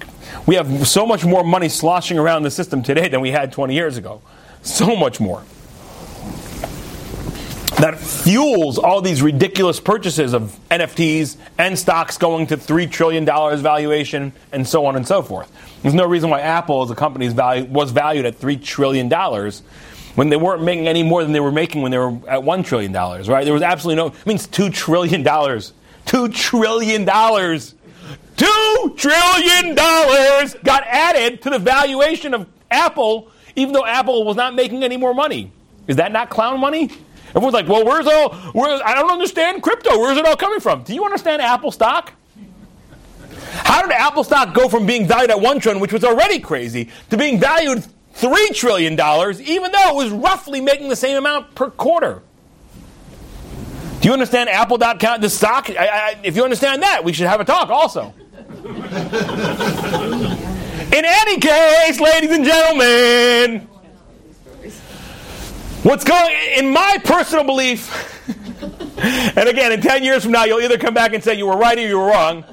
we 0.45 0.55
have 0.55 0.87
so 0.87 1.05
much 1.05 1.25
more 1.25 1.43
money 1.43 1.67
sloshing 1.67 2.17
around 2.17 2.43
the 2.43 2.51
system 2.51 2.81
today 2.81 3.09
than 3.09 3.19
we 3.19 3.31
had 3.31 3.51
20 3.51 3.73
years 3.73 3.97
ago. 3.97 4.21
So 4.61 4.95
much 4.95 5.19
more 5.19 5.43
that 7.83 7.99
fuels 7.99 8.77
all 8.77 9.01
these 9.01 9.21
ridiculous 9.21 9.81
purchases 9.81 10.31
of 10.31 10.57
NFTs 10.71 11.35
and 11.57 11.77
stocks 11.77 12.17
going 12.17 12.47
to 12.47 12.55
$3 12.55 12.89
trillion 12.89 13.25
valuation 13.25 14.31
and 14.53 14.65
so 14.65 14.85
on 14.85 14.95
and 14.95 15.05
so 15.05 15.21
forth. 15.21 15.51
There's 15.81 15.93
no 15.93 16.07
reason 16.07 16.29
why 16.29 16.39
Apple 16.39 16.83
as 16.83 16.91
a 16.91 16.95
company 16.95 17.27
was 17.27 17.91
valued 17.91 18.25
at 18.25 18.39
$3 18.39 18.63
trillion 18.63 19.09
when 20.15 20.29
they 20.29 20.37
weren't 20.37 20.63
making 20.63 20.87
any 20.87 21.03
more 21.03 21.23
than 21.23 21.33
they 21.33 21.41
were 21.41 21.51
making 21.51 21.81
when 21.81 21.91
they 21.91 21.97
were 21.97 22.13
at 22.25 22.39
$1 22.39 22.65
trillion, 22.65 22.93
right? 22.93 23.43
There 23.43 23.53
was 23.53 23.61
absolutely 23.61 24.01
no, 24.01 24.07
it 24.17 24.25
means 24.25 24.47
$2 24.47 24.73
trillion. 24.73 25.21
$2 25.25 25.69
trillion. 26.33 27.05
$2 27.05 28.97
trillion 28.97 29.75
got 29.75 30.83
added 30.87 31.41
to 31.41 31.49
the 31.49 31.59
valuation 31.59 32.33
of 32.33 32.47
Apple, 32.71 33.29
even 33.57 33.73
though 33.73 33.85
Apple 33.85 34.23
was 34.23 34.37
not 34.37 34.55
making 34.55 34.85
any 34.85 34.95
more 34.95 35.13
money. 35.13 35.51
Is 35.85 35.97
that 35.97 36.13
not 36.13 36.29
clown 36.29 36.61
money? 36.61 36.89
Everyone's 37.35 37.53
like, 37.53 37.67
well, 37.67 37.83
where's 37.83 38.05
all, 38.05 38.35
where, 38.53 38.85
I 38.85 38.93
don't 38.93 39.09
understand 39.11 39.63
crypto. 39.63 39.97
Where's 39.97 40.17
it 40.17 40.25
all 40.25 40.35
coming 40.35 40.59
from? 40.59 40.83
Do 40.83 40.93
you 40.93 41.03
understand 41.03 41.41
Apple 41.41 41.71
stock? 41.71 42.13
How 43.51 43.81
did 43.81 43.91
Apple 43.91 44.23
stock 44.23 44.53
go 44.53 44.69
from 44.69 44.85
being 44.85 45.07
valued 45.07 45.31
at 45.31 45.41
1 45.41 45.59
trillion, 45.59 45.81
which 45.81 45.93
was 45.93 46.03
already 46.03 46.39
crazy, 46.39 46.89
to 47.09 47.17
being 47.17 47.39
valued 47.39 47.85
three 48.13 48.49
trillion 48.49 48.95
dollars, 48.95 49.41
even 49.41 49.71
though 49.71 49.89
it 49.89 49.95
was 49.95 50.11
roughly 50.11 50.61
making 50.61 50.89
the 50.89 50.95
same 50.95 51.17
amount 51.17 51.55
per 51.55 51.69
quarter? 51.71 52.21
Do 54.01 54.07
you 54.09 54.13
understand 54.13 54.49
Apple.com, 54.49 55.21
the 55.21 55.29
stock? 55.29 55.69
I, 55.69 55.87
I, 55.87 56.19
if 56.23 56.35
you 56.35 56.43
understand 56.43 56.83
that, 56.83 57.03
we 57.03 57.13
should 57.13 57.27
have 57.27 57.39
a 57.39 57.45
talk 57.45 57.69
also. 57.69 58.13
In 60.93 61.05
any 61.05 61.39
case, 61.39 61.99
ladies 61.99 62.31
and 62.31 62.45
gentlemen, 62.45 63.67
What's 65.83 66.05
going 66.05 66.33
in 66.57 66.71
my 66.71 66.97
personal 67.03 67.43
belief, 67.43 67.91
and 69.37 69.49
again, 69.49 69.73
in 69.73 69.81
10 69.81 70.01
years 70.05 70.23
from 70.23 70.31
now, 70.31 70.45
you'll 70.45 70.61
either 70.61 70.77
come 70.77 70.93
back 70.93 71.13
and 71.13 71.21
say 71.21 71.33
you 71.33 71.45
were 71.45 71.57
right 71.57 71.77
or 71.77 71.81
you 71.81 71.99
were 71.99 72.05
wrong. 72.05 72.45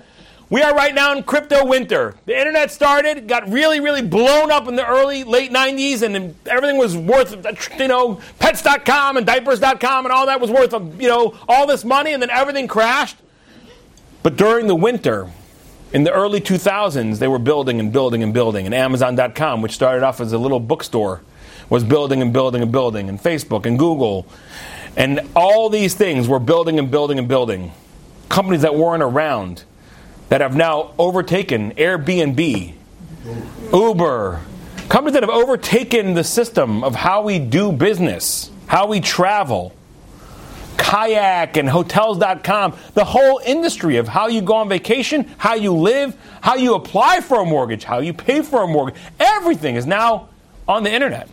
We 0.48 0.62
are 0.62 0.74
right 0.74 0.92
now 0.92 1.16
in 1.16 1.22
crypto 1.22 1.64
winter. 1.64 2.16
The 2.26 2.36
internet 2.36 2.72
started, 2.72 3.28
got 3.28 3.48
really, 3.48 3.78
really 3.78 4.02
blown 4.02 4.50
up 4.50 4.66
in 4.66 4.74
the 4.74 4.84
early, 4.84 5.22
late 5.22 5.52
90s, 5.52 6.02
and 6.02 6.34
everything 6.44 6.76
was 6.76 6.96
worth, 6.96 7.36
you 7.78 7.86
know, 7.86 8.20
pets.com 8.40 9.16
and 9.16 9.24
diapers.com 9.24 10.06
and 10.06 10.12
all 10.12 10.26
that 10.26 10.40
was 10.40 10.50
worth, 10.50 10.72
you 11.00 11.08
know, 11.08 11.38
all 11.48 11.68
this 11.68 11.84
money, 11.84 12.12
and 12.12 12.20
then 12.20 12.30
everything 12.30 12.66
crashed. 12.66 13.16
But 14.24 14.36
during 14.36 14.66
the 14.66 14.74
winter, 14.74 15.30
in 15.92 16.02
the 16.02 16.10
early 16.10 16.40
2000s, 16.40 17.20
they 17.20 17.28
were 17.28 17.38
building 17.38 17.78
and 17.78 17.92
building 17.92 18.24
and 18.24 18.34
building. 18.34 18.66
And 18.66 18.74
Amazon.com, 18.74 19.62
which 19.62 19.72
started 19.72 20.02
off 20.02 20.20
as 20.20 20.32
a 20.32 20.38
little 20.38 20.58
bookstore, 20.58 21.22
was 21.70 21.84
building 21.84 22.20
and 22.20 22.32
building 22.32 22.62
and 22.62 22.72
building, 22.72 23.08
and 23.08 23.18
Facebook 23.18 23.64
and 23.64 23.78
Google. 23.78 24.26
And 24.96 25.20
all 25.34 25.70
these 25.70 25.94
things 25.94 26.28
were 26.28 26.40
building 26.40 26.78
and 26.78 26.90
building 26.90 27.18
and 27.18 27.28
building. 27.28 27.72
Companies 28.28 28.62
that 28.62 28.74
weren't 28.74 29.02
around 29.02 29.64
that 30.28 30.40
have 30.40 30.54
now 30.54 30.92
overtaken 30.98 31.72
Airbnb, 31.72 32.74
Uber, 33.72 34.40
companies 34.88 35.14
that 35.14 35.22
have 35.22 35.30
overtaken 35.30 36.14
the 36.14 36.24
system 36.24 36.82
of 36.82 36.94
how 36.94 37.22
we 37.22 37.38
do 37.38 37.72
business, 37.72 38.50
how 38.66 38.86
we 38.88 39.00
travel. 39.00 39.72
Kayak 40.76 41.56
and 41.56 41.68
hotels.com, 41.68 42.76
the 42.94 43.04
whole 43.04 43.40
industry 43.44 43.96
of 43.96 44.08
how 44.08 44.28
you 44.28 44.40
go 44.40 44.54
on 44.54 44.68
vacation, 44.68 45.30
how 45.36 45.54
you 45.54 45.72
live, 45.72 46.16
how 46.40 46.54
you 46.54 46.74
apply 46.74 47.20
for 47.20 47.42
a 47.42 47.44
mortgage, 47.44 47.84
how 47.84 47.98
you 48.00 48.12
pay 48.12 48.40
for 48.40 48.62
a 48.62 48.66
mortgage, 48.66 49.00
everything 49.20 49.76
is 49.76 49.86
now 49.86 50.30
on 50.66 50.82
the 50.82 50.90
internet. 50.90 51.28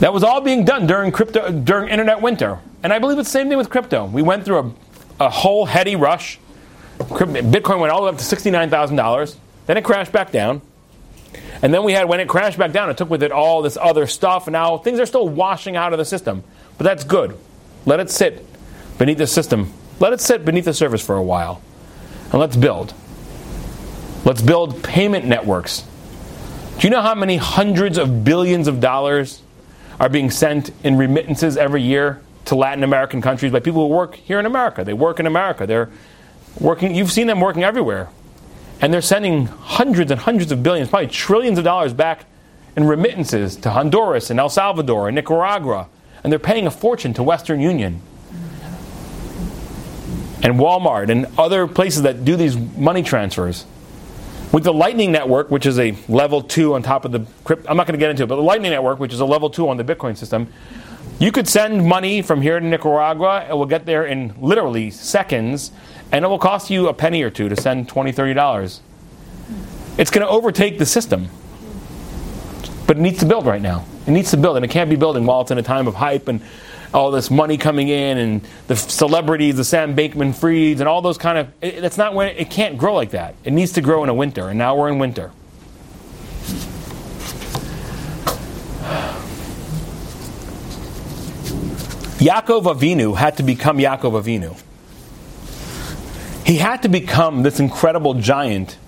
That 0.00 0.12
was 0.12 0.22
all 0.22 0.40
being 0.40 0.64
done 0.64 0.86
during 0.86 1.10
crypto 1.10 1.50
during 1.50 1.88
internet 1.88 2.20
winter. 2.20 2.58
And 2.82 2.92
I 2.92 2.98
believe 2.98 3.18
it's 3.18 3.28
the 3.28 3.32
same 3.32 3.48
thing 3.48 3.58
with 3.58 3.70
crypto. 3.70 4.04
We 4.04 4.22
went 4.22 4.44
through 4.44 4.74
a, 5.18 5.24
a 5.24 5.30
whole 5.30 5.66
heady 5.66 5.96
rush. 5.96 6.38
Bitcoin 6.98 7.80
went 7.80 7.92
all 7.92 8.00
the 8.00 8.04
way 8.04 8.10
up 8.10 8.18
to 8.18 8.24
$69,000. 8.24 9.36
Then 9.66 9.76
it 9.76 9.84
crashed 9.84 10.12
back 10.12 10.30
down. 10.30 10.60
And 11.62 11.72
then 11.72 11.82
we 11.84 11.92
had, 11.92 12.08
when 12.08 12.20
it 12.20 12.28
crashed 12.28 12.58
back 12.58 12.72
down, 12.72 12.90
it 12.90 12.96
took 12.96 13.10
with 13.10 13.22
it 13.22 13.32
all 13.32 13.62
this 13.62 13.76
other 13.80 14.06
stuff. 14.06 14.46
And 14.46 14.52
now 14.52 14.78
things 14.78 15.00
are 15.00 15.06
still 15.06 15.28
washing 15.28 15.76
out 15.76 15.92
of 15.92 15.98
the 15.98 16.04
system. 16.04 16.44
But 16.78 16.84
that's 16.84 17.04
good. 17.04 17.36
Let 17.86 18.00
it 18.00 18.10
sit 18.10 18.46
beneath 18.98 19.18
the 19.18 19.26
system. 19.26 19.72
Let 19.98 20.12
it 20.12 20.20
sit 20.20 20.44
beneath 20.44 20.66
the 20.66 20.74
surface 20.74 21.04
for 21.04 21.16
a 21.16 21.22
while. 21.22 21.62
And 22.30 22.34
let's 22.34 22.56
build. 22.56 22.92
Let's 24.24 24.42
build 24.42 24.82
payment 24.82 25.24
networks. 25.24 25.84
Do 26.78 26.86
you 26.86 26.90
know 26.90 27.00
how 27.00 27.14
many 27.14 27.36
hundreds 27.36 27.96
of 27.96 28.24
billions 28.24 28.68
of 28.68 28.80
dollars 28.80 29.42
are 29.98 30.08
being 30.08 30.30
sent 30.30 30.70
in 30.84 30.96
remittances 30.96 31.56
every 31.56 31.82
year 31.82 32.20
to 32.46 32.54
Latin 32.54 32.84
American 32.84 33.20
countries 33.20 33.52
by 33.52 33.60
people 33.60 33.88
who 33.88 33.94
work 33.94 34.14
here 34.14 34.38
in 34.38 34.46
America. 34.46 34.84
They 34.84 34.92
work 34.92 35.20
in 35.20 35.26
America. 35.26 35.66
They're 35.66 35.90
working, 36.60 36.94
you've 36.94 37.12
seen 37.12 37.26
them 37.26 37.40
working 37.40 37.64
everywhere. 37.64 38.08
And 38.80 38.92
they're 38.92 39.02
sending 39.02 39.46
hundreds 39.46 40.10
and 40.10 40.20
hundreds 40.20 40.52
of 40.52 40.62
billions, 40.62 40.90
probably 40.90 41.08
trillions 41.08 41.58
of 41.58 41.64
dollars 41.64 41.92
back 41.92 42.26
in 42.76 42.84
remittances 42.84 43.56
to 43.56 43.70
Honduras 43.70 44.30
and 44.30 44.38
El 44.38 44.50
Salvador 44.50 45.08
and 45.08 45.14
Nicaragua. 45.14 45.88
And 46.22 46.30
they're 46.30 46.38
paying 46.38 46.66
a 46.66 46.70
fortune 46.70 47.14
to 47.14 47.22
Western 47.22 47.60
Union 47.60 48.02
and 50.42 50.54
Walmart 50.54 51.08
and 51.08 51.26
other 51.38 51.66
places 51.66 52.02
that 52.02 52.24
do 52.24 52.36
these 52.36 52.56
money 52.56 53.02
transfers. 53.02 53.64
With 54.52 54.64
the 54.64 54.72
Lightning 54.72 55.12
Network, 55.12 55.50
which 55.50 55.66
is 55.66 55.78
a 55.78 55.96
level 56.08 56.40
two 56.40 56.74
on 56.74 56.82
top 56.82 57.04
of 57.04 57.12
the 57.12 57.26
crypt, 57.44 57.66
I'm 57.68 57.76
not 57.76 57.86
going 57.86 57.98
to 57.98 57.98
get 57.98 58.10
into 58.10 58.22
it, 58.22 58.26
but 58.26 58.36
the 58.36 58.42
Lightning 58.42 58.70
Network, 58.70 59.00
which 59.00 59.12
is 59.12 59.20
a 59.20 59.24
level 59.24 59.50
two 59.50 59.68
on 59.68 59.76
the 59.76 59.84
Bitcoin 59.84 60.16
system, 60.16 60.52
you 61.18 61.32
could 61.32 61.48
send 61.48 61.84
money 61.86 62.22
from 62.22 62.42
here 62.42 62.60
to 62.60 62.64
Nicaragua. 62.64 63.46
It 63.48 63.54
will 63.54 63.66
get 63.66 63.86
there 63.86 64.04
in 64.04 64.34
literally 64.38 64.90
seconds, 64.90 65.72
and 66.12 66.24
it 66.24 66.28
will 66.28 66.38
cost 66.38 66.70
you 66.70 66.88
a 66.88 66.94
penny 66.94 67.22
or 67.22 67.30
two 67.30 67.48
to 67.48 67.56
send 67.56 67.88
$20, 67.88 68.14
$30. 68.14 68.80
It's 69.98 70.10
going 70.10 70.26
to 70.26 70.30
overtake 70.30 70.78
the 70.78 70.86
system. 70.86 71.28
But 72.86 72.98
it 72.98 73.00
needs 73.00 73.18
to 73.20 73.26
build 73.26 73.46
right 73.46 73.62
now. 73.62 73.84
It 74.06 74.12
needs 74.12 74.30
to 74.30 74.36
build, 74.36 74.56
and 74.56 74.64
it 74.64 74.70
can't 74.70 74.88
be 74.88 74.96
building 74.96 75.26
while 75.26 75.40
it's 75.40 75.50
in 75.50 75.58
a 75.58 75.62
time 75.62 75.88
of 75.88 75.94
hype 75.94 76.28
and 76.28 76.40
all 76.96 77.10
this 77.10 77.30
money 77.30 77.58
coming 77.58 77.88
in 77.88 78.16
and 78.16 78.48
the 78.68 78.74
celebrities, 78.74 79.56
the 79.56 79.64
Sam 79.64 79.94
Bankman 79.94 80.32
Frieds, 80.32 80.80
and 80.80 80.88
all 80.88 81.02
those 81.02 81.18
kind 81.18 81.36
of. 81.36 81.48
It, 81.60 81.82
that's 81.82 81.98
not 81.98 82.14
when 82.14 82.28
it 82.28 82.50
can't 82.50 82.78
grow 82.78 82.94
like 82.94 83.10
that. 83.10 83.34
It 83.44 83.52
needs 83.52 83.72
to 83.72 83.82
grow 83.82 84.02
in 84.02 84.08
a 84.08 84.14
winter, 84.14 84.48
and 84.48 84.58
now 84.58 84.74
we're 84.74 84.88
in 84.88 84.98
winter. 84.98 85.30
Yaakov 92.16 92.62
Avinu 92.62 93.14
had 93.14 93.36
to 93.36 93.42
become 93.42 93.76
Yaakov 93.76 94.22
Avinu. 94.22 94.58
He 96.46 96.56
had 96.56 96.82
to 96.82 96.88
become 96.88 97.42
this 97.42 97.60
incredible 97.60 98.14
giant 98.14 98.78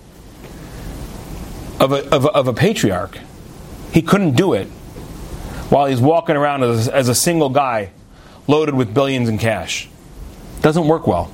of 1.79 1.91
a, 1.91 2.09
of 2.09 2.25
a, 2.25 2.29
of 2.29 2.47
a 2.47 2.53
patriarch. 2.53 3.19
He 3.93 4.01
couldn't 4.01 4.31
do 4.31 4.53
it 4.53 4.67
while 5.69 5.85
he's 5.85 6.01
walking 6.01 6.35
around 6.35 6.63
as, 6.63 6.87
as 6.87 7.07
a 7.07 7.15
single 7.15 7.49
guy 7.49 7.91
loaded 8.49 8.73
with 8.73 8.95
billions 8.95 9.29
in 9.29 9.37
cash. 9.37 9.87
Doesn't 10.61 10.87
work 10.87 11.05
well. 11.05 11.31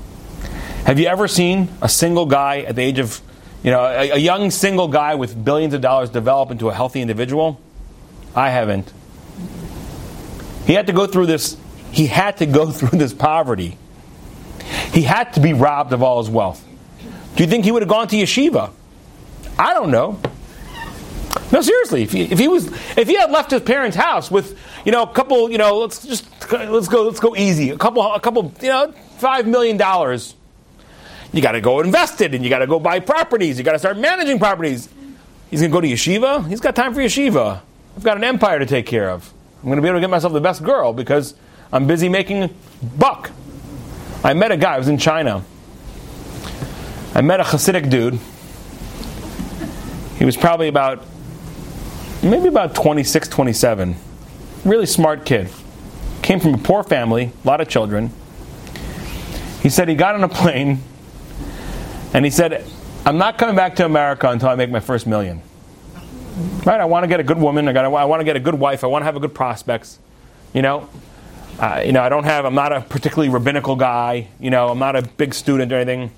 Have 0.84 1.00
you 1.00 1.08
ever 1.08 1.30
seen 1.30 1.70
a 1.82 1.88
single 1.88 2.26
guy 2.26 2.60
at 2.60 2.76
the 2.76 2.82
age 2.82 3.00
of, 3.00 3.22
you 3.64 3.72
know, 3.72 3.86
a, 3.86 4.12
a 4.12 4.18
young 4.18 4.52
single 4.52 4.90
guy 4.90 5.16
with 5.16 5.44
billions 5.44 5.74
of 5.74 5.80
dollars 5.80 6.10
develop 6.10 6.52
into 6.52 6.68
a 6.68 6.74
healthy 6.74 7.02
individual? 7.02 7.60
I 8.36 8.50
haven't. 8.50 8.92
He 10.68 10.74
had 10.74 10.88
to 10.88 10.94
go 10.94 11.08
through 11.08 11.28
this. 11.28 11.56
He 11.94 12.08
had 12.08 12.36
to 12.38 12.46
go 12.46 12.70
through 12.78 13.00
this 13.00 13.14
poverty. 13.14 13.78
He 14.92 15.04
had 15.04 15.32
to 15.36 15.40
be 15.40 15.54
robbed 15.54 15.94
of 15.94 16.04
all 16.04 16.22
his 16.22 16.30
wealth. 16.30 16.64
Do 17.38 17.44
you 17.44 17.50
think 17.50 17.64
he 17.64 17.72
would 17.72 17.82
have 17.82 17.90
gone 17.90 18.10
to 18.10 18.18
yeshiva? 18.18 18.72
I 19.58 19.74
don't 19.74 19.90
know. 19.90 20.20
No, 21.52 21.62
seriously. 21.62 22.04
If 22.04 22.12
he, 22.12 22.24
if 22.24 22.40
he 22.40 22.48
was, 22.48 22.68
if 22.98 23.08
he 23.08 23.16
had 23.16 23.32
left 23.32 23.52
his 23.52 23.62
parents' 23.62 23.96
house 23.96 24.32
with, 24.32 24.58
you 24.86 24.92
know, 24.92 25.04
a 25.04 25.14
couple, 25.14 25.50
you 25.52 25.58
know, 25.58 25.80
let's 25.80 26.06
just 26.06 26.26
let's 26.52 26.88
go, 26.88 27.04
let's 27.04 27.20
go 27.20 27.36
easy. 27.36 27.70
A 27.70 27.78
couple, 27.78 28.02
a 28.02 28.20
couple, 28.20 28.54
you 28.62 28.70
know, 28.70 28.92
five 29.18 29.48
million 29.48 29.78
dollars. 29.78 30.36
You 31.34 31.42
got 31.42 31.52
to 31.52 31.62
go 31.62 31.82
invest 31.82 32.22
it, 32.22 32.34
and 32.34 32.44
you 32.44 32.50
got 32.50 32.60
to 32.60 32.68
go 32.68 32.80
buy 32.80 33.00
properties. 33.00 33.58
You 33.58 33.64
got 33.64 33.74
to 33.74 33.80
start 33.80 33.98
managing 33.98 34.40
properties. 34.40 34.90
He's 35.50 35.60
going 35.60 35.72
to 35.72 35.76
go 35.76 35.82
to 35.82 35.88
yeshiva. 35.88 36.48
He's 36.48 36.62
got 36.62 36.76
time 36.76 36.94
for 36.94 37.02
yeshiva. 37.02 37.62
I've 37.96 38.04
got 38.04 38.18
an 38.18 38.24
empire 38.24 38.60
to 38.60 38.66
take 38.66 38.86
care 38.86 39.10
of. 39.10 39.32
I'm 39.60 39.66
going 39.66 39.78
to 39.78 39.82
be 39.82 39.88
able 39.88 39.98
to 39.98 40.02
get 40.02 40.10
myself 40.10 40.34
the 40.34 40.42
best 40.42 40.64
girl 40.64 40.94
because 40.94 41.36
I'm 41.72 41.88
busy 41.88 42.10
making 42.10 42.54
buck. 42.98 43.32
I 44.24 44.34
met 44.34 44.52
a 44.52 44.58
guy. 44.58 44.76
I 44.76 44.78
was 44.78 44.88
in 44.88 44.98
China. 44.98 45.44
I 47.14 47.22
met 47.22 47.40
a 47.40 47.44
Hasidic 47.44 47.90
dude. 47.90 48.20
He 50.18 50.26
was 50.26 50.38
probably 50.38 50.68
about 50.68 51.04
maybe 52.30 52.48
about 52.48 52.76
26, 52.76 53.28
27. 53.28 53.96
Really 54.64 54.86
smart 54.86 55.26
kid. 55.26 55.50
Came 56.22 56.40
from 56.40 56.56
a 56.56 56.58
poor 56.58 56.84
family, 56.84 57.32
a 57.44 57.48
lot 57.48 57.62
of 57.62 57.68
children. 57.68 58.12
He 59.62 59.70
said 59.70 59.88
he 59.88 59.96
got 59.96 60.16
on 60.16 60.24
a 60.24 60.30
plane 60.30 60.80
and 62.14 62.26
he 62.26 62.32
said, 62.32 62.66
I'm 63.06 63.18
not 63.18 63.38
coming 63.38 63.56
back 63.56 63.76
to 63.76 63.86
America 63.86 64.30
until 64.30 64.50
I 64.50 64.56
make 64.56 64.72
my 64.72 64.80
first 64.80 65.06
million. 65.06 65.42
Right? 66.66 66.80
I 66.80 66.86
want 66.86 67.04
to 67.04 67.08
get 67.08 67.20
a 67.20 67.24
good 67.24 67.38
woman. 67.38 67.68
I, 67.68 67.74
got. 67.74 67.86
I 67.86 68.06
want 68.06 68.20
to 68.20 68.24
get 68.24 68.36
a 68.36 68.40
good 68.40 68.56
wife. 68.56 68.84
I 68.84 68.88
want 68.88 69.04
to 69.04 69.06
have 69.06 69.16
a 69.16 69.20
good 69.20 69.36
prospects. 69.36 70.00
You 70.54 70.62
know, 70.62 70.90
uh, 71.60 71.84
you 71.86 71.92
know. 71.92 72.02
I 72.02 72.10
don't 72.10 72.24
have. 72.24 72.46
I'm 72.46 72.56
not 72.56 72.74
a 72.74 72.82
particularly 72.82 73.30
rabbinical 73.30 73.76
guy. 73.76 74.28
You 74.40 74.50
know, 74.50 74.70
I'm 74.70 74.80
not 74.80 74.96
a 74.96 75.04
big 75.04 75.34
student 75.34 75.72
or 75.72 75.76
anything. 75.76 76.12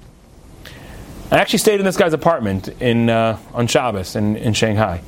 I 1.29 1.37
actually 1.37 1.59
stayed 1.59 1.79
in 1.79 1.85
this 1.85 1.97
guy's 1.97 2.13
apartment 2.13 2.69
in 2.81 3.09
uh, 3.09 3.37
on 3.53 3.67
Shabbos 3.67 4.15
in, 4.15 4.37
in 4.37 4.53
Shanghai. 4.53 5.01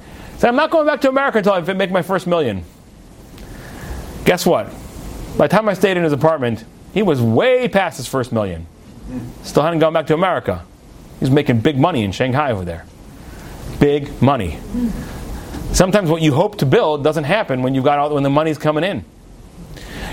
I'm 0.48 0.56
not 0.56 0.72
going 0.72 0.86
back 0.86 1.02
to 1.02 1.10
America 1.10 1.40
until 1.40 1.54
I 1.54 1.62
make 1.74 1.92
my 1.92 2.02
first 2.02 2.28
million. 2.28 2.64
Guess 4.26 4.46
what? 4.46 4.68
By 5.38 5.48
the 5.48 5.56
time 5.56 5.68
I 5.68 5.74
stayed 5.74 5.98
in 5.98 6.04
his 6.04 6.14
apartment, 6.14 6.66
he 6.94 7.02
was 7.02 7.22
way 7.22 7.68
past 7.68 7.98
his 7.98 8.08
first 8.08 8.32
million. 8.32 8.68
Still 9.44 9.64
hadn't 9.64 9.80
gone 9.80 9.94
back 9.94 10.08
to 10.08 10.14
America. 10.14 10.64
He 11.20 11.26
was 11.26 11.32
making 11.32 11.62
big 11.62 11.78
money 11.78 12.04
in 12.04 12.12
Shanghai 12.12 12.52
over 12.52 12.64
there. 12.64 12.86
Big 13.80 14.22
money. 14.22 14.60
Sometimes 15.74 16.10
what 16.10 16.22
you 16.22 16.34
hope 16.34 16.58
to 16.60 16.66
build 16.66 17.04
doesn't 17.04 17.26
happen 17.26 17.62
when 17.62 17.76
you 17.76 17.82
got 17.82 18.00
all 18.00 18.14
when 18.14 18.24
the 18.24 18.30
money's 18.30 18.58
coming 18.58 18.84
in. 18.84 19.04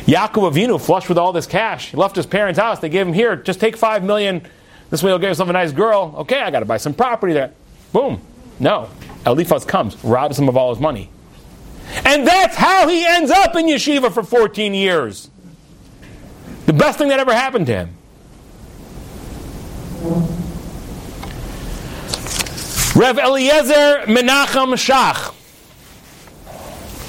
Yaakov 0.07 0.53
Avinu, 0.53 0.81
flushed 0.81 1.09
with 1.09 1.19
all 1.19 1.33
this 1.33 1.47
cash, 1.47 1.93
left 1.95 2.15
his 2.17 2.27
parents' 2.27 2.59
house. 2.59 2.79
They 2.79 2.89
gave 2.89 3.07
him 3.07 3.13
here, 3.13 3.37
just 3.37 3.59
take 3.59 3.77
five 3.77 4.05
million. 4.05 4.47
This 4.91 5.03
way, 5.03 5.11
he'll 5.11 5.19
get 5.19 5.29
yourself 5.29 5.49
a 5.49 5.53
nice 5.53 5.73
girl. 5.73 6.15
Okay, 6.19 6.41
I 6.41 6.51
got 6.51 6.61
to 6.61 6.67
buy 6.67 6.77
some 6.77 6.95
property 6.95 7.33
there. 7.33 7.53
Boom. 7.93 8.21
No. 8.61 8.89
Eliphaz 9.27 9.65
comes, 9.65 10.03
robs 10.05 10.39
him 10.39 10.49
of 10.49 10.57
all 10.57 10.73
his 10.73 10.81
money. 10.81 11.11
And 12.05 12.27
that's 12.27 12.57
how 12.57 12.89
he 12.89 13.05
ends 13.05 13.31
up 13.31 13.57
in 13.57 13.67
yeshiva 13.67 14.13
for 14.13 14.23
14 14.23 14.73
years. 14.73 15.31
The 16.67 16.73
best 16.73 16.99
thing 16.99 17.09
that 17.09 17.19
ever 17.19 17.35
happened 17.35 17.67
to 17.67 17.75
him. 17.75 17.91
Rev 22.95 23.19
Eliezer 23.19 24.05
Menachem 24.07 24.75
Shach, 24.75 25.35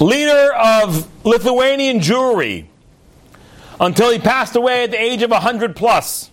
leader 0.02 0.54
of 0.54 1.08
Lithuanian 1.26 2.00
Jewry, 2.00 2.66
until 3.80 4.12
he 4.12 4.20
passed 4.20 4.56
away 4.56 4.84
at 4.84 4.92
the 4.92 5.02
age 5.02 5.22
of 5.22 5.32
100 5.32 5.76
plus, 5.76 6.30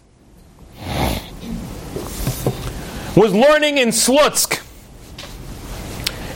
was 3.17 3.33
learning 3.33 3.79
in 3.79 3.91
Slutsk 3.91 4.64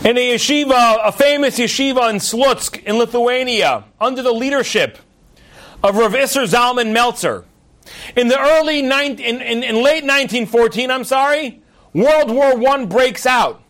in 0.09 0.17
a 0.17 0.33
yeshiva, 0.33 1.07
a 1.07 1.13
famous 1.13 1.59
yeshiva 1.59 2.09
in 2.09 2.17
Slutsk 2.17 2.83
in 2.85 2.97
Lithuania, 2.97 3.85
under 4.01 4.23
the 4.23 4.33
leadership 4.33 4.97
of 5.85 5.97
Rav 5.97 6.13
Isser 6.13 6.49
Zalman 6.49 6.93
Meltzer. 6.93 7.45
In 8.17 8.29
the 8.29 8.41
early, 8.41 8.79
in, 8.79 8.91
in, 8.91 9.63
in 9.63 9.75
late 9.83 10.05
1914, 10.05 10.91
I'm 10.91 11.05
sorry, 11.05 11.61
World 11.93 12.31
War 12.31 12.69
I 12.71 12.85
breaks 12.87 13.27
out. 13.27 13.63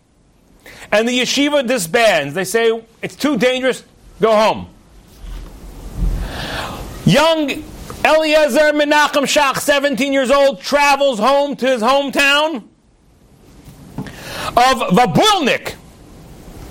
And 0.92 1.08
the 1.08 1.18
yeshiva 1.18 1.66
disbands. 1.66 2.34
They 2.34 2.44
say, 2.44 2.84
it's 3.02 3.16
too 3.16 3.36
dangerous, 3.36 3.82
go 4.20 4.30
home. 4.30 4.68
Young 7.04 7.50
Eliezer 8.04 8.72
Menachem 8.74 9.24
Shach, 9.24 9.56
17 9.56 10.12
years 10.12 10.30
old, 10.30 10.60
travels 10.60 11.18
home 11.18 11.56
to 11.56 11.66
his 11.66 11.82
hometown 11.82 12.62
of 13.96 14.94
Vabulnik. 14.94 15.74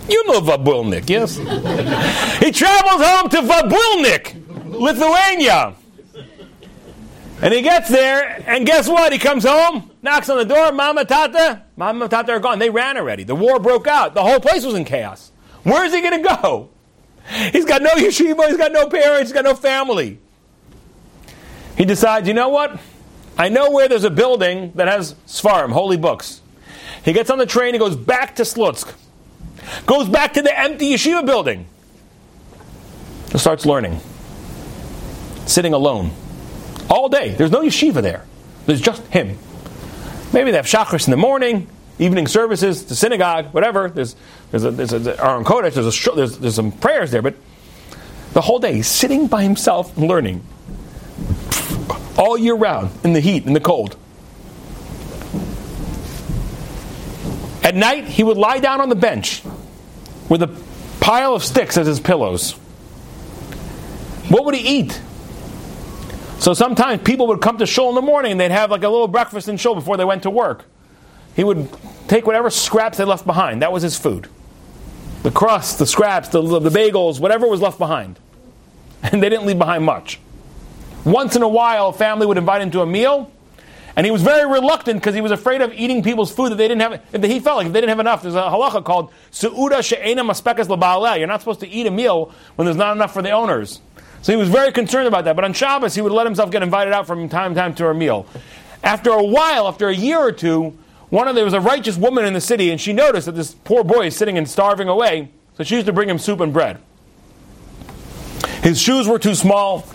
You 0.09 0.25
know 0.27 0.39
Vabulnik, 0.41 1.09
yes? 1.09 1.37
he 1.37 2.51
travels 2.51 3.05
home 3.05 3.29
to 3.29 3.41
Vabulnik, 3.41 4.79
Lithuania. 4.79 5.75
And 7.41 7.53
he 7.53 7.61
gets 7.61 7.89
there, 7.89 8.43
and 8.47 8.65
guess 8.65 8.87
what? 8.87 9.13
He 9.13 9.19
comes 9.19 9.43
home, 9.43 9.91
knocks 10.01 10.29
on 10.29 10.37
the 10.37 10.45
door, 10.45 10.71
Mama, 10.71 11.05
Tata. 11.05 11.61
Mama 11.75 12.09
Tata 12.09 12.31
are 12.31 12.39
gone. 12.39 12.57
They 12.57 12.69
ran 12.71 12.97
already. 12.97 13.23
The 13.23 13.35
war 13.35 13.59
broke 13.59 13.85
out. 13.85 14.15
The 14.15 14.23
whole 14.23 14.39
place 14.39 14.65
was 14.65 14.73
in 14.73 14.85
chaos. 14.85 15.31
Where 15.63 15.85
is 15.85 15.93
he 15.93 16.01
going 16.01 16.23
to 16.23 16.35
go? 16.41 16.69
He's 17.51 17.65
got 17.65 17.81
no 17.81 17.91
yeshiva, 17.91 18.47
he's 18.47 18.57
got 18.57 18.71
no 18.71 18.87
parents, 18.87 19.29
he's 19.29 19.33
got 19.33 19.43
no 19.43 19.53
family. 19.53 20.19
He 21.77 21.85
decides, 21.85 22.27
you 22.27 22.33
know 22.33 22.49
what? 22.49 22.79
I 23.37 23.49
know 23.49 23.69
where 23.69 23.87
there's 23.87 24.05
a 24.05 24.09
building 24.09 24.71
that 24.75 24.87
has 24.87 25.13
Svarim, 25.27 25.71
holy 25.71 25.97
books. 25.97 26.41
He 27.03 27.13
gets 27.13 27.29
on 27.29 27.37
the 27.37 27.45
train, 27.45 27.73
he 27.73 27.79
goes 27.79 27.95
back 27.95 28.35
to 28.37 28.43
Slutsk. 28.43 28.93
Goes 29.85 30.09
back 30.09 30.33
to 30.33 30.41
the 30.41 30.57
empty 30.57 30.93
yeshiva 30.93 31.25
building. 31.25 31.65
Starts 33.35 33.65
learning. 33.65 33.99
Sitting 35.45 35.73
alone. 35.73 36.11
All 36.89 37.09
day. 37.09 37.29
There's 37.35 37.51
no 37.51 37.61
yeshiva 37.61 38.01
there. 38.01 38.25
There's 38.65 38.81
just 38.81 39.05
him. 39.07 39.37
Maybe 40.33 40.51
they 40.51 40.57
have 40.57 40.65
shachris 40.65 41.07
in 41.07 41.11
the 41.11 41.17
morning, 41.17 41.67
evening 41.99 42.27
services, 42.27 42.85
the 42.85 42.95
synagogue, 42.95 43.53
whatever. 43.53 43.89
There's 43.89 44.15
there's 44.51 44.63
a, 44.63 44.71
there's 44.71 44.93
a 44.93 45.25
Aron 45.25 45.43
Kodesh, 45.43 45.73
there's, 45.73 46.07
a, 46.07 46.11
there's, 46.15 46.37
there's 46.37 46.55
some 46.55 46.71
prayers 46.71 47.11
there, 47.11 47.21
but 47.21 47.35
the 48.33 48.41
whole 48.41 48.59
day 48.59 48.73
he's 48.73 48.87
sitting 48.87 49.27
by 49.27 49.43
himself 49.43 49.95
and 49.97 50.07
learning. 50.07 50.45
All 52.17 52.37
year 52.37 52.55
round, 52.55 52.91
in 53.03 53.13
the 53.13 53.19
heat, 53.19 53.45
in 53.45 53.53
the 53.53 53.59
cold. 53.59 53.95
At 57.63 57.75
night, 57.75 58.05
he 58.05 58.23
would 58.23 58.37
lie 58.37 58.59
down 58.59 58.79
on 58.79 58.89
the 58.89 58.95
bench 58.95 59.43
with 60.29 60.43
a 60.43 60.47
pile 60.99 61.33
of 61.33 61.43
sticks 61.43 61.77
as 61.77 61.87
his 61.87 61.99
pillows. 61.99 62.53
What 64.29 64.45
would 64.45 64.55
he 64.55 64.79
eat? 64.79 65.01
So 66.39 66.53
sometimes 66.53 67.01
people 67.01 67.27
would 67.27 67.41
come 67.41 67.57
to 67.57 67.65
shul 67.65 67.89
in 67.89 67.95
the 67.95 68.01
morning 68.01 68.33
and 68.33 68.41
they'd 68.41 68.51
have 68.51 68.69
like 68.69 68.83
a 68.83 68.89
little 68.89 69.07
breakfast 69.07 69.47
in 69.47 69.57
shul 69.57 69.73
before 69.73 69.97
they 69.97 70.05
went 70.05 70.23
to 70.23 70.29
work. 70.29 70.65
He 71.35 71.43
would 71.43 71.69
take 72.07 72.25
whatever 72.25 72.49
scraps 72.49 72.97
they 72.97 73.05
left 73.05 73.25
behind. 73.25 73.61
That 73.61 73.71
was 73.71 73.83
his 73.83 73.97
food. 73.97 74.27
The 75.23 75.31
crust, 75.31 75.79
the 75.79 75.85
scraps, 75.85 76.29
the, 76.29 76.41
the 76.41 76.69
bagels, 76.69 77.19
whatever 77.19 77.47
was 77.47 77.61
left 77.61 77.79
behind. 77.79 78.19
And 79.03 79.21
they 79.21 79.29
didn't 79.29 79.45
leave 79.45 79.57
behind 79.57 79.83
much. 79.83 80.19
Once 81.05 81.35
in 81.35 81.41
a 81.41 81.47
while, 81.47 81.89
a 81.89 81.93
family 81.93 82.25
would 82.25 82.37
invite 82.37 82.61
him 82.61 82.71
to 82.71 82.81
a 82.81 82.85
meal, 82.85 83.31
and 83.97 84.05
he 84.05 84.11
was 84.11 84.21
very 84.21 84.47
reluctant 84.47 84.99
because 84.99 85.15
he 85.15 85.21
was 85.21 85.31
afraid 85.31 85.59
of 85.59 85.73
eating 85.73 86.03
people's 86.03 86.31
food 86.31 86.51
that 86.51 86.57
they 86.57 86.67
didn't 86.67 86.81
have. 86.81 87.01
If 87.11 87.23
he 87.23 87.39
felt 87.39 87.57
like 87.57 87.67
if 87.67 87.73
they 87.73 87.81
didn't 87.81 87.89
have 87.89 87.99
enough, 87.99 88.21
there's 88.21 88.35
a 88.35 88.41
halacha 88.41 88.85
called 88.85 89.11
su'uda 89.31 89.83
she'ena 89.83 90.23
maspekes 90.23 90.67
laba'aleh. 90.67 91.17
You're 91.17 91.27
not 91.27 91.41
supposed 91.41 91.61
to 91.61 91.67
eat 91.67 91.87
a 91.87 91.91
meal 91.91 92.31
when 92.55 92.65
there's 92.67 92.77
not 92.77 92.95
enough 92.95 93.11
for 93.11 93.23
the 93.23 93.31
owners. 93.31 93.81
So 94.21 94.31
he 94.31 94.37
was 94.37 94.49
very 94.49 94.71
concerned 94.71 95.07
about 95.07 95.25
that. 95.25 95.35
But 95.35 95.45
on 95.45 95.53
Shabbos, 95.53 95.95
he 95.95 96.01
would 96.01 96.11
let 96.11 96.27
himself 96.27 96.51
get 96.51 96.61
invited 96.61 96.93
out 96.93 97.07
from 97.07 97.27
time 97.27 97.55
to 97.55 97.59
time 97.59 97.73
to 97.73 97.87
a 97.87 97.93
meal. 97.95 98.27
After 98.83 99.09
a 99.09 99.23
while, 99.23 99.67
after 99.67 99.89
a 99.89 99.95
year 99.95 100.19
or 100.19 100.31
two, 100.31 100.77
one 101.09 101.27
of 101.27 101.33
there 101.33 101.43
was 101.43 101.55
a 101.55 101.59
righteous 101.59 101.97
woman 101.97 102.23
in 102.23 102.33
the 102.33 102.41
city, 102.41 102.69
and 102.69 102.79
she 102.79 102.93
noticed 102.93 103.25
that 103.25 103.31
this 103.31 103.55
poor 103.55 103.83
boy 103.83 104.07
is 104.07 104.15
sitting 104.15 104.37
and 104.37 104.47
starving 104.47 104.89
away. 104.89 105.31
So 105.57 105.63
she 105.63 105.73
used 105.73 105.87
to 105.87 105.93
bring 105.93 106.07
him 106.07 106.19
soup 106.19 106.39
and 106.39 106.53
bread. 106.53 106.77
His 108.61 108.79
shoes 108.79 109.07
were 109.07 109.17
too 109.17 109.33
small, 109.33 109.87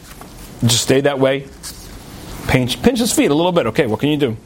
just 0.65 0.83
stayed 0.83 1.05
that 1.05 1.21
way. 1.21 1.47
Pinch, 2.49 2.83
pinch 2.83 2.99
his 2.99 3.13
feet 3.13 3.31
a 3.31 3.35
little 3.35 3.53
bit. 3.53 3.67
Okay, 3.67 3.87
what 3.87 4.01
can 4.01 4.09
you 4.09 4.17
do? 4.17 4.37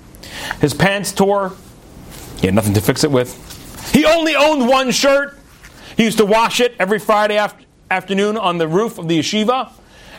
His 0.61 0.75
pants 0.75 1.13
tore. 1.13 1.53
He 2.41 2.47
had 2.47 2.55
nothing 2.55 2.75
to 2.75 2.81
fix 2.81 3.05
it 3.05 3.11
with. 3.11 3.93
He 3.93 4.05
only 4.05 4.35
owned 4.35 4.69
one 4.69 4.91
shirt. 4.91 5.39
He 5.97 6.05
used 6.05 6.19
to 6.19 6.27
wash 6.27 6.61
it 6.61 6.75
every 6.79 6.99
Friday 6.99 7.39
after, 7.39 7.65
afternoon 7.91 8.37
on 8.37 8.59
the 8.59 8.69
roof 8.69 8.99
of 8.99 9.09
the 9.09 9.19
yeshiva, 9.19 9.71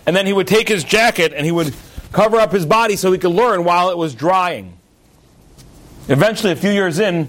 and 0.06 0.16
then 0.16 0.26
he 0.26 0.34
would 0.34 0.48
take 0.48 0.68
his 0.68 0.84
jacket 0.84 1.34
and 1.36 1.46
he 1.46 1.52
would 1.52 1.76
cover 2.12 2.38
up 2.38 2.52
his 2.52 2.66
body 2.66 2.96
so 2.96 3.12
he 3.12 3.18
could 3.18 3.32
learn 3.32 3.64
while 3.64 3.90
it 3.90 3.98
was 3.98 4.16
drying. 4.16 4.74
Eventually, 6.08 6.54
a 6.54 6.56
few 6.56 6.72
years 6.72 7.00
in, 7.00 7.28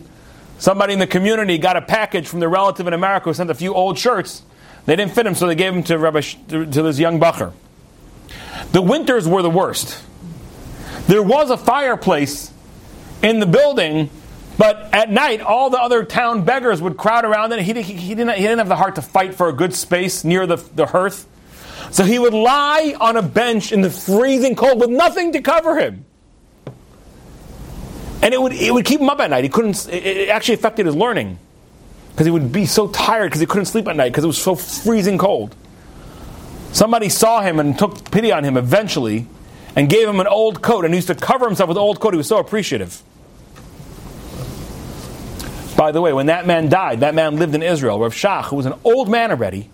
somebody 0.58 0.92
in 0.92 0.98
the 0.98 1.06
community 1.06 1.58
got 1.58 1.76
a 1.76 1.82
package 1.82 2.28
from 2.28 2.40
their 2.40 2.48
relative 2.48 2.86
in 2.86 2.92
America 2.92 3.24
who 3.24 3.34
sent 3.34 3.50
a 3.50 3.54
few 3.54 3.74
old 3.74 3.98
shirts. 3.98 4.42
They 4.86 4.96
didn't 4.96 5.12
fit 5.12 5.26
him, 5.26 5.34
so 5.34 5.46
they 5.46 5.56
gave 5.56 5.74
them 5.74 5.82
to, 5.84 5.98
Rabbi, 5.98 6.20
to 6.20 6.64
this 6.64 6.98
young 6.98 7.20
bacher. 7.20 7.52
The 8.72 8.80
winters 8.80 9.28
were 9.28 9.42
the 9.42 9.50
worst. 9.50 10.02
There 11.08 11.22
was 11.22 11.48
a 11.48 11.56
fireplace 11.56 12.52
in 13.22 13.40
the 13.40 13.46
building, 13.46 14.10
but 14.58 14.92
at 14.92 15.10
night, 15.10 15.40
all 15.40 15.70
the 15.70 15.80
other 15.80 16.04
town 16.04 16.44
beggars 16.44 16.82
would 16.82 16.98
crowd 16.98 17.24
around 17.24 17.50
it. 17.52 17.62
He, 17.62 17.72
he, 17.72 17.94
he, 17.94 18.14
didn't, 18.14 18.36
he 18.36 18.42
didn't 18.42 18.58
have 18.58 18.68
the 18.68 18.76
heart 18.76 18.96
to 18.96 19.02
fight 19.02 19.34
for 19.34 19.48
a 19.48 19.52
good 19.54 19.74
space 19.74 20.22
near 20.22 20.46
the, 20.46 20.56
the 20.56 20.84
hearth. 20.84 21.26
So 21.90 22.04
he 22.04 22.18
would 22.18 22.34
lie 22.34 22.94
on 23.00 23.16
a 23.16 23.22
bench 23.22 23.72
in 23.72 23.80
the 23.80 23.88
freezing 23.88 24.54
cold 24.54 24.80
with 24.80 24.90
nothing 24.90 25.32
to 25.32 25.40
cover 25.40 25.80
him. 25.80 26.04
And 28.20 28.34
it 28.34 28.42
would, 28.42 28.52
it 28.52 28.74
would 28.74 28.84
keep 28.84 29.00
him 29.00 29.08
up 29.08 29.20
at 29.20 29.30
night. 29.30 29.44
He 29.44 29.50
couldn't, 29.50 29.88
it 29.90 30.28
actually 30.28 30.56
affected 30.56 30.84
his 30.84 30.94
learning 30.94 31.38
because 32.10 32.26
he 32.26 32.30
would 32.30 32.52
be 32.52 32.66
so 32.66 32.86
tired 32.88 33.28
because 33.28 33.40
he 33.40 33.46
couldn't 33.46 33.64
sleep 33.64 33.88
at 33.88 33.96
night 33.96 34.10
because 34.10 34.24
it 34.24 34.26
was 34.26 34.42
so 34.42 34.54
freezing 34.54 35.16
cold. 35.16 35.56
Somebody 36.72 37.08
saw 37.08 37.40
him 37.40 37.58
and 37.60 37.78
took 37.78 38.10
pity 38.10 38.30
on 38.30 38.44
him 38.44 38.58
eventually 38.58 39.26
and 39.76 39.88
gave 39.88 40.08
him 40.08 40.20
an 40.20 40.26
old 40.26 40.62
coat 40.62 40.84
and 40.84 40.94
he 40.94 40.98
used 40.98 41.08
to 41.08 41.14
cover 41.14 41.46
himself 41.46 41.68
with 41.68 41.76
an 41.76 41.82
old 41.82 42.00
coat. 42.00 42.14
He 42.14 42.18
was 42.18 42.28
so 42.28 42.38
appreciative. 42.38 43.02
By 45.76 45.92
the 45.92 46.00
way, 46.00 46.12
when 46.12 46.26
that 46.26 46.46
man 46.46 46.68
died, 46.68 47.00
that 47.00 47.14
man 47.14 47.36
lived 47.36 47.54
in 47.54 47.62
Israel. 47.62 48.00
Rav 48.00 48.12
Shach, 48.12 48.46
who 48.46 48.56
was 48.56 48.66
an 48.66 48.74
old 48.82 49.08
man 49.08 49.30
already, 49.30 49.70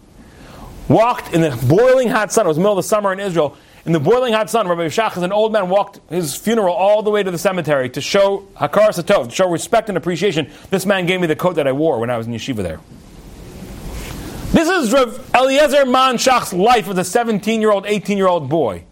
walked 0.88 1.32
in 1.32 1.40
the 1.40 1.51
boiling 1.66 2.09
hot 2.09 2.32
sun. 2.32 2.45
It 2.45 2.49
was 2.49 2.57
the 2.57 2.61
middle 2.61 2.78
of 2.78 2.84
the 2.84 2.88
summer 2.88 3.12
in 3.12 3.20
Israel. 3.20 3.57
In 3.86 3.92
the 3.92 4.01
boiling 4.01 4.32
hot 4.32 4.49
sun, 4.49 4.66
Rabbi 4.66 4.86
Shach, 4.86 5.16
as 5.16 5.22
an 5.22 5.32
old 5.32 5.53
man, 5.53 5.68
walked 5.68 6.01
his 6.09 6.34
funeral 6.34 6.74
all 6.74 7.03
the 7.03 7.11
way 7.11 7.22
to 7.22 7.30
the 7.30 7.38
cemetery 7.38 7.90
to 7.90 8.01
show 8.01 8.49
Hakaras 8.57 9.03
Hatov, 9.03 9.28
to 9.28 9.34
show 9.34 9.49
respect 9.51 9.90
and 9.90 9.99
appreciation. 9.99 10.51
This 10.70 10.86
man 10.86 11.05
gave 11.05 11.20
me 11.20 11.26
the 11.26 11.36
coat 11.36 11.57
that 11.57 11.66
I 11.66 11.72
wore 11.72 11.99
when 11.99 12.09
I 12.09 12.16
was 12.16 12.26
in 12.26 12.32
yeshiva 12.32 12.62
there. 12.62 12.80
This 14.53 14.68
is 14.68 14.92
Rav 14.92 15.34
Eliezer 15.34 15.84
Man 15.84 16.16
Shach's 16.16 16.55
life 16.55 16.88
as 16.88 16.97
a 16.97 17.05
17 17.05 17.61
year 17.61 17.72
old, 17.72 17.84
18 17.84 18.16
year 18.16 18.28
old 18.28 18.49
boy. 18.49 18.84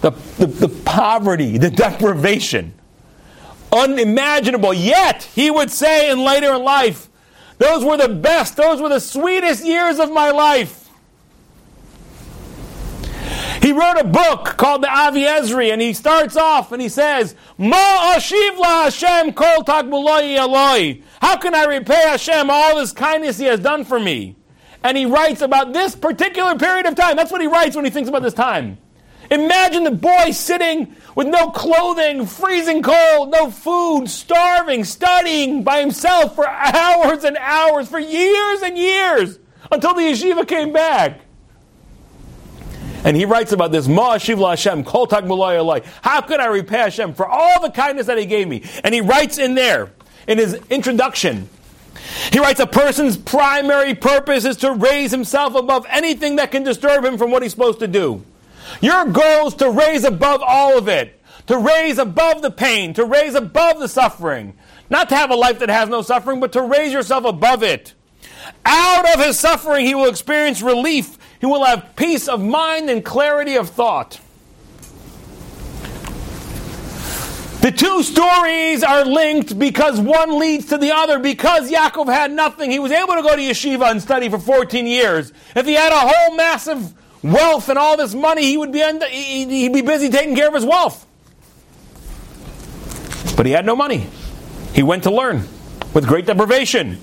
The, 0.00 0.10
the, 0.38 0.46
the 0.46 0.68
poverty, 0.68 1.58
the 1.58 1.70
deprivation 1.70 2.74
unimaginable. 3.72 4.74
Yet, 4.74 5.24
he 5.34 5.50
would 5.50 5.70
say 5.70 6.10
in 6.10 6.24
later 6.24 6.54
in 6.54 6.62
life, 6.62 7.08
those 7.58 7.84
were 7.84 7.96
the 7.96 8.08
best, 8.08 8.56
those 8.56 8.80
were 8.80 8.88
the 8.88 9.00
sweetest 9.00 9.64
years 9.64 9.98
of 9.98 10.10
my 10.12 10.30
life. 10.30 10.88
He 13.62 13.72
wrote 13.72 13.98
a 13.98 14.04
book 14.04 14.56
called 14.56 14.82
the 14.82 14.90
Avi 14.90 15.22
Ezri, 15.22 15.70
and 15.70 15.82
he 15.82 15.92
starts 15.92 16.34
off 16.34 16.72
and 16.72 16.80
he 16.80 16.88
says, 16.88 17.34
Ma 17.58 17.76
ashiv 18.14 18.58
la 18.58 18.84
Hashem 18.84 19.34
kol 19.34 19.62
aloi. 19.64 21.02
How 21.20 21.36
can 21.36 21.54
I 21.54 21.64
repay 21.64 22.08
Hashem 22.08 22.48
all 22.48 22.76
this 22.76 22.92
kindness 22.92 23.36
he 23.36 23.44
has 23.44 23.60
done 23.60 23.84
for 23.84 24.00
me? 24.00 24.36
And 24.82 24.96
he 24.96 25.04
writes 25.04 25.42
about 25.42 25.74
this 25.74 25.94
particular 25.94 26.56
period 26.56 26.86
of 26.86 26.94
time. 26.94 27.16
That's 27.16 27.30
what 27.30 27.42
he 27.42 27.46
writes 27.46 27.76
when 27.76 27.84
he 27.84 27.90
thinks 27.90 28.08
about 28.08 28.22
this 28.22 28.32
time. 28.32 28.78
Imagine 29.30 29.84
the 29.84 29.92
boy 29.92 30.32
sitting 30.32 30.96
with 31.14 31.28
no 31.28 31.50
clothing, 31.50 32.26
freezing 32.26 32.82
cold, 32.82 33.30
no 33.30 33.50
food, 33.50 34.08
starving, 34.08 34.84
studying 34.84 35.62
by 35.62 35.80
himself 35.80 36.34
for 36.34 36.48
hours 36.48 37.22
and 37.22 37.36
hours, 37.36 37.88
for 37.88 38.00
years 38.00 38.62
and 38.62 38.76
years, 38.76 39.38
until 39.70 39.94
the 39.94 40.02
yeshiva 40.02 40.46
came 40.46 40.72
back. 40.72 41.20
And 43.04 43.16
he 43.16 43.24
writes 43.24 43.52
about 43.52 43.72
this, 43.72 43.88
Ma 43.88 44.18
Hashem, 44.18 44.84
Kol 44.84 45.08
How 45.08 46.20
could 46.20 46.40
I 46.40 46.46
repay 46.46 46.78
Hashem 46.78 47.14
for 47.14 47.26
all 47.26 47.62
the 47.62 47.70
kindness 47.70 48.06
that 48.08 48.18
he 48.18 48.26
gave 48.26 48.46
me? 48.46 48.64
And 48.84 48.94
he 48.94 49.00
writes 49.00 49.38
in 49.38 49.54
there, 49.54 49.92
in 50.26 50.38
his 50.38 50.54
introduction, 50.68 51.48
he 52.32 52.38
writes, 52.38 52.60
a 52.60 52.66
person's 52.66 53.16
primary 53.16 53.94
purpose 53.94 54.44
is 54.44 54.58
to 54.58 54.72
raise 54.72 55.10
himself 55.10 55.54
above 55.54 55.86
anything 55.88 56.36
that 56.36 56.50
can 56.50 56.62
disturb 56.62 57.04
him 57.04 57.16
from 57.16 57.30
what 57.30 57.42
he's 57.42 57.52
supposed 57.52 57.78
to 57.78 57.88
do. 57.88 58.24
Your 58.80 59.04
goal 59.06 59.48
is 59.48 59.54
to 59.54 59.70
raise 59.70 60.04
above 60.04 60.42
all 60.46 60.78
of 60.78 60.88
it, 60.88 61.20
to 61.46 61.58
raise 61.58 61.98
above 61.98 62.42
the 62.42 62.50
pain, 62.50 62.94
to 62.94 63.04
raise 63.04 63.34
above 63.34 63.78
the 63.78 63.88
suffering. 63.88 64.54
Not 64.88 65.08
to 65.10 65.16
have 65.16 65.30
a 65.30 65.36
life 65.36 65.58
that 65.60 65.68
has 65.68 65.88
no 65.88 66.02
suffering, 66.02 66.40
but 66.40 66.52
to 66.52 66.62
raise 66.62 66.92
yourself 66.92 67.24
above 67.24 67.62
it. 67.62 67.94
Out 68.64 69.14
of 69.14 69.24
his 69.24 69.38
suffering, 69.38 69.86
he 69.86 69.94
will 69.94 70.08
experience 70.08 70.62
relief. 70.62 71.16
He 71.40 71.46
will 71.46 71.64
have 71.64 71.94
peace 71.96 72.28
of 72.28 72.42
mind 72.42 72.90
and 72.90 73.04
clarity 73.04 73.56
of 73.56 73.70
thought. 73.70 74.20
The 77.60 77.70
two 77.70 78.02
stories 78.02 78.82
are 78.82 79.04
linked 79.04 79.58
because 79.58 80.00
one 80.00 80.38
leads 80.38 80.66
to 80.66 80.78
the 80.78 80.92
other. 80.92 81.18
Because 81.18 81.70
Yaakov 81.70 82.06
had 82.06 82.32
nothing, 82.32 82.70
he 82.70 82.78
was 82.78 82.90
able 82.90 83.14
to 83.14 83.22
go 83.22 83.36
to 83.36 83.42
yeshiva 83.42 83.90
and 83.90 84.00
study 84.00 84.30
for 84.30 84.38
14 84.38 84.86
years. 84.86 85.30
If 85.54 85.66
he 85.66 85.74
had 85.74 85.92
a 85.92 86.08
whole 86.08 86.36
massive 86.36 86.94
wealth 87.22 87.68
and 87.68 87.78
all 87.78 87.96
this 87.96 88.14
money, 88.14 88.42
he 88.42 88.56
would 88.56 88.72
be 88.72 88.80
he'd 88.80 89.72
be 89.72 89.82
busy 89.82 90.08
taking 90.08 90.34
care 90.34 90.48
of 90.48 90.54
his 90.54 90.64
wealth. 90.64 91.06
But 93.36 93.46
he 93.46 93.52
had 93.52 93.64
no 93.64 93.76
money. 93.76 94.06
He 94.74 94.82
went 94.82 95.04
to 95.04 95.10
learn 95.10 95.46
with 95.94 96.06
great 96.06 96.26
deprivation. 96.26 96.98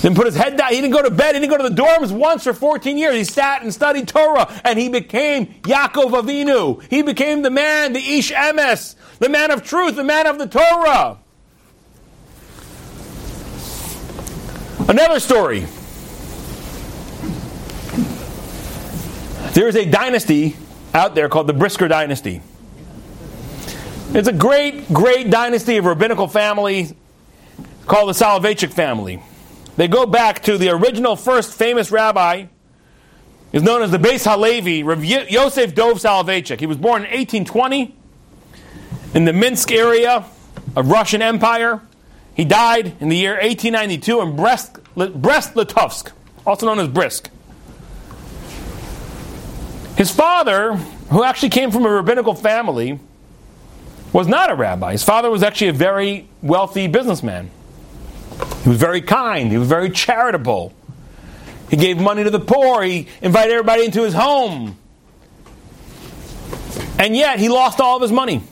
Then 0.00 0.14
put 0.14 0.26
his 0.26 0.36
head 0.36 0.58
down. 0.58 0.70
He 0.70 0.80
didn't 0.80 0.92
go 0.92 1.02
to 1.02 1.10
bed. 1.10 1.34
He 1.34 1.40
didn't 1.40 1.56
go 1.56 1.66
to 1.66 1.74
the 1.74 1.82
dorms 1.82 2.12
once 2.12 2.44
for 2.44 2.52
14 2.52 2.98
years. 2.98 3.14
He 3.14 3.24
sat 3.24 3.62
and 3.62 3.72
studied 3.72 4.06
Torah, 4.06 4.52
and 4.62 4.78
he 4.78 4.90
became 4.90 5.46
Yaakov 5.62 6.10
Avinu. 6.10 6.82
He 6.90 7.00
became 7.00 7.40
the 7.40 7.50
man, 7.50 7.94
the 7.94 8.00
Ish 8.00 8.30
Emes, 8.30 8.96
the 9.18 9.30
man 9.30 9.50
of 9.50 9.64
truth, 9.64 9.96
the 9.96 10.04
man 10.04 10.26
of 10.26 10.38
the 10.38 10.46
Torah. 10.46 11.18
Another 14.88 15.20
story. 15.20 15.66
There 19.54 19.68
is 19.68 19.76
a 19.76 19.84
dynasty 19.84 20.56
out 20.92 21.14
there 21.14 21.28
called 21.28 21.46
the 21.46 21.52
Brisker 21.52 21.86
dynasty. 21.86 22.42
It's 24.12 24.26
a 24.26 24.32
great, 24.32 24.92
great 24.92 25.30
dynasty 25.30 25.76
of 25.76 25.84
rabbinical 25.84 26.26
family 26.26 26.96
called 27.86 28.08
the 28.08 28.14
Soloveitchik 28.14 28.72
family. 28.72 29.22
They 29.76 29.86
go 29.86 30.06
back 30.06 30.42
to 30.44 30.58
the 30.58 30.70
original 30.70 31.14
first 31.14 31.54
famous 31.54 31.92
rabbi, 31.92 32.46
is 33.52 33.62
known 33.62 33.82
as 33.82 33.92
the 33.92 33.98
Beis 33.98 34.24
Halevi, 34.24 34.82
Rav 34.82 35.04
Yosef 35.04 35.72
Dov 35.72 35.98
Soloveitchik. 35.98 36.58
He 36.58 36.66
was 36.66 36.76
born 36.76 37.04
in 37.04 37.10
1820 37.10 37.94
in 39.14 39.24
the 39.24 39.32
Minsk 39.32 39.70
area 39.70 40.24
of 40.74 40.90
Russian 40.90 41.22
Empire. 41.22 41.80
He 42.34 42.44
died 42.44 42.96
in 42.98 43.08
the 43.08 43.16
year 43.16 43.34
1892 43.34 44.20
in 44.20 44.34
Brest, 44.34 44.78
Brest-Litovsk, 44.96 46.10
also 46.44 46.66
known 46.66 46.80
as 46.80 46.88
Brisk. 46.88 47.30
His 49.96 50.10
father, 50.10 50.74
who 51.10 51.22
actually 51.22 51.50
came 51.50 51.70
from 51.70 51.84
a 51.84 51.90
rabbinical 51.90 52.34
family, 52.34 52.98
was 54.12 54.26
not 54.26 54.50
a 54.50 54.54
rabbi. 54.54 54.92
His 54.92 55.04
father 55.04 55.30
was 55.30 55.42
actually 55.42 55.68
a 55.68 55.72
very 55.72 56.28
wealthy 56.42 56.86
businessman. 56.86 57.50
He 58.62 58.68
was 58.68 58.78
very 58.78 59.00
kind, 59.00 59.50
he 59.52 59.58
was 59.58 59.68
very 59.68 59.90
charitable. 59.90 60.72
He 61.70 61.76
gave 61.76 61.98
money 61.98 62.24
to 62.24 62.30
the 62.30 62.40
poor, 62.40 62.82
he 62.82 63.08
invited 63.22 63.52
everybody 63.52 63.84
into 63.84 64.02
his 64.02 64.14
home. 64.14 64.76
And 66.98 67.16
yet, 67.16 67.38
he 67.38 67.48
lost 67.48 67.80
all 67.80 67.96
of 67.96 68.02
his 68.02 68.12
money. 68.12 68.42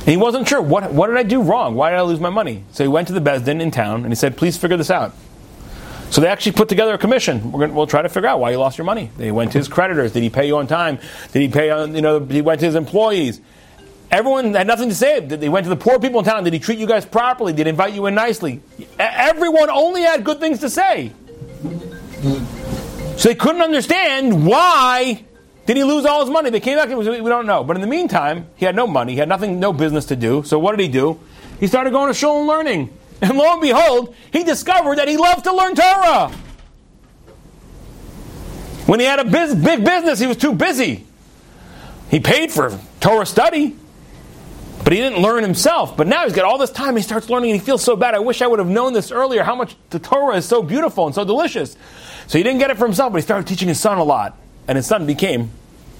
And 0.00 0.08
he 0.08 0.16
wasn't 0.16 0.48
sure, 0.48 0.60
what, 0.62 0.92
what 0.92 1.08
did 1.08 1.16
I 1.16 1.22
do 1.22 1.42
wrong? 1.42 1.74
Why 1.74 1.90
did 1.90 1.98
I 1.98 2.02
lose 2.02 2.20
my 2.20 2.30
money? 2.30 2.64
So 2.72 2.84
he 2.84 2.88
went 2.88 3.08
to 3.08 3.14
the 3.14 3.20
Beis 3.20 3.44
Din 3.44 3.60
in 3.60 3.70
town 3.70 4.02
and 4.02 4.08
he 4.08 4.14
said, 4.14 4.36
please 4.36 4.56
figure 4.56 4.76
this 4.76 4.90
out. 4.90 5.14
So 6.10 6.20
they 6.20 6.26
actually 6.26 6.52
put 6.52 6.68
together 6.68 6.92
a 6.94 6.98
commission. 6.98 7.52
To, 7.52 7.68
we'll 7.68 7.86
try 7.86 8.02
to 8.02 8.08
figure 8.08 8.28
out 8.28 8.40
why 8.40 8.50
you 8.50 8.58
lost 8.58 8.78
your 8.78 8.84
money. 8.84 9.10
They 9.16 9.30
went 9.30 9.52
to 9.52 9.58
his 9.58 9.68
creditors. 9.68 10.12
Did 10.12 10.22
he 10.22 10.30
pay 10.30 10.46
you 10.46 10.56
on 10.56 10.66
time? 10.66 10.98
Did 11.32 11.42
he 11.42 11.48
pay 11.48 11.70
on, 11.70 11.94
you 11.94 12.02
know, 12.02 12.18
he 12.18 12.42
went 12.42 12.60
to 12.60 12.66
his 12.66 12.74
employees. 12.74 13.40
Everyone 14.10 14.54
had 14.54 14.66
nothing 14.66 14.88
to 14.88 14.94
say. 14.94 15.20
They 15.20 15.48
went 15.48 15.64
to 15.64 15.70
the 15.70 15.76
poor 15.76 16.00
people 16.00 16.18
in 16.18 16.24
town. 16.24 16.42
Did 16.42 16.52
he 16.52 16.58
treat 16.58 16.80
you 16.80 16.86
guys 16.86 17.06
properly? 17.06 17.52
Did 17.52 17.66
he 17.66 17.70
invite 17.70 17.94
you 17.94 18.06
in 18.06 18.14
nicely? 18.16 18.60
Everyone 18.98 19.70
only 19.70 20.02
had 20.02 20.24
good 20.24 20.40
things 20.40 20.58
to 20.60 20.68
say. 20.68 21.12
So 23.16 23.28
they 23.28 23.36
couldn't 23.36 23.62
understand 23.62 24.44
why 24.44 25.24
did 25.66 25.76
he 25.76 25.84
lose 25.84 26.04
all 26.06 26.22
his 26.22 26.30
money. 26.30 26.50
They 26.50 26.58
came 26.58 26.76
back 26.76 26.88
and 26.88 26.98
we 26.98 27.04
don't 27.04 27.46
know. 27.46 27.62
But 27.62 27.76
in 27.76 27.82
the 27.82 27.86
meantime, 27.86 28.48
he 28.56 28.64
had 28.64 28.74
no 28.74 28.88
money. 28.88 29.12
He 29.12 29.18
had 29.20 29.28
nothing, 29.28 29.60
no 29.60 29.72
business 29.72 30.06
to 30.06 30.16
do. 30.16 30.42
So 30.42 30.58
what 30.58 30.76
did 30.76 30.82
he 30.82 30.88
do? 30.88 31.20
He 31.60 31.68
started 31.68 31.92
going 31.92 32.08
to 32.08 32.14
shul 32.14 32.38
and 32.38 32.48
learning. 32.48 32.98
And 33.22 33.36
lo 33.36 33.52
and 33.52 33.60
behold, 33.60 34.14
he 34.32 34.44
discovered 34.44 34.98
that 34.98 35.08
he 35.08 35.16
loved 35.16 35.44
to 35.44 35.54
learn 35.54 35.74
Torah. 35.74 36.32
When 38.86 38.98
he 38.98 39.06
had 39.06 39.20
a 39.20 39.24
biz, 39.24 39.54
big 39.54 39.84
business, 39.84 40.18
he 40.18 40.26
was 40.26 40.36
too 40.36 40.54
busy. 40.54 41.06
He 42.10 42.18
paid 42.18 42.50
for 42.50 42.78
Torah 42.98 43.26
study, 43.26 43.76
but 44.82 44.92
he 44.92 44.98
didn't 44.98 45.22
learn 45.22 45.42
himself. 45.42 45.96
But 45.96 46.06
now 46.06 46.24
he's 46.24 46.32
got 46.32 46.44
all 46.44 46.58
this 46.58 46.70
time, 46.70 46.96
he 46.96 47.02
starts 47.02 47.30
learning, 47.30 47.52
and 47.52 47.60
he 47.60 47.64
feels 47.64 47.84
so 47.84 47.94
bad. 47.94 48.14
I 48.14 48.18
wish 48.18 48.42
I 48.42 48.46
would 48.46 48.58
have 48.58 48.68
known 48.68 48.92
this 48.92 49.12
earlier, 49.12 49.44
how 49.44 49.54
much 49.54 49.76
the 49.90 49.98
Torah 49.98 50.36
is 50.36 50.46
so 50.46 50.62
beautiful 50.62 51.06
and 51.06 51.14
so 51.14 51.24
delicious. 51.24 51.76
So 52.26 52.38
he 52.38 52.42
didn't 52.42 52.58
get 52.58 52.70
it 52.70 52.78
for 52.78 52.84
himself, 52.86 53.12
but 53.12 53.18
he 53.18 53.22
started 53.22 53.46
teaching 53.46 53.68
his 53.68 53.78
son 53.78 53.98
a 53.98 54.04
lot. 54.04 54.36
And 54.66 54.76
his 54.76 54.86
son 54.86 55.06
became 55.06 55.50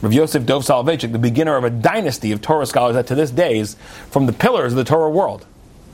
Rav 0.03 0.13
Yosef 0.13 0.47
Dov 0.47 0.65
Soloveitchik, 0.65 1.13
the 1.13 1.19
beginner 1.19 1.57
of 1.57 1.65
a 1.65 1.71
dynasty 1.71 2.33
of 2.33 2.41
Torah 2.41 2.67
scholars 2.67 2.95
that 2.95 3.07
to 3.09 3.15
this 3.15 3.31
day 3.31 3.59
is 3.59 3.77
from 4.11 4.27
the 4.27 4.33
pillars 4.33 4.73
of 4.73 4.77
the 4.79 4.85
Torah 4.85 5.11
world. 5.11 5.47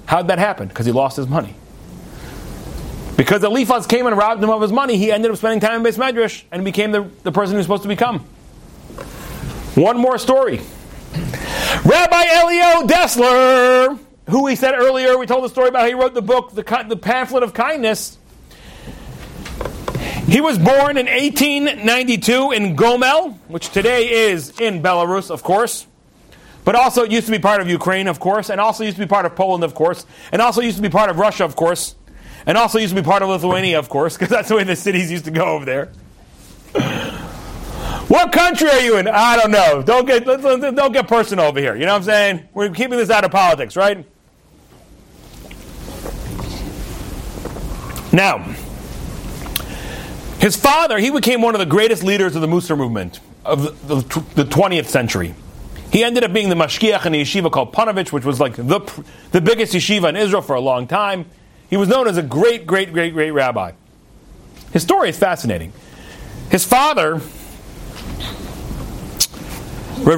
How 0.06 0.18
did 0.18 0.28
that 0.28 0.38
happen? 0.38 0.68
Because 0.68 0.86
he 0.86 0.92
lost 0.92 1.16
his 1.16 1.26
money. 1.26 1.54
Because 3.16 3.40
the 3.40 3.48
Eliphaz 3.48 3.86
came 3.86 4.06
and 4.06 4.16
robbed 4.16 4.42
him 4.42 4.50
of 4.50 4.60
his 4.60 4.72
money, 4.72 4.98
he 4.98 5.10
ended 5.10 5.30
up 5.30 5.36
spending 5.38 5.60
time 5.60 5.84
in 5.84 5.92
Beis 5.92 5.98
Medrash 5.98 6.44
and 6.52 6.64
became 6.64 6.92
the, 6.92 7.08
the 7.22 7.32
person 7.32 7.54
he 7.54 7.56
was 7.56 7.66
supposed 7.66 7.82
to 7.82 7.88
become. 7.88 8.20
One 9.74 9.98
more 9.98 10.18
story. 10.18 10.60
Rabbi 11.84 12.24
Elya 12.24 12.86
Dessler, 12.86 13.98
who 14.28 14.44
we 14.44 14.54
said 14.54 14.74
earlier, 14.74 15.16
we 15.18 15.26
told 15.26 15.44
the 15.44 15.48
story 15.48 15.68
about 15.68 15.82
how 15.82 15.86
he 15.88 15.94
wrote 15.94 16.14
the 16.14 16.22
book, 16.22 16.52
the, 16.52 16.84
the 16.88 16.96
pamphlet 16.96 17.42
of 17.42 17.54
kindness. 17.54 18.18
He 20.26 20.40
was 20.40 20.58
born 20.58 20.96
in 20.96 21.06
1892 21.06 22.52
in 22.52 22.76
Gomel, 22.76 23.38
which 23.48 23.70
today 23.70 24.28
is 24.28 24.58
in 24.60 24.82
Belarus, 24.82 25.30
of 25.30 25.42
course. 25.42 25.86
But 26.66 26.74
also 26.74 27.04
it 27.04 27.12
used 27.12 27.26
to 27.26 27.32
be 27.32 27.38
part 27.38 27.60
of 27.60 27.68
Ukraine, 27.70 28.08
of 28.08 28.18
course, 28.18 28.50
and 28.50 28.60
also 28.60 28.82
used 28.82 28.96
to 28.96 29.02
be 29.04 29.08
part 29.08 29.24
of 29.24 29.36
Poland, 29.36 29.62
of 29.62 29.72
course, 29.72 30.04
and 30.32 30.42
also 30.42 30.60
used 30.60 30.76
to 30.78 30.82
be 30.82 30.88
part 30.88 31.08
of 31.08 31.16
Russia, 31.16 31.44
of 31.44 31.54
course, 31.54 31.94
and 32.44 32.58
also 32.58 32.80
used 32.80 32.92
to 32.92 33.00
be 33.00 33.06
part 33.06 33.22
of 33.22 33.28
Lithuania, 33.28 33.78
of 33.78 33.88
course, 33.88 34.16
because 34.18 34.30
that's 34.30 34.48
the 34.48 34.56
way 34.56 34.64
the 34.64 34.74
cities 34.74 35.08
used 35.08 35.26
to 35.26 35.30
go 35.30 35.44
over 35.44 35.64
there. 35.64 35.92
what 38.08 38.32
country 38.32 38.68
are 38.68 38.80
you 38.80 38.96
in? 38.96 39.06
I 39.06 39.36
don't 39.36 39.52
know. 39.52 39.80
Don't 39.80 40.06
get 40.06 40.24
don't 40.24 40.92
get 40.92 41.06
personal 41.06 41.44
over 41.44 41.60
here. 41.60 41.76
You 41.76 41.86
know 41.86 41.92
what 41.92 41.98
I'm 41.98 42.02
saying? 42.02 42.48
We're 42.52 42.70
keeping 42.70 42.98
this 42.98 43.10
out 43.10 43.22
of 43.22 43.30
politics, 43.30 43.76
right? 43.76 44.04
Now, 48.12 48.38
his 50.40 50.56
father, 50.56 50.98
he 50.98 51.10
became 51.10 51.42
one 51.42 51.54
of 51.54 51.60
the 51.60 51.66
greatest 51.66 52.02
leaders 52.02 52.34
of 52.34 52.42
the 52.42 52.48
Mussar 52.48 52.76
movement 52.76 53.20
of 53.44 53.86
the, 53.86 53.96
the 54.34 54.44
20th 54.44 54.86
century. 54.86 55.36
He 55.90 56.04
ended 56.04 56.24
up 56.24 56.32
being 56.32 56.48
the 56.48 56.54
mashgiach 56.54 57.06
in 57.06 57.14
a 57.14 57.22
yeshiva 57.22 57.50
called 57.50 57.72
Panovich, 57.72 58.12
which 58.12 58.24
was 58.24 58.40
like 58.40 58.56
the, 58.56 59.04
the 59.30 59.40
biggest 59.40 59.72
yeshiva 59.72 60.08
in 60.08 60.16
Israel 60.16 60.42
for 60.42 60.54
a 60.54 60.60
long 60.60 60.86
time. 60.86 61.26
He 61.70 61.76
was 61.76 61.88
known 61.88 62.08
as 62.08 62.16
a 62.16 62.22
great, 62.22 62.66
great, 62.66 62.92
great, 62.92 63.12
great 63.12 63.30
rabbi. 63.30 63.72
His 64.72 64.82
story 64.82 65.08
is 65.08 65.18
fascinating. 65.18 65.72
His 66.50 66.64
father, 66.64 67.14
Rav 67.14 67.22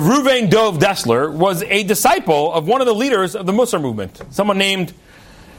Ruvain 0.02 0.50
Dov 0.50 0.78
Dessler, 0.78 1.32
was 1.32 1.62
a 1.64 1.84
disciple 1.84 2.52
of 2.52 2.66
one 2.66 2.80
of 2.80 2.86
the 2.86 2.94
leaders 2.94 3.36
of 3.36 3.46
the 3.46 3.52
Mussar 3.52 3.80
movement, 3.80 4.20
someone 4.30 4.58
named 4.58 4.92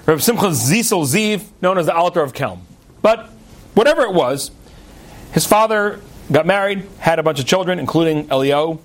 Rav 0.06 0.22
Simcha 0.22 0.48
Zisel 0.48 1.06
Ziv, 1.06 1.46
known 1.62 1.78
as 1.78 1.86
the 1.86 1.96
Alter 1.96 2.22
of 2.22 2.34
Kelm. 2.34 2.60
But 3.02 3.30
whatever 3.74 4.02
it 4.02 4.14
was, 4.14 4.52
his 5.32 5.46
father 5.46 6.02
got 6.32 6.46
married, 6.46 6.86
had 7.00 7.20
a 7.20 7.24
bunch 7.24 7.40
of 7.40 7.46
children, 7.46 7.80
including 7.80 8.28
Elya, 8.28 8.80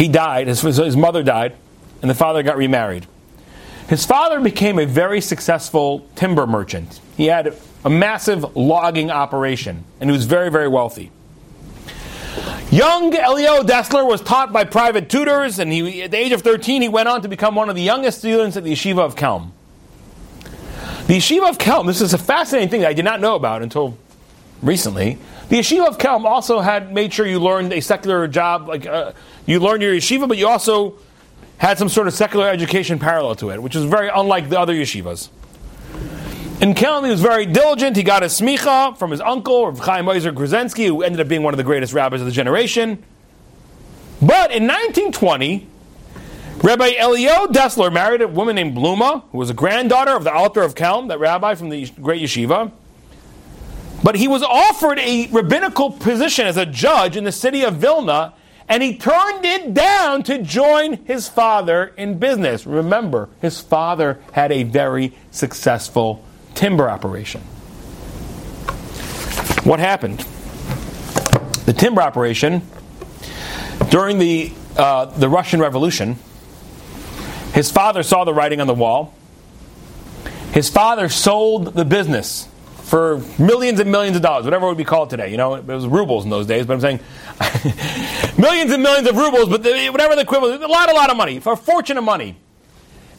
he 0.00 0.08
died, 0.08 0.46
his, 0.46 0.62
his 0.62 0.96
mother 0.96 1.22
died, 1.22 1.54
and 2.00 2.10
the 2.10 2.14
father 2.14 2.42
got 2.42 2.56
remarried. 2.56 3.06
His 3.86 4.06
father 4.06 4.40
became 4.40 4.78
a 4.78 4.86
very 4.86 5.20
successful 5.20 6.08
timber 6.14 6.46
merchant. 6.46 7.00
He 7.18 7.26
had 7.26 7.54
a 7.84 7.90
massive 7.90 8.56
logging 8.56 9.10
operation, 9.10 9.84
and 10.00 10.08
he 10.08 10.16
was 10.16 10.24
very, 10.24 10.50
very 10.50 10.68
wealthy. 10.68 11.10
Young 12.70 13.12
Elya 13.12 13.60
Dessler 13.60 14.08
was 14.08 14.22
taught 14.22 14.54
by 14.54 14.64
private 14.64 15.10
tutors, 15.10 15.58
and 15.58 15.70
he, 15.70 16.04
at 16.04 16.12
the 16.12 16.16
age 16.16 16.32
of 16.32 16.40
13, 16.40 16.80
he 16.80 16.88
went 16.88 17.06
on 17.06 17.20
to 17.20 17.28
become 17.28 17.54
one 17.54 17.68
of 17.68 17.76
the 17.76 17.82
youngest 17.82 18.20
students 18.20 18.56
at 18.56 18.64
the 18.64 18.72
Yeshiva 18.72 19.00
of 19.00 19.16
Kelm. 19.16 19.50
The 21.08 21.18
Yeshiva 21.18 21.50
of 21.50 21.58
Kelm, 21.58 21.86
this 21.86 22.00
is 22.00 22.14
a 22.14 22.18
fascinating 22.18 22.70
thing 22.70 22.80
that 22.80 22.88
I 22.88 22.94
did 22.94 23.04
not 23.04 23.20
know 23.20 23.34
about 23.34 23.60
until 23.60 23.98
recently. 24.62 25.18
The 25.50 25.58
Yeshiva 25.58 25.88
of 25.88 25.98
Kelm 25.98 26.24
also 26.26 26.60
had 26.60 26.94
made 26.94 27.12
sure 27.12 27.26
you 27.26 27.40
learned 27.40 27.72
a 27.72 27.80
secular 27.80 28.28
job, 28.28 28.68
like 28.68 28.86
uh, 28.86 29.14
you 29.46 29.58
learned 29.58 29.82
your 29.82 29.92
yeshiva, 29.92 30.28
but 30.28 30.38
you 30.38 30.46
also 30.46 30.94
had 31.58 31.76
some 31.76 31.88
sort 31.88 32.06
of 32.06 32.14
secular 32.14 32.48
education 32.48 33.00
parallel 33.00 33.34
to 33.34 33.50
it, 33.50 33.60
which 33.60 33.74
is 33.74 33.84
very 33.84 34.08
unlike 34.14 34.48
the 34.48 34.56
other 34.56 34.72
yeshivas. 34.72 35.28
In 36.62 36.72
Kelm, 36.74 37.04
he 37.04 37.10
was 37.10 37.20
very 37.20 37.46
diligent. 37.46 37.96
He 37.96 38.04
got 38.04 38.22
his 38.22 38.40
smicha 38.40 38.96
from 38.96 39.10
his 39.10 39.20
uncle, 39.20 39.66
Rav 39.66 39.80
Chaim 39.80 40.08
Ozer 40.08 40.30
Grodzinski, 40.30 40.86
who 40.86 41.02
ended 41.02 41.20
up 41.20 41.26
being 41.26 41.42
one 41.42 41.52
of 41.52 41.58
the 41.58 41.64
greatest 41.64 41.92
rabbis 41.92 42.20
of 42.20 42.26
the 42.26 42.32
generation. 42.32 43.02
But 44.22 44.52
in 44.52 44.68
1920, 44.68 45.66
Rabbi 46.62 46.92
Elya 46.92 47.48
Dessler 47.48 47.92
married 47.92 48.22
a 48.22 48.28
woman 48.28 48.54
named 48.54 48.76
Bluma, 48.76 49.24
who 49.32 49.38
was 49.38 49.50
a 49.50 49.54
granddaughter 49.54 50.12
of 50.12 50.22
the 50.22 50.32
Alter 50.32 50.62
of 50.62 50.76
Kelm, 50.76 51.08
that 51.08 51.18
rabbi 51.18 51.56
from 51.56 51.70
the 51.70 51.90
great 52.00 52.22
yeshiva. 52.22 52.70
But 54.02 54.16
he 54.16 54.28
was 54.28 54.42
offered 54.42 54.98
a 54.98 55.28
rabbinical 55.30 55.90
position 55.90 56.46
as 56.46 56.56
a 56.56 56.66
judge 56.66 57.16
in 57.16 57.24
the 57.24 57.32
city 57.32 57.62
of 57.62 57.76
Vilna, 57.76 58.34
and 58.68 58.82
he 58.82 58.96
turned 58.96 59.44
it 59.44 59.74
down 59.74 60.22
to 60.22 60.38
join 60.42 61.04
his 61.04 61.28
father 61.28 61.92
in 61.96 62.18
business. 62.18 62.66
Remember, 62.66 63.28
his 63.40 63.60
father 63.60 64.20
had 64.32 64.52
a 64.52 64.62
very 64.62 65.12
successful 65.30 66.24
timber 66.54 66.88
operation. 66.88 67.42
What 69.64 69.80
happened? 69.80 70.20
The 71.66 71.74
timber 71.74 72.00
operation, 72.00 72.62
during 73.90 74.18
the, 74.18 74.52
uh, 74.76 75.06
the 75.06 75.28
Russian 75.28 75.60
Revolution, 75.60 76.16
his 77.52 77.70
father 77.70 78.02
saw 78.02 78.24
the 78.24 78.32
writing 78.32 78.60
on 78.60 78.66
the 78.66 78.74
wall. 78.74 79.12
His 80.52 80.70
father 80.70 81.08
sold 81.08 81.74
the 81.74 81.84
business 81.84 82.48
for 82.90 83.22
millions 83.38 83.78
and 83.78 83.88
millions 83.90 84.16
of 84.16 84.22
dollars, 84.22 84.44
whatever 84.44 84.66
it 84.66 84.70
would 84.70 84.76
be 84.76 84.84
called 84.84 85.10
today. 85.10 85.30
You 85.30 85.36
know, 85.36 85.54
it 85.54 85.64
was 85.64 85.86
rubles 85.86 86.24
in 86.24 86.30
those 86.30 86.46
days, 86.48 86.66
but 86.66 86.74
I'm 86.74 86.80
saying 86.80 86.98
millions 88.36 88.72
and 88.72 88.82
millions 88.82 89.08
of 89.08 89.16
rubles, 89.16 89.48
but 89.48 89.62
the, 89.62 89.88
whatever 89.90 90.16
the 90.16 90.22
equivalent, 90.22 90.60
a 90.64 90.66
lot, 90.66 90.90
a 90.90 90.92
lot 90.92 91.08
of 91.08 91.16
money, 91.16 91.38
for 91.38 91.52
a 91.52 91.56
fortune 91.56 91.96
of 91.98 92.02
money. 92.04 92.36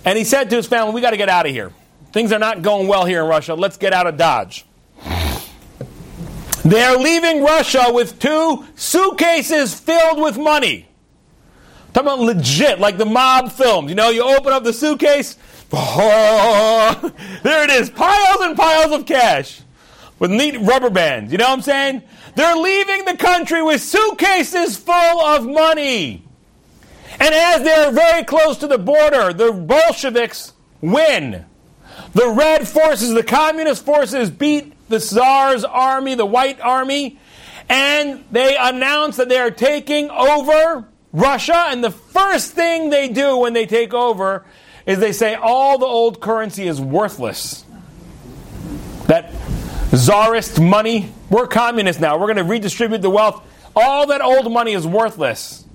And 0.03 0.17
he 0.17 0.25
said 0.25 0.49
to 0.49 0.57
his 0.57 0.67
family, 0.67 0.93
"We 0.93 0.99
got 0.99 1.11
to 1.11 1.17
get 1.17 1.29
out 1.29 1.45
of 1.45 1.53
here. 1.53 1.71
Things 2.11 2.33
are 2.33 2.39
not 2.39 2.61
going 2.63 2.89
well 2.89 3.05
here 3.05 3.21
in 3.21 3.29
Russia. 3.29 3.53
Let's 3.55 3.77
get 3.77 3.93
out 3.93 4.07
of 4.07 4.17
Dodge." 4.17 4.65
They 6.65 6.83
are 6.83 6.97
leaving 6.97 7.41
Russia 7.41 7.85
with 7.91 8.19
two 8.19 8.65
suitcases 8.75 9.73
filled 9.73 10.21
with 10.21 10.37
money. 10.37 10.87
talking 11.93 12.07
about 12.07 12.19
legit, 12.19 12.79
like 12.79 12.97
the 12.97 13.05
mob 13.05 13.51
films. 13.51 13.89
You 13.89 13.95
know, 13.95 14.09
you 14.09 14.21
open 14.23 14.53
up 14.53 14.63
the 14.63 14.73
suitcase, 14.73 15.37
Oh, 15.73 17.13
there 17.43 17.63
it 17.63 17.69
is. 17.69 17.89
Piles 17.89 18.41
and 18.41 18.57
piles 18.57 18.91
of 18.91 19.05
cash 19.05 19.61
with 20.19 20.31
neat 20.31 20.59
rubber 20.59 20.89
bands. 20.89 21.31
You 21.31 21.37
know 21.37 21.45
what 21.45 21.57
I'm 21.57 21.61
saying? 21.61 22.03
They're 22.35 22.55
leaving 22.55 23.05
the 23.05 23.17
country 23.17 23.61
with 23.63 23.81
suitcases 23.81 24.77
full 24.77 25.21
of 25.21 25.45
money. 25.45 26.23
And 27.19 27.33
as 27.33 27.63
they're 27.63 27.91
very 27.91 28.23
close 28.23 28.57
to 28.57 28.67
the 28.67 28.77
border, 28.77 29.33
the 29.33 29.51
Bolsheviks 29.51 30.53
win. 30.81 31.45
The 32.13 32.29
red 32.29 32.67
forces, 32.67 33.13
the 33.13 33.23
communist 33.23 33.85
forces, 33.85 34.29
beat 34.29 34.73
the 34.89 34.99
Tsar's 34.99 35.63
army, 35.63 36.15
the 36.15 36.25
White 36.25 36.59
Army, 36.59 37.19
and 37.69 38.23
they 38.31 38.57
announce 38.57 39.17
that 39.17 39.29
they 39.29 39.37
are 39.37 39.51
taking 39.51 40.09
over 40.09 40.85
Russia. 41.13 41.67
And 41.69 41.83
the 41.83 41.91
first 41.91 42.51
thing 42.51 42.89
they 42.89 43.07
do 43.07 43.37
when 43.37 43.53
they 43.53 43.65
take 43.65 43.93
over 43.93 44.45
is 44.85 44.99
they 44.99 45.11
say 45.11 45.35
all 45.35 45.77
the 45.77 45.85
old 45.85 46.19
currency 46.19 46.67
is 46.67 46.79
worthless. 46.81 47.65
That 49.07 49.31
czarist 49.91 50.59
money, 50.59 51.11
we're 51.29 51.47
communists 51.47 52.01
now. 52.01 52.17
We're 52.17 52.27
going 52.27 52.37
to 52.37 52.43
redistribute 52.43 53.01
the 53.01 53.09
wealth. 53.09 53.43
All 53.75 54.07
that 54.07 54.21
old 54.21 54.51
money 54.51 54.73
is 54.73 54.85
worthless. 54.85 55.65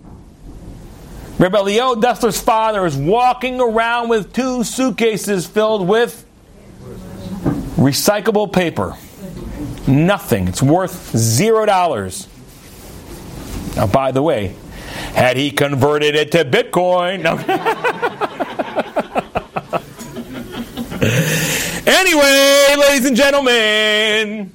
Rabbi 1.39 1.59
Elya 1.59 2.01
Dessler's 2.01 2.41
father 2.41 2.87
is 2.87 2.97
walking 2.97 3.61
around 3.61 4.09
with 4.09 4.33
two 4.33 4.65
suitcases 4.65 5.47
filled 5.47 5.87
with 5.87 6.25
recyclable 7.77 8.51
paper. 8.51 8.97
Nothing. 9.87 10.49
It's 10.49 10.63
worth 10.63 11.15
zero 11.17 11.67
dollars. 11.67 12.27
Now, 13.77 13.87
by 13.87 14.13
the 14.13 14.23
way, 14.23 14.57
had 15.15 15.37
he 15.37 15.51
converted 15.51 16.15
it 16.15 16.33
to 16.33 16.45
Bitcoin? 16.45 17.23
No. 17.23 17.37
anyway, 21.87 22.75
ladies 22.79 23.07
and 23.07 23.17
gentlemen, 23.17 24.53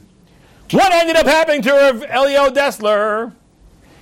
What 0.72 0.94
ended 0.94 1.16
up 1.18 1.26
happening 1.26 1.62
to 1.64 1.70
Elya 1.70 2.54
Dessler? 2.54 3.34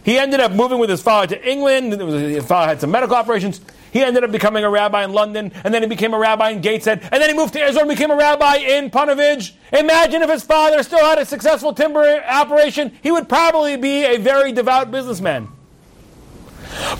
He 0.03 0.17
ended 0.17 0.39
up 0.39 0.51
moving 0.51 0.79
with 0.79 0.89
his 0.89 1.01
father 1.01 1.35
to 1.35 1.49
England. 1.49 1.93
His 1.93 2.45
father 2.45 2.67
had 2.67 2.81
some 2.81 2.91
medical 2.91 3.15
operations. 3.15 3.61
He 3.91 4.03
ended 4.03 4.23
up 4.23 4.31
becoming 4.31 4.63
a 4.63 4.69
rabbi 4.69 5.03
in 5.03 5.13
London, 5.13 5.51
and 5.63 5.73
then 5.73 5.81
he 5.81 5.87
became 5.89 6.13
a 6.13 6.19
rabbi 6.19 6.51
in 6.51 6.61
Gateshead, 6.61 7.01
and 7.11 7.21
then 7.21 7.29
he 7.29 7.35
moved 7.35 7.53
to 7.53 7.63
Israel 7.63 7.81
and 7.81 7.89
became 7.89 8.11
a 8.11 8.15
rabbi 8.15 8.57
in 8.57 8.91
Punovich. 8.91 9.53
Imagine 9.73 10.21
if 10.21 10.29
his 10.29 10.43
father 10.43 10.83
still 10.83 11.03
had 11.03 11.17
a 11.17 11.25
successful 11.25 11.73
timber 11.73 12.23
operation, 12.23 12.91
he 13.01 13.11
would 13.11 13.27
probably 13.27 13.77
be 13.77 14.05
a 14.05 14.17
very 14.17 14.51
devout 14.51 14.91
businessman. 14.91 15.47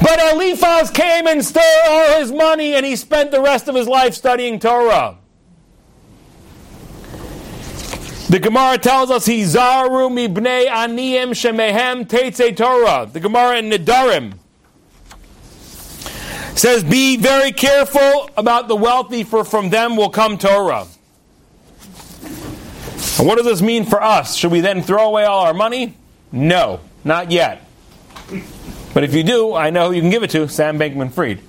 But 0.02 0.20
Eliphaz 0.34 0.90
came 0.90 1.28
and 1.28 1.46
stole 1.46 1.64
all 1.88 2.20
his 2.20 2.32
money, 2.32 2.74
and 2.74 2.84
he 2.84 2.96
spent 2.96 3.30
the 3.30 3.42
rest 3.42 3.68
of 3.68 3.76
his 3.76 3.88
life 3.88 4.16
studying 4.16 4.60
Torah. 4.60 5.18
The 8.30 8.40
Gemara 8.40 8.78
tells 8.78 9.10
us 9.10 9.26
he 9.26 9.42
zaru 9.42 10.08
mibnei 10.12 10.68
aniyim 10.68 11.32
shemehem 11.32 12.08
teitze 12.08 12.56
Torah. 12.56 13.10
The 13.12 13.20
Gemara 13.20 13.58
in 13.58 13.72
Nedarim 13.72 14.34
says, 16.56 16.84
"Be 16.84 17.18
very 17.18 17.52
careful 17.52 18.30
about 18.38 18.68
the 18.68 18.76
wealthy, 18.76 19.24
for 19.24 19.44
from 19.44 19.72
them 19.72 19.98
will 19.98 20.12
come 20.12 20.38
Torah." 20.38 20.86
And 23.18 23.28
what 23.28 23.38
does 23.38 23.48
this 23.48 23.64
mean 23.64 23.86
for 23.86 24.02
us? 24.02 24.36
Should 24.36 24.52
we 24.52 24.62
then 24.62 24.84
throw 24.84 25.08
away 25.08 25.26
all 25.26 25.46
our 25.46 25.54
money? 25.56 25.96
No, 26.32 26.82
not 27.04 27.32
yet. 27.32 27.66
But 28.94 29.04
if 29.04 29.16
you 29.16 29.24
do, 29.24 29.56
I 29.56 29.72
know 29.72 29.88
who 29.88 29.96
you 29.96 30.02
can 30.02 30.12
give 30.12 30.22
it 30.22 30.30
to 30.32 30.48
Sam 30.48 30.78
Bankman 30.78 31.12
Fried. 31.12 31.40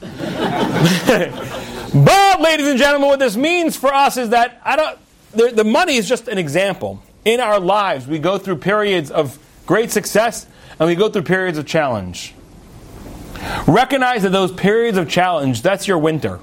but, 2.04 2.40
ladies 2.40 2.68
and 2.68 2.78
gentlemen, 2.78 3.08
what 3.08 3.18
this 3.18 3.36
means 3.36 3.76
for 3.76 3.92
us 3.92 4.16
is 4.16 4.30
that 4.30 4.60
I 4.64 4.76
don't, 4.76 4.98
the, 5.32 5.52
the 5.54 5.64
money 5.64 5.96
is 5.96 6.08
just 6.08 6.28
an 6.28 6.38
example. 6.38 7.02
In 7.24 7.40
our 7.40 7.60
lives, 7.60 8.06
we 8.06 8.18
go 8.18 8.38
through 8.38 8.56
periods 8.56 9.10
of 9.10 9.38
great 9.66 9.90
success 9.90 10.46
and 10.78 10.88
we 10.88 10.94
go 10.94 11.08
through 11.08 11.22
periods 11.22 11.58
of 11.58 11.66
challenge. 11.66 12.34
Recognize 13.66 14.22
that 14.22 14.32
those 14.32 14.52
periods 14.52 14.98
of 14.98 15.08
challenge, 15.08 15.62
that's 15.62 15.86
your 15.86 15.98
winter. 15.98 16.40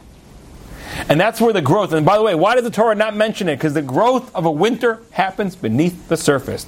And 1.09 1.19
that's 1.19 1.41
where 1.41 1.53
the 1.53 1.61
growth, 1.61 1.93
and 1.93 2.05
by 2.05 2.17
the 2.17 2.23
way, 2.23 2.33
why 2.33 2.55
does 2.55 2.63
the 2.63 2.71
Torah 2.71 2.95
not 2.95 3.15
mention 3.15 3.49
it? 3.49 3.57
Because 3.57 3.73
the 3.73 3.81
growth 3.81 4.33
of 4.35 4.45
a 4.45 4.51
winter 4.51 5.01
happens 5.11 5.55
beneath 5.55 6.07
the 6.07 6.17
surface. 6.17 6.65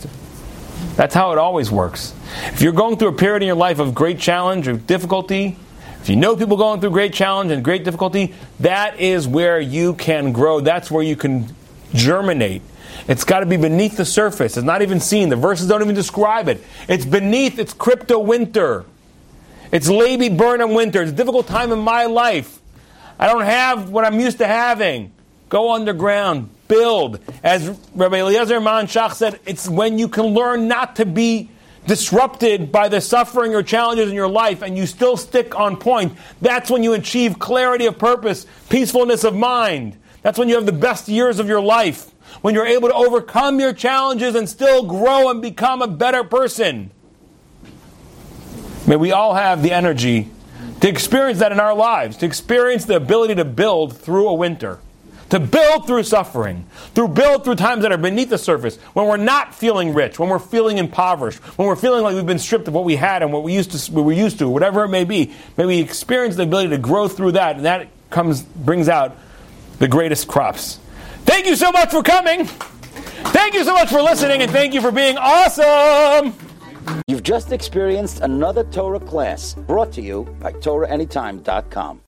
That's 0.96 1.16
how 1.16 1.32
it 1.32 1.38
always 1.38 1.72
works. 1.72 2.14
If 2.48 2.62
you're 2.62 2.74
going 2.74 2.98
through 2.98 3.10
a 3.10 3.14
period 3.14 3.42
in 3.42 3.48
your 3.48 3.56
life 3.56 3.80
of 3.80 3.96
great 3.96 4.20
challenge 4.20 4.68
or 4.68 4.74
difficulty, 4.74 5.58
if 6.02 6.10
you 6.10 6.16
know 6.16 6.36
people 6.36 6.58
going 6.58 6.80
through 6.80 6.92
great 6.92 7.14
challenge 7.14 7.52
and 7.52 7.64
great 7.64 7.84
difficulty, 7.84 8.34
that 8.60 9.00
is 9.00 9.28
where 9.28 9.60
you 9.60 9.94
can 9.94 10.32
grow. 10.32 10.60
That's 10.60 10.90
where 10.92 11.04
you 11.04 11.16
can 11.16 11.56
germinate. 11.94 12.62
It's 13.08 13.24
got 13.24 13.40
to 13.40 13.46
be 13.46 13.58
beneath 13.58 13.98
the 13.98 14.06
surface. 14.06 14.58
It's 14.58 14.66
not 14.66 14.82
even 14.82 15.00
seen. 15.00 15.30
The 15.30 15.36
verses 15.36 15.68
don't 15.68 15.82
even 15.82 15.96
describe 15.96 16.48
it. 16.48 16.64
It's 16.88 17.06
beneath. 17.06 17.60
It's 17.60 17.74
crypto 17.74 18.20
winter. 18.20 18.86
It's 19.72 19.88
Levi 19.88 20.36
Burnham 20.36 20.74
winter. 20.74 21.02
It's 21.02 21.12
a 21.12 21.16
difficult 21.16 21.48
time 21.48 21.72
in 21.72 21.80
my 21.80 22.06
life. 22.06 22.60
I 23.20 23.28
don't 23.28 23.44
have 23.44 23.90
what 23.90 24.06
I'm 24.06 24.20
used 24.20 24.40
to 24.40 24.48
having. 24.48 25.12
Go 25.50 25.74
underground. 25.74 26.50
Build. 26.68 27.20
As 27.44 27.68
Rabbi 27.96 28.20
Eliezer 28.20 28.62
Man 28.62 28.86
Shach 28.86 29.14
said, 29.14 29.40
it's 29.46 29.68
when 29.68 29.98
you 29.98 30.08
can 30.08 30.26
learn 30.28 30.68
not 30.68 30.98
to 30.98 31.06
be 31.06 31.50
disrupted 31.88 32.72
by 32.72 32.88
the 32.88 33.02
suffering 33.02 33.56
or 33.56 33.64
challenges 33.64 34.10
in 34.10 34.16
your 34.16 34.30
life 34.30 34.62
and 34.62 34.78
you 34.78 34.86
still 34.86 35.18
stick 35.18 35.58
on 35.58 35.78
point. 35.78 36.14
That's 36.42 36.70
when 36.70 36.84
you 36.84 36.94
achieve 36.94 37.40
clarity 37.40 37.88
of 37.88 37.98
purpose, 37.98 38.46
peacefulness 38.70 39.24
of 39.24 39.36
mind. 39.36 39.98
That's 40.22 40.38
when 40.38 40.50
you 40.50 40.56
have 40.56 40.66
the 40.66 40.72
best 40.72 41.08
years 41.08 41.40
of 41.40 41.48
your 41.48 41.62
life. 41.62 42.12
When 42.42 42.54
you're 42.54 42.66
able 42.66 42.90
to 42.90 42.96
overcome 42.96 43.60
your 43.60 43.74
challenges 43.74 44.36
and 44.36 44.48
still 44.48 44.84
grow 44.84 45.30
and 45.30 45.42
become 45.42 45.82
a 45.82 45.88
better 45.88 46.24
person. 46.24 46.92
May 48.88 48.96
we 48.96 49.12
all 49.12 49.34
have 49.34 49.62
the 49.62 49.72
energy 49.72 50.30
to 50.82 50.88
experience 50.88 51.40
that 51.40 51.52
in 51.52 51.60
our 51.60 51.76
lives, 51.76 52.18
to 52.18 52.26
experience 52.26 52.86
the 52.86 52.96
ability 52.96 53.36
to 53.36 53.46
build 53.46 53.98
through 53.98 54.28
a 54.28 54.34
winter, 54.34 54.80
to 55.30 55.40
build 55.40 55.86
through 55.86 56.04
suffering, 56.04 56.66
through 56.96 57.10
build 57.10 57.44
through 57.44 57.56
times 57.56 57.82
that 57.82 57.92
are 57.92 57.98
beneath 57.98 58.30
the 58.30 58.38
surface, 58.38 58.78
when 58.94 59.06
we're 59.06 59.18
not 59.18 59.54
feeling 59.54 59.94
rich, 59.94 60.18
when 60.18 60.30
we're 60.30 60.40
feeling 60.40 60.78
impoverished, 60.78 61.40
when 61.58 61.68
we're 61.68 61.76
feeling 61.76 62.04
like 62.04 62.16
we've 62.16 62.26
been 62.26 62.40
stripped 62.40 62.68
of 62.68 62.74
what 62.74 62.86
we 62.86 62.96
had 62.96 63.22
and 63.22 63.34
what 63.34 63.44
we 63.44 63.54
used 63.54 63.72
to, 63.72 63.92
what 63.92 64.06
we're 64.06 64.18
used 64.18 64.40
to, 64.40 64.48
whatever 64.48 64.86
it 64.86 64.90
may 64.90 65.04
be. 65.04 65.34
May 65.58 65.66
we 65.66 65.80
experience 65.80 66.36
the 66.36 66.44
ability 66.44 66.70
to 66.70 66.78
grow 66.78 67.08
through 67.08 67.34
that, 67.34 67.58
and 67.58 67.66
that 67.66 67.90
comes 68.10 68.42
brings 68.42 68.90
out 68.90 69.18
the 69.80 69.88
greatest 69.88 70.28
crops. 70.28 70.80
Thank 71.26 71.46
you 71.46 71.56
so 71.56 71.72
much 71.72 71.92
for 71.92 72.04
coming. 72.04 72.46
Thank 72.46 73.54
you 73.54 73.64
so 73.64 73.74
much 73.74 73.90
for 73.90 74.02
listening, 74.02 74.42
and 74.42 74.52
thank 74.52 74.74
you 74.74 74.82
for 74.82 74.92
being 74.92 75.18
awesome. 75.18 76.34
You've 77.08 77.24
just 77.24 77.52
experienced 77.52 78.22
another 78.22 78.64
Torah 78.66 79.00
class 79.00 79.54
brought 79.54 79.92
to 79.94 80.02
you 80.02 80.24
by 80.40 80.54
TorahAnytime.com. 80.54 82.02